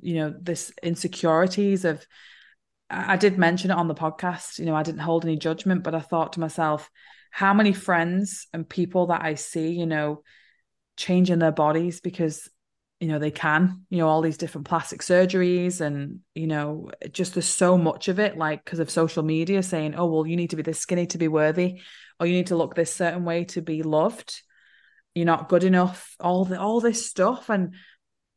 you 0.00 0.16
know, 0.16 0.34
this 0.40 0.72
insecurities 0.82 1.84
of, 1.84 2.04
I 2.90 3.16
did 3.16 3.38
mention 3.38 3.70
it 3.70 3.76
on 3.76 3.86
the 3.86 3.94
podcast. 3.94 4.58
You 4.58 4.64
know, 4.64 4.74
I 4.74 4.82
didn't 4.82 5.00
hold 5.00 5.24
any 5.24 5.36
judgment, 5.36 5.84
but 5.84 5.94
I 5.94 6.00
thought 6.00 6.32
to 6.32 6.40
myself, 6.40 6.90
how 7.30 7.54
many 7.54 7.72
friends 7.72 8.48
and 8.52 8.68
people 8.68 9.08
that 9.08 9.22
I 9.22 9.34
see, 9.34 9.70
you 9.70 9.86
know, 9.86 10.22
changing 10.96 11.38
their 11.38 11.52
bodies 11.52 12.00
because 12.00 12.48
you 13.00 13.06
know 13.08 13.18
they 13.18 13.30
can 13.30 13.84
you 13.90 13.98
know 13.98 14.08
all 14.08 14.22
these 14.22 14.38
different 14.38 14.66
plastic 14.66 15.02
surgeries 15.02 15.80
and 15.80 16.20
you 16.34 16.46
know 16.46 16.90
just 17.12 17.34
there's 17.34 17.46
so 17.46 17.78
much 17.78 18.08
of 18.08 18.18
it 18.18 18.36
like 18.36 18.64
because 18.64 18.80
of 18.80 18.90
social 18.90 19.22
media 19.22 19.62
saying 19.62 19.94
oh 19.96 20.06
well 20.06 20.26
you 20.26 20.36
need 20.36 20.50
to 20.50 20.56
be 20.56 20.62
this 20.62 20.80
skinny 20.80 21.06
to 21.06 21.18
be 21.18 21.28
worthy 21.28 21.80
or 22.18 22.26
you 22.26 22.32
need 22.32 22.48
to 22.48 22.56
look 22.56 22.74
this 22.74 22.92
certain 22.92 23.24
way 23.24 23.44
to 23.44 23.62
be 23.62 23.82
loved. 23.82 24.42
You're 25.14 25.26
not 25.26 25.48
good 25.48 25.64
enough 25.64 26.14
all 26.20 26.44
the 26.44 26.60
all 26.60 26.80
this 26.80 27.06
stuff 27.06 27.48
and 27.50 27.74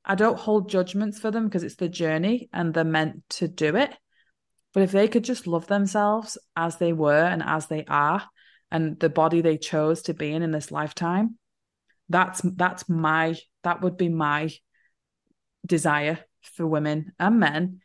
i 0.04 0.16
don't 0.16 0.40
hold 0.40 0.70
judgments 0.70 1.20
for 1.20 1.30
them 1.30 1.46
because 1.46 1.64
it's 1.64 1.76
the 1.76 1.90
journey 1.90 2.50
and 2.52 2.74
they're 2.74 2.84
meant 2.84 3.24
to 3.30 3.48
do 3.48 3.76
it. 3.76 3.96
But 4.74 4.84
if 4.84 4.92
they 4.92 5.08
could 5.08 5.24
just 5.24 5.48
love 5.48 5.68
themselves 5.68 6.38
as 6.56 6.78
they 6.78 6.94
were 6.94 7.24
and 7.24 7.44
as 7.44 7.68
they 7.68 7.86
are 7.86 8.24
and 8.72 9.00
the 9.00 9.10
body 9.10 9.42
they 9.42 9.58
chose 9.58 10.04
to 10.04 10.14
be 10.14 10.32
in 10.32 10.44
in 10.44 10.52
this 10.52 10.72
lifetime 10.72 11.38
that's 12.10 12.42
that's 12.44 12.88
my 12.90 13.38
that 13.64 13.82
would 13.82 13.98
be 13.98 14.10
my 14.10 14.52
desire 15.66 16.20
for 16.42 16.66
women 16.66 17.14
and 17.20 17.40
men. 17.40 17.82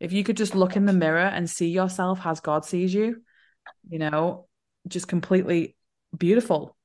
If 0.00 0.12
you 0.12 0.24
could 0.24 0.36
just 0.36 0.54
look 0.54 0.76
in 0.76 0.86
the 0.86 0.92
mirror 0.92 1.18
and 1.18 1.48
see 1.48 1.68
yourself 1.68 2.26
as 2.26 2.40
god 2.40 2.64
sees 2.64 2.92
you 2.92 3.22
you 3.88 3.98
know 3.98 4.46
just 4.88 5.08
completely 5.08 5.76
beautiful 6.16 6.76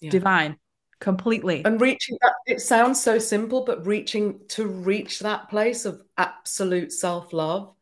yeah. 0.00 0.10
divine 0.10 0.56
completely. 1.00 1.64
And 1.64 1.80
reaching 1.80 2.18
that 2.22 2.32
it 2.46 2.60
sounds 2.60 3.00
so 3.00 3.18
simple 3.18 3.64
but 3.64 3.86
reaching 3.86 4.40
to 4.48 4.66
reach 4.66 5.20
that 5.20 5.48
place 5.48 5.84
of 5.84 6.02
absolute 6.16 6.92
self-love 6.92 7.72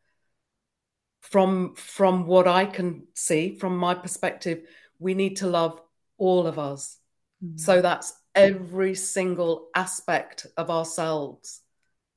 from 1.21 1.73
from 1.75 2.25
what 2.25 2.47
i 2.47 2.65
can 2.65 3.05
see 3.13 3.55
from 3.55 3.75
my 3.77 3.93
perspective 3.93 4.61
we 4.99 5.13
need 5.13 5.37
to 5.37 5.47
love 5.47 5.81
all 6.17 6.47
of 6.47 6.57
us 6.57 6.97
Mm. 7.43 7.59
So 7.59 7.81
that's 7.81 8.13
every 8.35 8.95
single 8.95 9.67
aspect 9.75 10.47
of 10.57 10.69
ourselves 10.69 11.61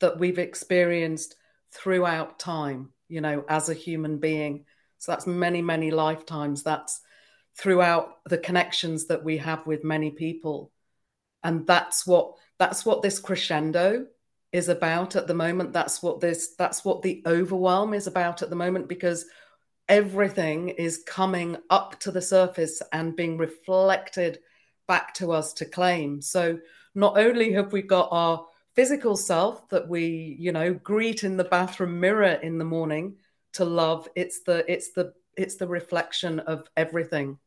that 0.01 0.19
we've 0.19 0.39
experienced 0.39 1.35
throughout 1.73 2.39
time, 2.39 2.91
you 3.09 3.21
know, 3.21 3.45
as 3.49 3.69
a 3.69 3.75
human 3.75 4.19
being. 4.19 4.65
So 4.99 5.13
that's 5.13 5.27
many, 5.27 5.63
many 5.63 5.91
lifetimes. 5.91 6.63
That's 6.63 7.01
throughout 7.57 8.19
the 8.27 8.39
connections 8.39 9.07
that 9.07 9.25
we 9.25 9.39
have 9.39 9.67
with 9.67 9.85
many 9.85 10.11
people. 10.11 10.73
And 11.43 11.67
that's 11.67 12.07
what 12.07 12.35
that's 12.59 12.85
what 12.85 13.03
this 13.03 13.19
crescendo 13.19 14.07
is 14.53 14.69
about 14.69 15.17
at 15.17 15.27
the 15.27 15.35
moment. 15.35 15.73
That's 15.73 16.03
what 16.03 16.21
this 16.21 16.55
that's 16.59 16.85
what 16.85 17.03
the 17.03 17.23
overwhelm 17.27 17.95
is 17.95 18.07
about 18.07 18.43
at 18.43 18.51
the 18.51 18.57
moment 18.57 18.89
because 18.89 19.25
everything 19.89 20.69
is 20.69 21.03
coming 21.07 21.57
up 21.71 21.99
to 22.01 22.11
the 22.11 22.23
surface 22.23 22.83
and 22.93 23.17
being 23.17 23.39
reflected 23.39 24.39
back 24.91 25.15
to 25.15 25.31
us 25.31 25.53
to 25.53 25.65
claim. 25.65 26.21
So 26.21 26.59
not 26.97 27.17
only 27.17 27.53
have 27.53 27.73
we 27.73 27.81
got 27.81 28.09
our 28.11 28.45
physical 28.75 29.17
self 29.17 29.69
that 29.69 29.87
we, 29.87 30.37
you 30.37 30.51
know, 30.51 30.75
greet 30.75 31.23
in 31.23 31.37
the 31.37 31.45
bathroom 31.45 32.01
mirror 32.01 32.33
in 32.43 32.59
the 32.59 32.65
morning 32.65 33.15
to 33.53 33.65
love, 33.65 34.09
it's 34.17 34.43
the 34.43 34.65
it's 34.67 34.91
the 34.91 35.13
it's 35.37 35.55
the 35.55 35.69
reflection 35.69 36.41
of 36.41 36.67
everything. 36.77 37.39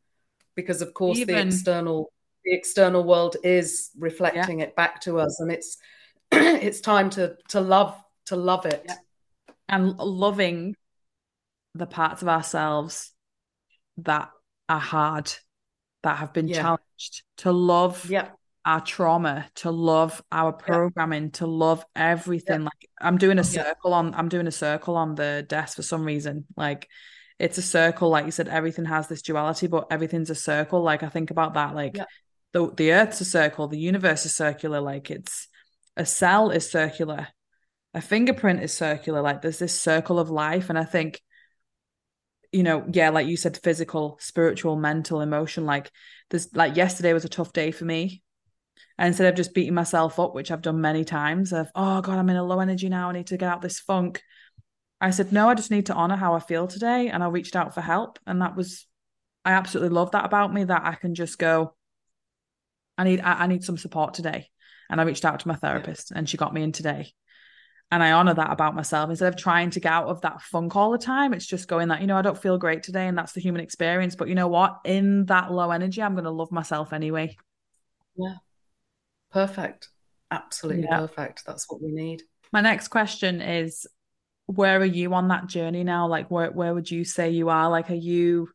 Because 0.54 0.80
of 0.80 0.94
course 0.94 1.18
Even... 1.18 1.34
the 1.34 1.46
external 1.46 2.10
the 2.46 2.54
external 2.54 3.04
world 3.04 3.36
is 3.44 3.90
reflecting 3.98 4.60
yeah. 4.60 4.66
it 4.66 4.74
back 4.74 5.02
to 5.02 5.20
us 5.20 5.38
and 5.40 5.52
it's 5.52 5.76
it's 6.32 6.80
time 6.80 7.10
to 7.10 7.36
to 7.50 7.60
love 7.60 7.94
to 8.26 8.36
love 8.36 8.64
it. 8.64 8.84
Yeah. 8.86 8.96
And 9.68 9.98
loving 9.98 10.76
the 11.74 11.86
parts 11.86 12.22
of 12.22 12.28
ourselves 12.28 13.12
that 13.98 14.30
are 14.66 14.80
hard 14.80 15.30
that 16.04 16.18
have 16.18 16.32
been 16.32 16.48
yeah. 16.48 16.62
challenged, 16.62 17.24
to 17.38 17.52
love 17.52 18.08
yep. 18.08 18.36
our 18.64 18.80
trauma, 18.80 19.46
to 19.56 19.70
love 19.70 20.22
our 20.30 20.52
programming, 20.52 21.24
yep. 21.24 21.32
to 21.34 21.46
love 21.46 21.84
everything. 21.96 22.62
Like 22.64 22.88
I'm 23.00 23.18
doing 23.18 23.38
a 23.38 23.44
circle 23.44 23.92
on 23.92 24.14
I'm 24.14 24.28
doing 24.28 24.46
a 24.46 24.52
circle 24.52 24.96
on 24.96 25.16
the 25.16 25.44
desk 25.48 25.76
for 25.76 25.82
some 25.82 26.04
reason. 26.04 26.46
Like 26.56 26.88
it's 27.38 27.58
a 27.58 27.62
circle, 27.62 28.10
like 28.10 28.26
you 28.26 28.30
said, 28.30 28.48
everything 28.48 28.84
has 28.84 29.08
this 29.08 29.22
duality, 29.22 29.66
but 29.66 29.88
everything's 29.90 30.30
a 30.30 30.34
circle. 30.34 30.82
Like 30.82 31.02
I 31.02 31.08
think 31.08 31.30
about 31.30 31.54
that, 31.54 31.74
like 31.74 31.98
the 32.52 32.72
the 32.74 32.92
earth's 32.92 33.20
a 33.20 33.24
circle, 33.24 33.66
the 33.66 33.78
universe 33.78 34.24
is 34.24 34.34
circular, 34.34 34.80
like 34.80 35.10
it's 35.10 35.48
a 35.96 36.06
cell 36.06 36.50
is 36.50 36.70
circular, 36.70 37.28
a 37.92 38.00
fingerprint 38.00 38.62
is 38.62 38.72
circular, 38.72 39.22
like 39.22 39.42
there's 39.42 39.58
this 39.58 39.78
circle 39.78 40.18
of 40.18 40.30
life. 40.30 40.70
And 40.70 40.78
I 40.78 40.84
think 40.84 41.20
you 42.54 42.62
know, 42.62 42.84
yeah, 42.92 43.10
like 43.10 43.26
you 43.26 43.36
said, 43.36 43.58
physical, 43.58 44.16
spiritual, 44.20 44.76
mental, 44.76 45.20
emotion. 45.20 45.66
Like 45.66 45.90
there's 46.30 46.54
like 46.54 46.76
yesterday 46.76 47.12
was 47.12 47.24
a 47.24 47.28
tough 47.28 47.52
day 47.52 47.72
for 47.72 47.84
me. 47.84 48.22
And 48.96 49.08
instead 49.08 49.26
of 49.26 49.34
just 49.34 49.54
beating 49.54 49.74
myself 49.74 50.20
up, 50.20 50.36
which 50.36 50.52
I've 50.52 50.62
done 50.62 50.80
many 50.80 51.04
times, 51.04 51.52
of 51.52 51.68
oh 51.74 52.00
god, 52.00 52.16
I'm 52.16 52.30
in 52.30 52.36
a 52.36 52.44
low 52.44 52.60
energy 52.60 52.88
now, 52.88 53.08
I 53.10 53.12
need 53.12 53.26
to 53.26 53.36
get 53.36 53.48
out 53.48 53.60
this 53.60 53.80
funk. 53.80 54.22
I 55.00 55.10
said, 55.10 55.32
no, 55.32 55.48
I 55.48 55.54
just 55.54 55.72
need 55.72 55.86
to 55.86 55.94
honor 55.94 56.14
how 56.14 56.34
I 56.34 56.38
feel 56.38 56.68
today. 56.68 57.08
And 57.08 57.24
I 57.24 57.26
reached 57.26 57.56
out 57.56 57.74
for 57.74 57.80
help. 57.80 58.20
And 58.24 58.40
that 58.40 58.54
was 58.54 58.86
I 59.44 59.52
absolutely 59.52 59.92
love 59.92 60.12
that 60.12 60.24
about 60.24 60.54
me 60.54 60.62
that 60.62 60.82
I 60.84 60.94
can 60.94 61.16
just 61.16 61.40
go, 61.40 61.74
I 62.96 63.02
need 63.02 63.20
I, 63.20 63.32
I 63.32 63.46
need 63.48 63.64
some 63.64 63.76
support 63.76 64.14
today. 64.14 64.48
And 64.88 65.00
I 65.00 65.04
reached 65.04 65.24
out 65.24 65.40
to 65.40 65.48
my 65.48 65.56
therapist 65.56 66.12
and 66.12 66.28
she 66.28 66.36
got 66.36 66.54
me 66.54 66.62
in 66.62 66.70
today 66.70 67.14
and 67.90 68.02
I 68.02 68.12
honor 68.12 68.34
that 68.34 68.50
about 68.50 68.74
myself 68.74 69.10
instead 69.10 69.32
of 69.32 69.38
trying 69.38 69.70
to 69.70 69.80
get 69.80 69.92
out 69.92 70.08
of 70.08 70.20
that 70.22 70.42
funk 70.42 70.74
all 70.74 70.90
the 70.90 70.98
time. 70.98 71.32
It's 71.32 71.46
just 71.46 71.68
going 71.68 71.88
that, 71.88 72.00
you 72.00 72.06
know, 72.06 72.16
I 72.16 72.22
don't 72.22 72.40
feel 72.40 72.58
great 72.58 72.82
today 72.82 73.06
and 73.06 73.16
that's 73.16 73.32
the 73.32 73.40
human 73.40 73.60
experience. 73.60 74.16
But 74.16 74.28
you 74.28 74.34
know 74.34 74.48
what? 74.48 74.80
In 74.84 75.26
that 75.26 75.52
low 75.52 75.70
energy, 75.70 76.02
I'm 76.02 76.14
going 76.14 76.24
to 76.24 76.30
love 76.30 76.50
myself 76.50 76.92
anyway. 76.92 77.36
Yeah. 78.16 78.34
Perfect. 79.30 79.88
Absolutely 80.30 80.84
yeah. 80.84 80.98
perfect. 80.98 81.44
That's 81.46 81.70
what 81.70 81.82
we 81.82 81.92
need. 81.92 82.22
My 82.52 82.60
next 82.60 82.88
question 82.88 83.40
is 83.40 83.86
where 84.46 84.80
are 84.80 84.84
you 84.84 85.14
on 85.14 85.28
that 85.28 85.46
journey 85.46 85.84
now? 85.84 86.08
Like, 86.08 86.30
where, 86.30 86.50
where 86.50 86.74
would 86.74 86.90
you 86.90 87.04
say 87.04 87.30
you 87.30 87.48
are? 87.48 87.70
Like, 87.70 87.90
are 87.90 87.94
you 87.94 88.48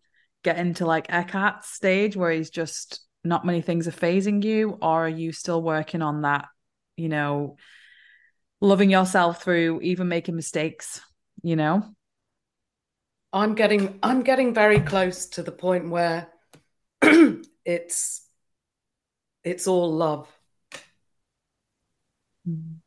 getting 0.43 0.73
to 0.75 0.86
like 0.86 1.07
Eckhart's 1.07 1.69
stage 1.69 2.15
where 2.15 2.32
he's 2.32 2.49
just 2.49 3.01
not 3.23 3.45
many 3.45 3.61
things 3.61 3.88
are 3.88 3.91
fazing 3.91 4.41
you? 4.41 4.77
Or 4.82 5.05
are 5.05 5.09
you 5.09 5.32
still 5.32 5.61
working 5.61 6.01
on 6.01 6.23
that, 6.23 6.47
you 6.97 7.09
know, 7.09 7.57
loving 8.62 8.89
yourself 8.89 9.43
through 9.43 9.82
even 9.82 10.07
making 10.07 10.36
mistakes, 10.36 11.01
you 11.41 11.55
know? 11.55 11.84
I'm 13.32 13.53
getting 13.53 13.99
I'm 14.01 14.24
getting 14.24 14.53
very 14.53 14.80
close 14.80 15.28
to 15.28 15.43
the 15.43 15.51
point 15.51 15.89
where 15.89 16.28
it's 17.66 18.28
it's 19.43 19.68
all 19.68 19.93
love. 19.93 20.28
Mm. 22.47 22.78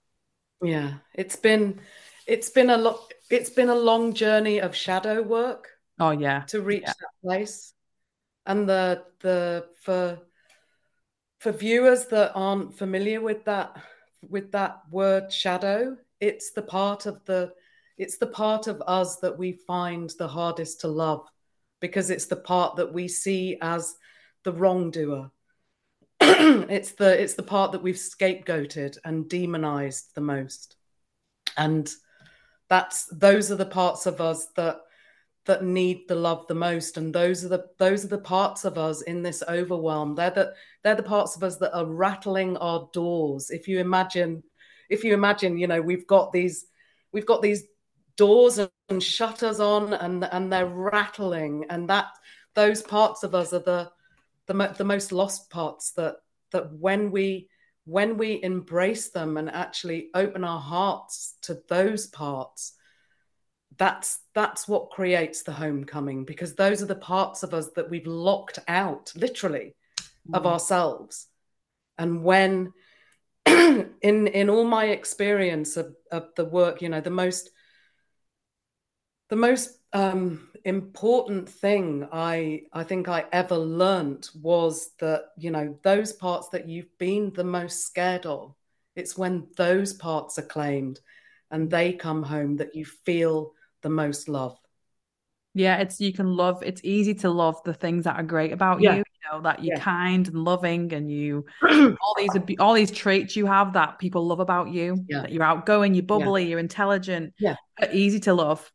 Yeah, 0.62 0.94
it's 1.14 1.36
been 1.36 1.80
it's 2.26 2.50
been 2.50 2.70
a 2.70 2.76
lot 2.76 3.12
it's 3.30 3.50
been 3.50 3.68
a 3.68 3.74
long 3.74 4.14
journey 4.14 4.60
of 4.60 4.74
shadow 4.74 5.22
work. 5.22 5.68
Oh 6.00 6.10
yeah. 6.10 6.40
To 6.48 6.60
reach 6.60 6.82
yeah. 6.82 6.92
that 6.98 7.22
place. 7.24 7.72
And 8.44 8.68
the 8.68 9.04
the 9.20 9.66
for 9.82 10.18
for 11.38 11.52
viewers 11.52 12.06
that 12.06 12.32
aren't 12.34 12.76
familiar 12.76 13.20
with 13.20 13.44
that 13.44 13.76
with 14.28 14.52
that 14.52 14.80
word 14.90 15.32
shadow 15.32 15.96
it's 16.20 16.52
the 16.52 16.62
part 16.62 17.06
of 17.06 17.24
the 17.24 17.52
it's 17.98 18.16
the 18.16 18.26
part 18.26 18.66
of 18.66 18.82
us 18.86 19.16
that 19.16 19.36
we 19.36 19.52
find 19.52 20.10
the 20.18 20.28
hardest 20.28 20.80
to 20.80 20.88
love 20.88 21.28
because 21.80 22.10
it's 22.10 22.26
the 22.26 22.36
part 22.36 22.76
that 22.76 22.92
we 22.92 23.08
see 23.08 23.58
as 23.60 23.96
the 24.44 24.52
wrongdoer. 24.52 25.30
It's 26.20 26.92
the 26.92 27.20
it's 27.20 27.34
the 27.34 27.42
part 27.42 27.72
that 27.72 27.82
we've 27.82 27.96
scapegoated 27.96 28.96
and 29.04 29.28
demonized 29.28 30.14
the 30.14 30.20
most. 30.20 30.76
And 31.56 31.90
that's 32.68 33.06
those 33.06 33.50
are 33.50 33.56
the 33.56 33.66
parts 33.66 34.06
of 34.06 34.20
us 34.20 34.46
that 34.56 34.80
that 35.46 35.64
need 35.64 36.06
the 36.08 36.14
love 36.14 36.46
the 36.46 36.54
most 36.54 36.96
and 36.96 37.12
those 37.12 37.44
are 37.44 37.48
the 37.48 37.64
those 37.78 38.04
are 38.04 38.08
the 38.08 38.18
parts 38.18 38.64
of 38.64 38.78
us 38.78 39.02
in 39.02 39.22
this 39.22 39.42
overwhelm. 39.48 40.14
They're 40.14 40.30
the 40.30 40.54
they're 40.82 40.94
the 40.94 41.02
parts 41.02 41.36
of 41.36 41.42
us 41.42 41.56
that 41.58 41.76
are 41.76 41.86
rattling 41.86 42.56
our 42.58 42.88
doors. 42.92 43.50
If 43.50 43.66
you 43.66 43.80
imagine 43.80 44.42
if 44.88 45.04
you 45.04 45.14
imagine 45.14 45.58
you 45.58 45.66
know 45.66 45.80
we've 45.80 46.06
got 46.06 46.32
these 46.32 46.66
we've 47.12 47.26
got 47.26 47.42
these 47.42 47.64
doors 48.16 48.60
and 48.88 49.02
shutters 49.02 49.58
on 49.58 49.94
and 49.94 50.24
and 50.24 50.52
they're 50.52 50.66
rattling 50.66 51.66
and 51.70 51.88
that 51.90 52.06
those 52.54 52.82
parts 52.82 53.22
of 53.22 53.34
us 53.34 53.52
are 53.52 53.60
the 53.60 53.90
the, 54.46 54.74
the 54.76 54.84
most 54.84 55.12
lost 55.12 55.50
parts 55.50 55.92
that 55.92 56.16
that 56.52 56.72
when 56.72 57.10
we 57.10 57.48
when 57.84 58.16
we 58.16 58.40
embrace 58.42 59.10
them 59.10 59.36
and 59.36 59.50
actually 59.50 60.08
open 60.14 60.44
our 60.44 60.60
hearts 60.60 61.36
to 61.42 61.58
those 61.68 62.06
parts 62.06 62.74
that's 63.78 64.20
that's 64.34 64.66
what 64.66 64.90
creates 64.90 65.42
the 65.42 65.52
homecoming 65.52 66.24
because 66.24 66.54
those 66.54 66.82
are 66.82 66.86
the 66.86 66.94
parts 66.94 67.42
of 67.42 67.54
us 67.54 67.68
that 67.76 67.88
we've 67.90 68.06
locked 68.06 68.58
out 68.68 69.12
literally 69.14 69.74
mm. 70.28 70.36
of 70.36 70.46
ourselves 70.46 71.28
and 71.98 72.22
when 72.22 72.72
in 73.46 74.26
in 74.26 74.50
all 74.50 74.64
my 74.64 74.86
experience 74.86 75.76
of, 75.76 75.94
of 76.10 76.28
the 76.36 76.44
work 76.44 76.82
you 76.82 76.88
know 76.88 77.00
the 77.00 77.10
most 77.10 77.50
the 79.28 79.36
most 79.36 79.78
um, 79.94 80.50
important 80.64 81.48
thing 81.48 82.06
I 82.12 82.64
I 82.72 82.84
think 82.84 83.08
I 83.08 83.24
ever 83.32 83.56
learned 83.56 84.28
was 84.40 84.90
that 85.00 85.26
you 85.38 85.50
know 85.50 85.78
those 85.82 86.12
parts 86.12 86.48
that 86.50 86.68
you've 86.68 86.98
been 86.98 87.32
the 87.32 87.44
most 87.44 87.86
scared 87.86 88.26
of. 88.26 88.54
It's 88.94 89.16
when 89.16 89.48
those 89.56 89.94
parts 89.94 90.38
are 90.38 90.42
claimed 90.42 91.00
and 91.50 91.70
they 91.70 91.94
come 91.94 92.22
home 92.22 92.56
that 92.56 92.74
you 92.74 92.84
feel 92.84 93.52
the 93.82 93.90
most 93.90 94.28
love. 94.28 94.56
Yeah, 95.54 95.78
it's 95.78 96.00
you 96.00 96.12
can 96.12 96.34
love. 96.34 96.62
It's 96.64 96.80
easy 96.82 97.14
to 97.16 97.30
love 97.30 97.62
the 97.64 97.74
things 97.74 98.04
that 98.04 98.16
are 98.16 98.22
great 98.22 98.52
about 98.52 98.80
yeah. 98.80 98.96
you. 98.96 98.98
You 98.98 99.30
know 99.30 99.42
that 99.42 99.62
you're 99.62 99.76
yeah. 99.76 99.82
kind 99.82 100.26
and 100.26 100.44
loving, 100.44 100.92
and 100.94 101.10
you 101.10 101.44
all 101.62 102.14
these 102.16 102.30
all 102.58 102.72
these 102.72 102.90
traits 102.90 103.36
you 103.36 103.46
have 103.46 103.74
that 103.74 103.98
people 103.98 104.26
love 104.26 104.40
about 104.40 104.70
you. 104.70 105.04
Yeah. 105.08 105.22
That 105.22 105.32
you're 105.32 105.42
outgoing, 105.42 105.94
you're 105.94 106.04
bubbly, 106.04 106.48
you're 106.48 106.58
intelligent. 106.58 107.34
Yeah, 107.38 107.56
easy 107.92 108.20
to 108.20 108.34
love. 108.34 108.70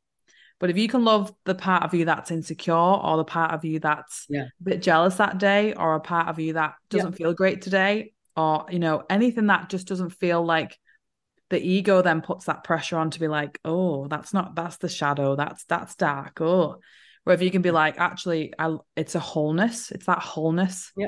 But 0.60 0.70
if 0.70 0.78
you 0.78 0.88
can 0.88 1.04
love 1.04 1.34
the 1.46 1.56
part 1.56 1.84
of 1.84 1.94
you 1.94 2.06
that's 2.06 2.32
insecure 2.32 2.74
or 2.74 3.18
the 3.18 3.24
part 3.24 3.52
of 3.52 3.64
you 3.64 3.80
that's 3.80 4.26
yeah. 4.28 4.46
a 4.60 4.64
bit 4.64 4.82
jealous 4.82 5.16
that 5.16 5.38
day 5.38 5.74
or 5.74 5.96
a 5.96 6.00
part 6.00 6.28
of 6.28 6.40
you 6.40 6.54
that 6.54 6.74
doesn't 6.90 7.12
yeah. 7.12 7.18
feel 7.18 7.34
great 7.34 7.62
today 7.62 8.14
or 8.36 8.66
you 8.70 8.80
know 8.80 9.04
anything 9.10 9.48
that 9.48 9.70
just 9.70 9.88
doesn't 9.88 10.10
feel 10.12 10.44
like 10.44 10.78
the 11.50 11.60
ego 11.60 12.02
then 12.02 12.22
puts 12.22 12.46
that 12.46 12.64
pressure 12.64 12.98
on 12.98 13.10
to 13.10 13.20
be 13.20 13.28
like 13.28 13.60
oh 13.66 14.08
that's 14.08 14.34
not 14.34 14.56
that's 14.56 14.78
the 14.78 14.90
shadow 14.90 15.36
that's 15.36 15.64
that's 15.66 15.96
dark 15.96 16.40
oh 16.42 16.80
where 17.24 17.34
if 17.34 17.42
you 17.42 17.52
can 17.52 17.62
be 17.62 17.72
like 17.72 18.00
actually 18.00 18.54
I, 18.58 18.78
it's 18.96 19.16
a 19.16 19.20
wholeness 19.20 19.92
it's 19.92 20.06
that 20.06 20.20
wholeness 20.20 20.92
yeah 20.98 21.08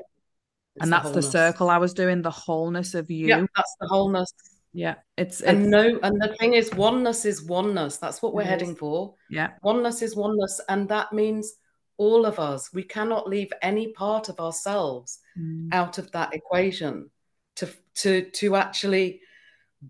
and 0.80 0.92
that's 0.92 1.10
the, 1.10 1.16
the 1.16 1.24
circle 1.24 1.70
i 1.70 1.78
was 1.78 1.94
doing 1.94 2.22
the 2.22 2.32
wholeness 2.32 2.94
of 2.94 3.12
you 3.12 3.28
yeah 3.28 3.46
that's 3.56 3.76
the 3.80 3.88
wholeness 3.88 4.34
yeah, 4.72 4.96
it's, 5.18 5.40
it's 5.42 5.50
and 5.50 5.70
no, 5.72 6.00
and 6.04 6.22
the 6.22 6.36
thing 6.40 6.54
is, 6.54 6.72
oneness 6.74 7.26
is 7.26 7.44
oneness. 7.44 7.98
That's 7.98 8.22
what 8.22 8.34
we're 8.34 8.44
heading 8.44 8.76
for. 8.76 9.16
Yeah, 9.30 9.52
oneness 9.64 10.02
is 10.02 10.16
oneness, 10.16 10.62
and 10.70 10.88
that 10.90 11.12
means 11.12 11.54
all 11.98 12.26
of 12.26 12.40
us. 12.40 12.72
We 12.72 12.84
cannot 12.84 13.28
leave 13.28 13.52
any 13.62 13.92
part 13.94 14.30
of 14.30 14.40
ourselves 14.40 15.20
mm. 15.38 15.70
out 15.72 15.98
of 15.98 16.12
that 16.12 16.36
equation 16.36 17.10
to 17.56 17.70
to 17.96 18.30
to 18.30 18.56
actually 18.56 19.22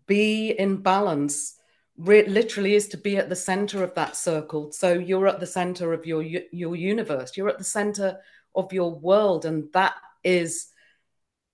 be 0.07 0.51
in 0.51 0.77
balance. 0.77 1.55
Re- 1.97 2.27
literally, 2.27 2.75
is 2.75 2.87
to 2.89 2.97
be 2.97 3.17
at 3.17 3.29
the 3.29 3.35
center 3.35 3.83
of 3.83 3.93
that 3.95 4.15
circle. 4.15 4.71
So 4.71 4.93
you're 4.93 5.27
at 5.27 5.39
the 5.39 5.47
center 5.47 5.93
of 5.93 6.05
your 6.05 6.23
your 6.23 6.75
universe. 6.75 7.35
You're 7.35 7.49
at 7.49 7.57
the 7.57 7.63
center 7.63 8.19
of 8.55 8.71
your 8.71 8.93
world, 8.93 9.45
and 9.45 9.71
that 9.73 9.95
is 10.23 10.67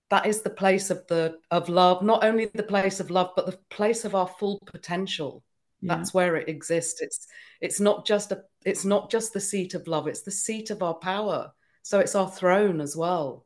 that 0.09 0.25
is 0.25 0.41
the 0.41 0.49
place 0.49 0.89
of 0.89 1.05
the 1.07 1.37
of 1.51 1.69
love 1.69 2.01
not 2.01 2.23
only 2.23 2.45
the 2.45 2.63
place 2.63 2.99
of 2.99 3.09
love 3.09 3.31
but 3.35 3.45
the 3.45 3.59
place 3.69 4.05
of 4.05 4.15
our 4.15 4.27
full 4.27 4.59
potential 4.65 5.43
yeah. 5.81 5.95
that's 5.95 6.13
where 6.13 6.35
it 6.35 6.49
exists 6.49 7.01
it's 7.01 7.27
it's 7.61 7.79
not 7.79 8.05
just 8.05 8.31
a 8.31 8.43
it's 8.65 8.85
not 8.85 9.09
just 9.09 9.33
the 9.33 9.39
seat 9.39 9.73
of 9.73 9.87
love 9.87 10.07
it's 10.07 10.21
the 10.21 10.31
seat 10.31 10.69
of 10.69 10.83
our 10.83 10.95
power 10.95 11.51
so 11.81 11.99
it's 11.99 12.15
our 12.15 12.29
throne 12.29 12.81
as 12.81 12.95
well 12.95 13.45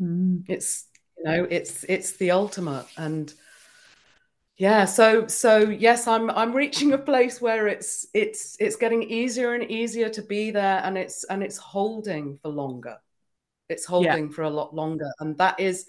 mm. 0.00 0.42
it's 0.48 0.86
you 1.18 1.24
know 1.24 1.46
it's 1.50 1.84
it's 1.84 2.12
the 2.12 2.30
ultimate. 2.30 2.86
And 2.96 3.32
yeah 4.56 4.84
so 4.84 5.24
so 5.28 5.58
yes 5.58 6.08
i'm 6.08 6.30
i'm 6.30 6.52
reaching 6.52 6.92
a 6.92 6.98
place 6.98 7.40
where 7.40 7.68
it's 7.68 8.08
it's 8.12 8.56
it's 8.58 8.74
getting 8.74 9.04
easier 9.04 9.54
and 9.54 9.70
easier 9.70 10.08
to 10.08 10.20
be 10.20 10.50
there 10.50 10.80
and 10.82 10.98
it's 10.98 11.22
and 11.24 11.44
it's 11.44 11.56
holding 11.56 12.38
for 12.42 12.48
longer. 12.48 12.96
It's 13.68 13.84
holding 13.84 14.26
yeah. 14.28 14.32
for 14.34 14.42
a 14.42 14.50
lot 14.50 14.74
longer. 14.74 15.12
And 15.20 15.36
that 15.38 15.60
is 15.60 15.86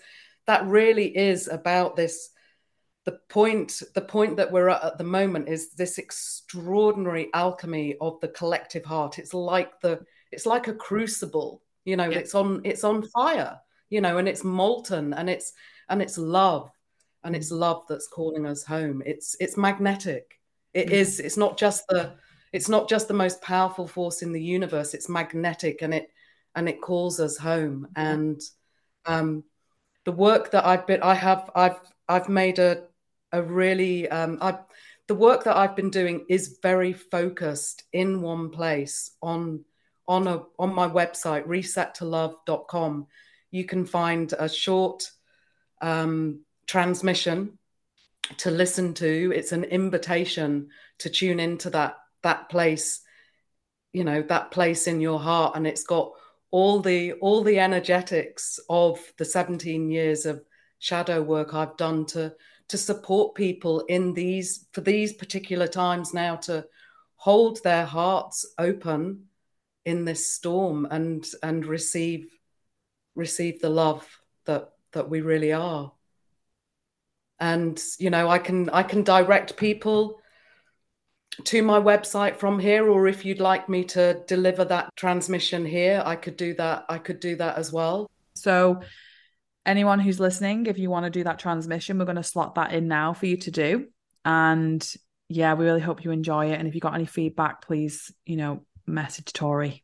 that 0.48 0.66
really 0.68 1.16
is 1.18 1.48
about 1.48 1.96
this 1.96 2.30
the 3.06 3.20
point 3.30 3.82
the 3.96 4.02
point 4.02 4.38
that 4.38 4.52
we're 4.52 4.70
at 4.70 4.84
at 4.84 4.98
the 4.98 5.04
moment 5.04 5.50
is 5.50 5.72
this 5.72 5.98
extraordinary 5.98 7.30
alchemy 7.34 7.96
of 8.02 8.20
the 8.20 8.28
collective 8.28 8.86
heart. 8.86 9.18
It's 9.18 9.34
like 9.34 9.80
the 9.82 10.02
it's 10.32 10.46
like 10.46 10.68
a 10.68 10.74
crucible 10.74 11.64
you 11.86 11.96
know 11.96 12.10
yeah. 12.10 12.20
it's 12.20 12.36
on 12.36 12.62
it's 12.66 12.84
on 12.84 13.02
fire 13.10 13.60
you 13.90 14.02
know 14.02 14.18
and 14.18 14.28
it's 14.28 14.44
molten 14.44 15.14
and 15.14 15.30
it's 15.30 15.54
and 15.90 16.02
it's 16.02 16.18
love 16.18 16.72
and 17.24 17.36
it's 17.36 17.52
love 17.52 17.84
that's 17.90 18.08
calling 18.08 18.46
us 18.46 18.64
home 18.64 19.02
it's 19.06 19.36
it's 19.40 19.58
magnetic 19.58 20.40
It 20.74 20.88
mm-hmm. 20.88 20.96
is. 20.96 21.20
it's 21.20 21.38
not 21.38 21.58
just 21.58 21.88
the 21.88 22.14
it's 22.52 22.70
not 22.70 22.90
just 22.90 23.08
the 23.08 23.14
most 23.14 23.42
powerful 23.42 23.88
force 23.88 24.22
in 24.22 24.32
the 24.32 24.42
universe 24.42 24.94
it's 24.94 25.10
magnetic 25.10 25.82
and 25.82 25.94
it 25.94 26.10
and 26.56 26.68
it 26.68 26.82
calls 26.82 27.20
us 27.20 27.38
home. 27.38 27.88
And 27.96 28.42
um, 29.06 29.44
the 30.06 30.12
work 30.12 30.52
that 30.52 30.66
I've 30.66 30.88
been, 30.88 31.02
I 31.02 31.14
have, 31.14 31.50
I've, 31.56 31.80
I've 32.08 32.30
made 32.30 32.60
a, 32.60 32.84
a 33.32 33.42
really, 33.42 34.10
um, 34.10 34.40
I, 34.42 34.58
the 35.08 35.16
work 35.16 35.44
that 35.46 35.58
I've 35.58 35.76
been 35.76 35.90
doing 35.90 36.26
is 36.30 36.60
very 36.62 36.94
focused 36.94 37.84
in 37.94 38.22
one 38.22 38.50
place 38.50 39.12
on, 39.22 39.64
on 40.08 40.28
a, 40.28 40.44
on 40.58 40.74
my 40.74 40.88
website, 40.88 41.46
resettolove.com. 41.46 43.08
You 43.52 43.66
can 43.66 43.86
find 43.86 44.34
a 44.38 44.48
short 44.50 45.10
um, 45.82 46.42
transmission 46.68 47.58
to 48.38 48.52
listen 48.52 48.94
to. 48.96 49.34
It's 49.36 49.52
an 49.52 49.64
invitation 49.64 50.70
to 51.00 51.10
tune 51.10 51.40
into 51.40 51.70
that, 51.72 51.98
that 52.24 52.50
place, 52.50 53.02
you 53.94 54.04
know, 54.04 54.22
that 54.24 54.52
place 54.52 54.88
in 54.88 55.02
your 55.02 55.20
heart. 55.20 55.56
And 55.56 55.66
it's 55.66 55.84
got 55.84 56.12
all 56.52 56.80
the 56.80 57.14
all 57.14 57.44
the 57.44 57.60
energetics 57.60 58.60
of 58.70 59.00
the 59.18 59.26
17 59.26 59.92
years 59.92 60.26
of 60.26 60.44
shadow 60.80 61.22
work 61.22 61.54
I've 61.54 61.78
done 61.78 62.06
to 62.08 62.34
to 62.70 62.78
support 62.78 63.36
people 63.36 63.82
in 63.82 64.14
these 64.14 64.66
for 64.72 64.82
these 64.82 65.14
particular 65.14 65.68
times 65.68 66.14
now 66.14 66.38
to 66.38 66.66
hold 67.16 67.62
their 67.64 67.86
hearts 67.86 68.46
open 68.58 69.26
in 69.86 70.06
this 70.06 70.34
storm 70.34 70.88
and 70.90 71.26
and 71.44 71.66
receive 71.66 72.28
receive 73.16 73.62
the 73.62 73.70
love 73.70 74.08
that 74.46 74.70
that 74.94 75.10
we 75.10 75.22
really 75.22 75.54
are. 75.54 75.92
And 77.40 77.82
you 77.98 78.10
know 78.10 78.28
i 78.28 78.38
can 78.38 78.70
i 78.70 78.84
can 78.84 79.04
direct 79.04 79.56
people 79.56 80.20
to 81.46 81.64
my 81.64 81.80
website 81.80 82.36
from 82.36 82.60
here 82.60 82.90
or 82.90 83.08
if 83.08 83.24
you'd 83.24 83.40
like 83.40 83.70
me 83.70 83.86
to 83.86 84.22
deliver 84.28 84.66
that 84.66 84.94
transmission 84.98 85.64
here 85.64 86.04
i 86.06 86.16
could 86.18 86.36
do 86.36 86.54
that 86.56 86.84
i 86.90 86.98
could 86.98 87.20
do 87.20 87.36
that 87.38 87.58
as 87.58 87.72
well. 87.72 88.10
So 88.36 88.82
anyone 89.66 90.00
who's 90.00 90.20
listening 90.20 90.66
if 90.66 90.78
you 90.78 90.90
want 90.90 91.06
to 91.06 91.10
do 91.10 91.24
that 91.24 91.40
transmission 91.40 91.98
we're 91.98 92.06
going 92.06 92.18
to 92.18 92.24
slot 92.24 92.56
that 92.56 92.74
in 92.74 92.88
now 92.88 93.14
for 93.14 93.26
you 93.26 93.38
to 93.38 93.52
do. 93.52 93.88
And 94.26 94.86
yeah 95.30 95.54
we 95.54 95.64
really 95.64 95.82
hope 95.82 96.04
you 96.04 96.12
enjoy 96.12 96.52
it. 96.52 96.60
And 96.60 96.68
if 96.68 96.76
you 96.76 96.82
got 96.82 96.96
any 96.96 97.06
feedback 97.06 97.62
please 97.62 98.12
you 98.26 98.36
know 98.36 98.66
message 98.86 99.32
tori 99.32 99.84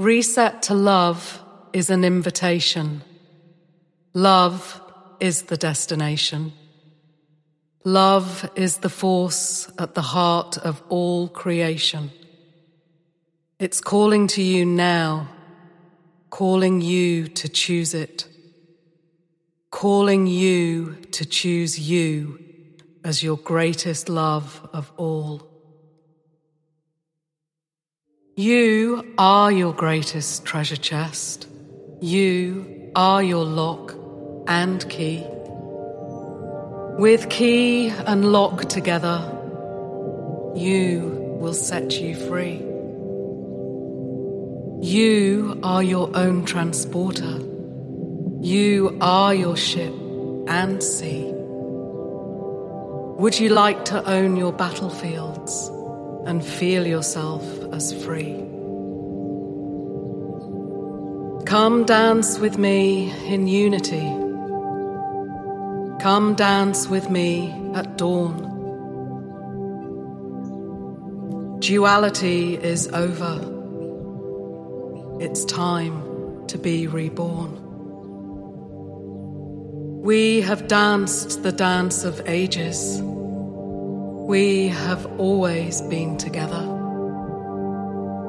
reset 0.00 0.62
to 0.62 0.74
love 0.74 1.40
is 1.72 1.90
an 1.90 2.02
invitation 2.04 3.02
love 4.12 4.80
is 5.20 5.42
the 5.44 5.56
destination 5.56 6.52
Love 7.84 8.50
is 8.56 8.78
the 8.78 8.90
force 8.90 9.70
at 9.78 9.94
the 9.94 10.02
heart 10.02 10.58
of 10.58 10.82
all 10.90 11.28
creation. 11.28 12.10
It's 13.58 13.80
calling 13.80 14.26
to 14.28 14.42
you 14.42 14.66
now, 14.66 15.28
calling 16.28 16.82
you 16.82 17.26
to 17.28 17.48
choose 17.48 17.94
it, 17.94 18.28
calling 19.70 20.26
you 20.26 20.96
to 21.12 21.24
choose 21.24 21.78
you 21.78 22.38
as 23.02 23.22
your 23.22 23.38
greatest 23.38 24.10
love 24.10 24.68
of 24.74 24.92
all. 24.98 25.49
You 28.40 29.04
are 29.18 29.52
your 29.52 29.74
greatest 29.74 30.46
treasure 30.46 30.78
chest. 30.78 31.46
You 32.00 32.90
are 32.96 33.22
your 33.22 33.44
lock 33.44 33.94
and 34.46 34.88
key. 34.88 35.22
With 36.98 37.28
key 37.28 37.88
and 37.90 38.32
lock 38.32 38.64
together, 38.64 39.18
you 40.56 41.36
will 41.38 41.52
set 41.52 42.00
you 42.00 42.14
free. 42.14 42.56
You 44.88 45.60
are 45.62 45.82
your 45.82 46.10
own 46.16 46.46
transporter. 46.46 47.40
You 48.40 48.96
are 49.02 49.34
your 49.34 49.58
ship 49.58 49.92
and 50.48 50.82
sea. 50.82 51.30
Would 53.20 53.38
you 53.38 53.50
like 53.50 53.84
to 53.84 54.02
own 54.08 54.36
your 54.38 54.54
battlefields 54.54 55.70
and 56.26 56.44
feel 56.44 56.86
yourself 56.86 57.42
as 57.72 57.92
free? 58.04 58.34
Come 61.46 61.84
dance 61.84 62.38
with 62.38 62.58
me 62.58 63.10
in 63.26 63.48
unity. 63.48 64.08
Come 66.00 66.34
dance 66.34 66.88
with 66.88 67.10
me 67.10 67.50
at 67.74 67.98
dawn. 67.98 68.46
Duality 71.60 72.56
is 72.56 72.88
over. 72.88 73.58
It's 75.20 75.44
time 75.44 76.46
to 76.46 76.56
be 76.56 76.86
reborn. 76.86 77.58
We 80.02 80.40
have 80.40 80.68
danced 80.68 81.42
the 81.42 81.52
dance 81.52 82.04
of 82.04 82.22
ages. 82.26 83.02
We 84.30 84.68
have 84.68 85.06
always 85.18 85.82
been 85.82 86.16
together. 86.16 86.62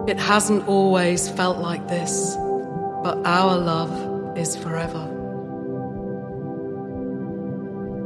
It 0.07 0.17
hasn't 0.17 0.67
always 0.67 1.29
felt 1.29 1.59
like 1.59 1.87
this, 1.89 2.35
but 3.03 3.21
our 3.23 3.55
love 3.55 4.35
is 4.35 4.55
forever. 4.55 5.05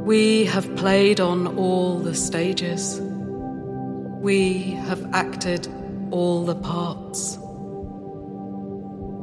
We 0.04 0.44
have 0.44 0.76
played 0.76 1.22
on 1.22 1.56
all 1.56 2.00
the 2.00 2.16
stages. 2.16 3.00
We 3.00 4.72
have 4.88 5.14
acted 5.14 5.66
all 6.12 6.44
the 6.44 6.56
parts. 6.56 7.38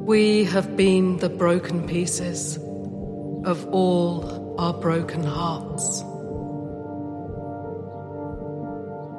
We 0.06 0.44
have 0.44 0.78
been 0.78 1.18
the 1.18 1.28
broken 1.28 1.86
pieces 1.86 2.56
of 3.44 3.66
all 3.66 4.56
our 4.58 4.72
broken 4.72 5.24
hearts. 5.24 6.04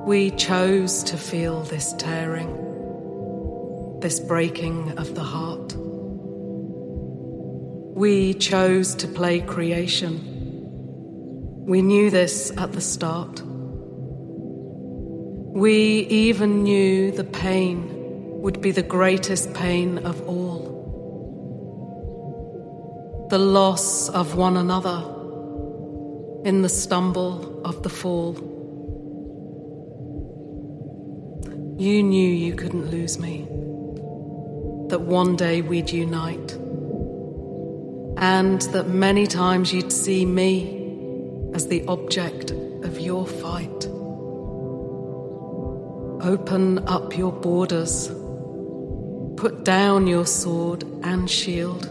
We 0.05 0.31
chose 0.31 1.01
to 1.03 1.15
feel 1.15 1.61
this 1.61 1.93
tearing, 1.93 2.51
this 4.01 4.19
breaking 4.19 4.97
of 4.97 5.15
the 5.15 5.23
heart. 5.23 5.73
We 7.95 8.33
chose 8.33 8.95
to 8.95 9.07
play 9.07 9.39
creation. 9.39 10.19
We 11.65 11.81
knew 11.81 12.09
this 12.09 12.51
at 12.57 12.73
the 12.73 12.81
start. 12.81 13.41
We 15.55 15.99
even 16.09 16.63
knew 16.63 17.11
the 17.11 17.23
pain 17.23 17.87
would 18.41 18.59
be 18.59 18.71
the 18.71 18.83
greatest 18.83 19.53
pain 19.53 19.99
of 19.99 20.27
all. 20.27 20.73
The 23.29 23.39
loss 23.39 24.09
of 24.09 24.35
one 24.35 24.57
another 24.57 25.01
in 26.43 26.61
the 26.61 26.67
stumble 26.67 27.61
of 27.63 27.83
the 27.83 27.89
fall. 27.89 28.52
You 31.77 32.03
knew 32.03 32.29
you 32.29 32.53
couldn't 32.53 32.91
lose 32.91 33.17
me, 33.17 33.47
that 34.89 35.01
one 35.01 35.35
day 35.35 35.61
we'd 35.61 35.89
unite, 35.89 36.53
and 38.17 38.61
that 38.73 38.89
many 38.89 39.25
times 39.25 39.73
you'd 39.73 39.91
see 39.91 40.23
me 40.25 40.81
as 41.53 41.67
the 41.67 41.83
object 41.87 42.51
of 42.51 42.99
your 42.99 43.25
fight. 43.25 43.87
Open 46.23 46.87
up 46.87 47.17
your 47.17 47.31
borders. 47.31 48.07
Put 49.35 49.65
down 49.65 50.05
your 50.07 50.25
sword 50.25 50.83
and 51.03 51.29
shield. 51.29 51.89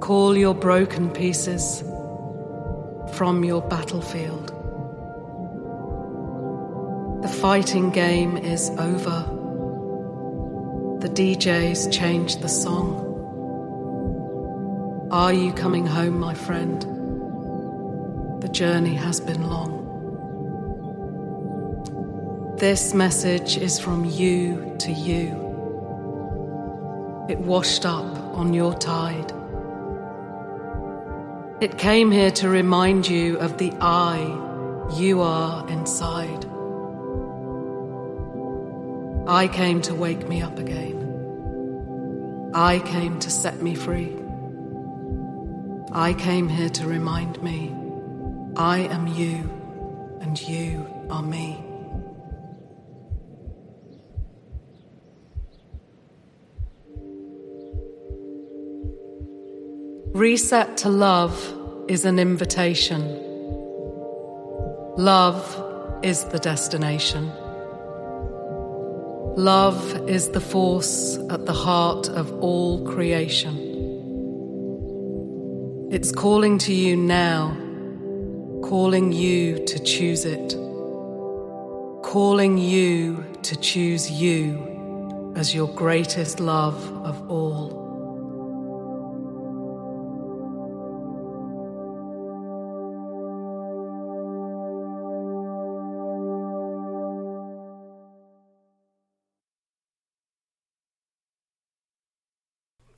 Call 0.00 0.36
your 0.36 0.54
broken 0.54 1.10
pieces 1.10 1.84
from 3.14 3.44
your 3.44 3.60
battlefield. 3.62 4.45
Fighting 7.40 7.90
game 7.90 8.38
is 8.38 8.70
over. 8.78 9.24
The 11.00 11.08
DJs 11.08 11.92
changed 11.92 12.40
the 12.40 12.48
song. 12.48 13.02
Are 15.10 15.34
you 15.34 15.52
coming 15.52 15.86
home, 15.86 16.18
my 16.18 16.32
friend? 16.32 16.80
The 18.40 18.48
journey 18.48 18.94
has 18.94 19.20
been 19.20 19.50
long. 19.50 19.84
This 22.58 22.94
message 22.94 23.58
is 23.58 23.78
from 23.78 24.06
you 24.06 24.74
to 24.78 24.90
you. 24.90 25.28
It 27.28 27.38
washed 27.38 27.84
up 27.84 28.16
on 28.34 28.54
your 28.54 28.72
tide. 28.72 29.30
It 31.60 31.76
came 31.76 32.10
here 32.10 32.30
to 32.30 32.48
remind 32.48 33.06
you 33.06 33.38
of 33.40 33.58
the 33.58 33.74
I 33.78 34.20
you 34.94 35.20
are 35.20 35.68
inside. 35.68 36.46
I 39.28 39.48
came 39.48 39.82
to 39.82 39.94
wake 39.94 40.28
me 40.28 40.40
up 40.40 40.56
again. 40.56 41.02
I 42.54 42.78
came 42.78 43.18
to 43.18 43.28
set 43.28 43.60
me 43.60 43.74
free. 43.74 44.16
I 45.92 46.14
came 46.14 46.48
here 46.48 46.68
to 46.68 46.86
remind 46.86 47.42
me 47.42 47.74
I 48.56 48.78
am 48.78 49.08
you 49.08 49.50
and 50.20 50.40
you 50.40 50.86
are 51.10 51.22
me. 51.22 51.60
Reset 60.14 60.76
to 60.78 60.88
love 60.88 61.34
is 61.88 62.04
an 62.04 62.20
invitation. 62.20 63.02
Love 64.96 66.00
is 66.04 66.24
the 66.26 66.38
destination. 66.38 67.32
Love 69.36 70.08
is 70.08 70.30
the 70.30 70.40
force 70.40 71.18
at 71.28 71.44
the 71.44 71.52
heart 71.52 72.08
of 72.08 72.32
all 72.42 72.82
creation. 72.86 73.54
It's 75.92 76.10
calling 76.10 76.56
to 76.60 76.72
you 76.72 76.96
now, 76.96 77.54
calling 78.62 79.12
you 79.12 79.62
to 79.66 79.78
choose 79.78 80.24
it, 80.24 80.54
calling 82.02 82.56
you 82.56 83.26
to 83.42 83.56
choose 83.56 84.10
you 84.10 85.34
as 85.36 85.54
your 85.54 85.68
greatest 85.68 86.40
love 86.40 86.82
of 87.04 87.30
all. 87.30 87.55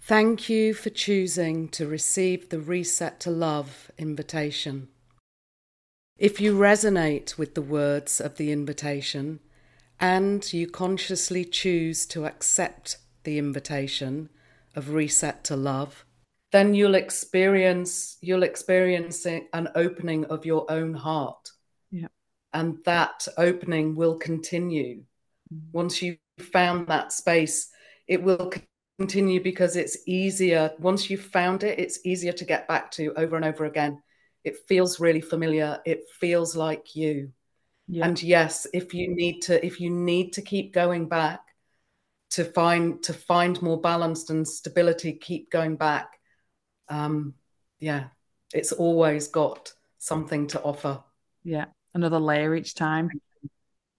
Thank 0.08 0.48
you 0.48 0.72
for 0.72 0.88
choosing 0.88 1.68
to 1.68 1.86
receive 1.86 2.48
the 2.48 2.60
Reset 2.60 3.20
to 3.20 3.30
Love 3.30 3.90
invitation. 3.98 4.88
If 6.16 6.40
you 6.40 6.56
resonate 6.56 7.36
with 7.36 7.54
the 7.54 7.60
words 7.60 8.18
of 8.18 8.38
the 8.38 8.50
invitation 8.50 9.40
and 10.00 10.50
you 10.50 10.66
consciously 10.66 11.44
choose 11.44 12.06
to 12.06 12.24
accept 12.24 12.96
the 13.24 13.36
invitation 13.36 14.30
of 14.74 14.94
Reset 14.94 15.44
to 15.44 15.56
Love, 15.56 16.06
then 16.52 16.72
you'll 16.72 16.94
experience 16.94 18.16
you'll 18.22 18.44
experience 18.44 19.26
an 19.26 19.68
opening 19.74 20.24
of 20.24 20.46
your 20.46 20.64
own 20.70 20.94
heart. 20.94 21.50
Yeah. 21.90 22.08
And 22.54 22.78
that 22.86 23.28
opening 23.36 23.94
will 23.94 24.16
continue. 24.16 25.02
Mm-hmm. 25.52 25.70
Once 25.72 26.00
you've 26.00 26.16
found 26.40 26.86
that 26.86 27.12
space, 27.12 27.68
it 28.06 28.22
will 28.22 28.50
continue 28.98 29.42
because 29.42 29.76
it's 29.76 29.98
easier. 30.06 30.72
Once 30.78 31.08
you've 31.08 31.24
found 31.24 31.62
it 31.62 31.78
it's 31.78 32.00
easier 32.04 32.32
to 32.32 32.44
get 32.44 32.66
back 32.66 32.90
to 32.92 33.12
over 33.16 33.36
and 33.36 33.44
over 33.44 33.64
again. 33.64 34.02
It 34.44 34.56
feels 34.66 35.00
really 35.00 35.20
familiar. 35.20 35.80
It 35.84 36.04
feels 36.20 36.56
like 36.56 36.96
you. 36.96 37.32
Yeah. 37.90 38.04
and 38.04 38.22
yes 38.22 38.66
if 38.74 38.92
you 38.92 39.14
need 39.14 39.40
to 39.40 39.64
if 39.64 39.80
you 39.80 39.88
need 39.88 40.34
to 40.34 40.42
keep 40.42 40.74
going 40.74 41.08
back 41.08 41.40
to 42.28 42.44
find 42.44 43.02
to 43.04 43.14
find 43.14 43.62
more 43.62 43.80
balanced 43.80 44.28
and 44.28 44.46
stability 44.46 45.12
keep 45.14 45.50
going 45.50 45.76
back. 45.76 46.18
Um 46.90 47.34
yeah 47.80 48.08
it's 48.52 48.72
always 48.72 49.28
got 49.28 49.72
something 49.98 50.48
to 50.48 50.60
offer. 50.60 51.02
Yeah 51.44 51.66
another 51.94 52.18
layer 52.20 52.54
each 52.54 52.74
time. 52.74 53.10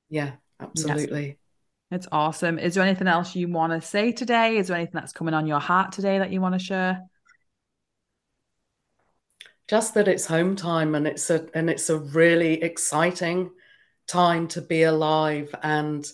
Yeah 0.09 0.33
absolutely. 0.59 1.39
It's 1.91 2.07
awesome. 2.11 2.59
Is 2.59 2.75
there 2.75 2.83
anything 2.83 3.07
else 3.07 3.35
you 3.35 3.47
want 3.47 3.73
to 3.73 3.85
say 3.85 4.11
today? 4.11 4.57
Is 4.57 4.67
there 4.67 4.77
anything 4.77 4.93
that's 4.93 5.13
coming 5.13 5.33
on 5.33 5.47
your 5.47 5.59
heart 5.59 5.91
today 5.91 6.19
that 6.19 6.31
you 6.31 6.39
want 6.39 6.53
to 6.53 6.59
share? 6.59 7.03
Just 9.67 9.95
that 9.95 10.07
it's 10.07 10.25
home 10.25 10.55
time 10.55 10.95
and 10.95 11.07
it's 11.07 11.29
a 11.29 11.47
and 11.53 11.69
it's 11.69 11.89
a 11.89 11.97
really 11.97 12.61
exciting 12.61 13.51
time 14.07 14.47
to 14.47 14.61
be 14.61 14.83
alive 14.83 15.53
and 15.61 16.11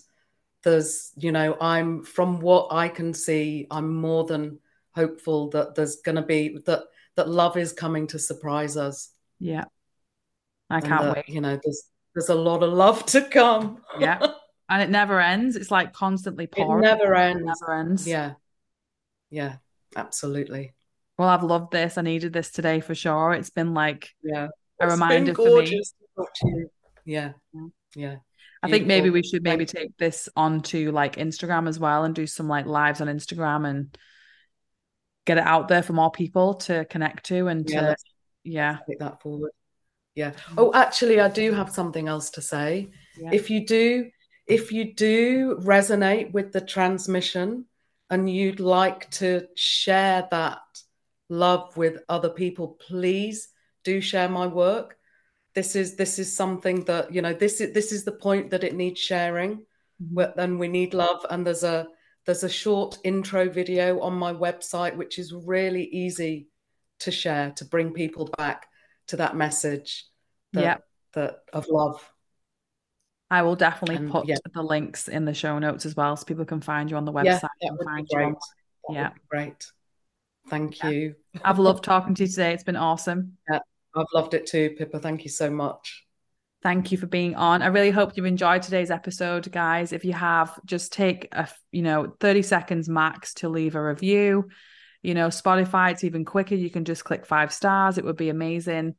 there's 0.65 1.13
you 1.15 1.31
know 1.31 1.55
i'm 1.61 2.03
from 2.03 2.41
what 2.41 2.67
i 2.71 2.89
can 2.89 3.13
see 3.13 3.65
i'm 3.71 3.95
more 3.95 4.25
than 4.25 4.59
hopeful 4.93 5.49
that 5.49 5.75
there's 5.75 5.97
going 5.97 6.17
to 6.17 6.21
be 6.21 6.57
that 6.65 6.81
that 7.15 7.29
love 7.29 7.55
is 7.55 7.71
coming 7.71 8.05
to 8.05 8.19
surprise 8.19 8.75
us 8.75 9.11
yeah 9.39 9.63
i 10.69 10.81
can't 10.81 11.03
that, 11.03 11.15
wait 11.15 11.29
you 11.29 11.39
know 11.39 11.57
there's 11.63 11.83
there's 12.13 12.29
a 12.29 12.35
lot 12.35 12.63
of 12.63 12.73
love 12.73 13.05
to 13.05 13.21
come 13.21 13.81
yeah 13.97 14.19
and 14.69 14.81
it 14.81 14.89
never 14.89 15.19
ends. 15.19 15.55
It's 15.55 15.71
like 15.71 15.93
constantly 15.93 16.47
pouring. 16.47 16.83
it 16.83 16.87
never 16.87 17.15
ends. 17.15 17.41
it 17.41 17.45
never 17.45 17.73
ends. 17.73 18.07
Yeah. 18.07 18.33
Yeah. 19.29 19.55
Absolutely. 19.95 20.73
Well 21.17 21.29
i've 21.29 21.43
loved 21.43 21.71
this. 21.71 21.97
I 21.97 22.01
needed 22.01 22.33
this 22.33 22.51
today 22.51 22.79
for 22.79 22.95
sure. 22.95 23.33
It's 23.33 23.49
been 23.49 23.73
like 23.73 24.09
yeah. 24.23 24.47
a 24.81 24.85
it's 24.85 24.93
reminder 24.93 25.33
for 25.33 25.61
me. 25.61 25.81
yeah. 27.05 27.33
Yeah. 27.95 28.15
I 28.63 28.69
think 28.69 28.87
maybe 28.87 29.11
we 29.11 29.21
should 29.21 29.43
maybe 29.43 29.65
take 29.65 29.95
this 29.97 30.27
onto 30.35 30.91
like 30.91 31.17
Instagram 31.17 31.67
as 31.67 31.79
well 31.79 32.03
and 32.03 32.15
do 32.15 32.25
some 32.25 32.47
like 32.47 32.65
lives 32.65 32.99
on 32.99 33.07
Instagram 33.07 33.67
and 33.67 33.95
get 35.25 35.37
it 35.37 35.43
out 35.45 35.67
there 35.67 35.83
for 35.83 35.93
more 35.93 36.11
people 36.11 36.55
to 36.55 36.85
connect 36.85 37.25
to 37.25 37.47
and 37.47 37.69
yeah, 37.69 37.81
to 37.81 37.95
yeah. 38.43 38.77
take 38.89 38.99
that 38.99 39.21
forward. 39.21 39.51
Yeah. 40.15 40.31
Mm. 40.31 40.53
Oh, 40.57 40.71
actually, 40.73 41.19
I 41.19 41.27
do 41.27 41.51
have 41.51 41.71
something 41.71 42.07
else 42.07 42.31
to 42.31 42.41
say. 42.41 42.89
Yeah. 43.17 43.29
If 43.33 43.49
you 43.49 43.65
do, 43.65 44.09
if 44.47 44.71
you 44.71 44.93
do 44.93 45.55
resonate 45.61 46.31
with 46.31 46.51
the 46.51 46.61
transmission 46.61 47.65
and 48.09 48.29
you'd 48.29 48.59
like 48.59 49.09
to 49.11 49.47
share 49.55 50.27
that 50.31 50.59
love 51.29 51.75
with 51.75 52.03
other 52.07 52.29
people, 52.29 52.77
please 52.87 53.49
do 53.83 54.01
share 54.01 54.29
my 54.29 54.47
work 54.47 54.97
this 55.55 55.75
is 55.75 55.95
this 55.95 56.19
is 56.19 56.35
something 56.35 56.83
that 56.83 57.11
you 57.11 57.21
know 57.21 57.33
this 57.33 57.59
is 57.61 57.73
this 57.73 57.91
is 57.91 58.03
the 58.03 58.11
point 58.11 58.51
that 58.51 58.63
it 58.63 58.75
needs 58.75 58.99
sharing 58.99 59.65
mm-hmm. 60.03 60.39
and 60.39 60.59
we 60.59 60.67
need 60.67 60.93
love 60.93 61.25
and 61.31 61.47
there's 61.47 61.63
a 61.63 61.87
there's 62.25 62.43
a 62.43 62.49
short 62.49 62.97
intro 63.03 63.49
video 63.49 63.99
on 64.01 64.13
my 64.13 64.33
website 64.33 64.95
which 64.95 65.17
is 65.17 65.33
really 65.33 65.85
easy 65.85 66.47
to 66.99 67.09
share 67.09 67.51
to 67.51 67.65
bring 67.65 67.91
people 67.93 68.29
back 68.37 68.67
to 69.07 69.17
that 69.17 69.35
message 69.35 70.05
that, 70.53 70.61
yeah. 70.61 70.77
that 71.13 71.39
of 71.53 71.67
love 71.69 72.11
I 73.35 73.41
will 73.41 73.57
definitely 73.57 73.97
and, 73.97 74.09
put 74.09 74.27
yeah. 74.27 74.37
the 74.53 74.63
links 74.63 75.09
in 75.09 75.25
the 75.25 75.33
show 75.33 75.59
notes 75.59 75.85
as 75.85 75.93
well 75.93 76.15
so 76.15 76.23
people 76.23 76.45
can 76.45 76.61
find 76.61 76.89
you 76.89 76.95
on 76.95 77.03
the 77.03 77.11
website. 77.11 77.49
Yeah, 77.59 77.69
that 77.69 77.77
would 77.77 78.07
be 78.07 78.15
great. 78.15 78.35
yeah. 78.89 79.09
great. 79.27 79.67
Thank 80.49 80.81
you. 80.81 81.15
I've 81.43 81.59
loved 81.59 81.83
talking 81.83 82.15
to 82.15 82.23
you 82.23 82.29
today. 82.29 82.53
It's 82.53 82.63
been 82.63 82.77
awesome. 82.77 83.33
Yeah. 83.51 83.59
I've 83.93 84.05
loved 84.13 84.35
it 84.35 84.45
too, 84.45 84.69
Pippa. 84.77 84.99
Thank 84.99 85.25
you 85.25 85.29
so 85.29 85.49
much. 85.49 86.05
Thank 86.63 86.93
you 86.93 86.97
for 86.97 87.07
being 87.07 87.35
on. 87.35 87.61
I 87.61 87.67
really 87.67 87.91
hope 87.91 88.15
you've 88.15 88.25
enjoyed 88.25 88.61
today's 88.61 88.89
episode, 88.89 89.51
guys. 89.51 89.91
If 89.91 90.05
you 90.05 90.13
have, 90.13 90.57
just 90.63 90.93
take 90.93 91.27
a 91.33 91.49
you 91.73 91.81
know 91.81 92.15
30 92.21 92.41
seconds 92.41 92.87
max 92.87 93.33
to 93.35 93.49
leave 93.49 93.75
a 93.75 93.83
review. 93.83 94.47
You 95.01 95.13
know, 95.13 95.27
Spotify, 95.27 95.91
it's 95.91 96.05
even 96.05 96.23
quicker. 96.23 96.55
You 96.55 96.69
can 96.69 96.85
just 96.85 97.03
click 97.03 97.25
five 97.25 97.51
stars. 97.51 97.97
It 97.97 98.05
would 98.05 98.15
be 98.15 98.29
amazing. 98.29 98.95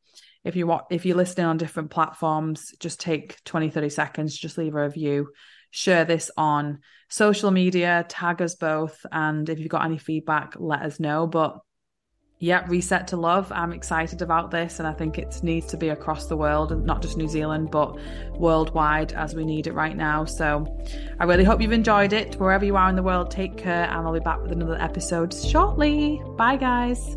If 0.47 0.55
you 0.55 0.69
want, 0.69 0.85
if 0.91 1.05
you're 1.05 1.17
listening 1.17 1.47
on 1.47 1.57
different 1.57 1.91
platforms, 1.91 2.73
just 2.79 3.01
take 3.01 3.43
20, 3.45 3.69
30 3.71 3.89
seconds, 3.89 4.39
just 4.39 4.57
leave 4.57 4.77
a 4.77 4.83
review. 4.83 5.33
Share 5.73 6.05
this 6.05 6.31
on 6.37 6.79
social 7.09 7.51
media, 7.51 8.07
tag 8.09 8.41
us 8.41 8.55
both. 8.55 9.05
And 9.11 9.49
if 9.49 9.59
you've 9.59 9.69
got 9.69 9.85
any 9.85 9.99
feedback, 9.99 10.55
let 10.57 10.83
us 10.83 11.01
know. 11.01 11.27
But 11.27 11.59
yeah, 12.39 12.65
reset 12.69 13.09
to 13.09 13.17
love. 13.17 13.51
I'm 13.51 13.73
excited 13.73 14.23
about 14.23 14.51
this, 14.51 14.79
and 14.79 14.87
I 14.87 14.93
think 14.93 15.19
it 15.19 15.41
needs 15.43 15.67
to 15.69 15.77
be 15.77 15.89
across 15.89 16.27
the 16.27 16.37
world, 16.37 16.71
and 16.71 16.85
not 16.85 17.01
just 17.01 17.17
New 17.17 17.29
Zealand, 17.29 17.71
but 17.71 17.97
worldwide 18.39 19.15
as 19.15 19.35
we 19.35 19.45
need 19.45 19.67
it 19.67 19.73
right 19.73 19.97
now. 19.97 20.27
So, 20.27 20.67
I 21.19 21.25
really 21.25 21.45
hope 21.45 21.63
you've 21.63 21.73
enjoyed 21.73 22.13
it. 22.13 22.35
Wherever 22.37 22.65
you 22.65 22.77
are 22.77 22.91
in 22.91 22.97
the 22.97 23.03
world, 23.03 23.31
take 23.31 23.57
care, 23.57 23.85
and 23.85 24.07
I'll 24.07 24.13
be 24.13 24.21
back 24.21 24.43
with 24.43 24.53
another 24.53 24.81
episode 24.81 25.33
shortly. 25.33 26.21
Bye, 26.37 26.57
guys. 26.57 27.17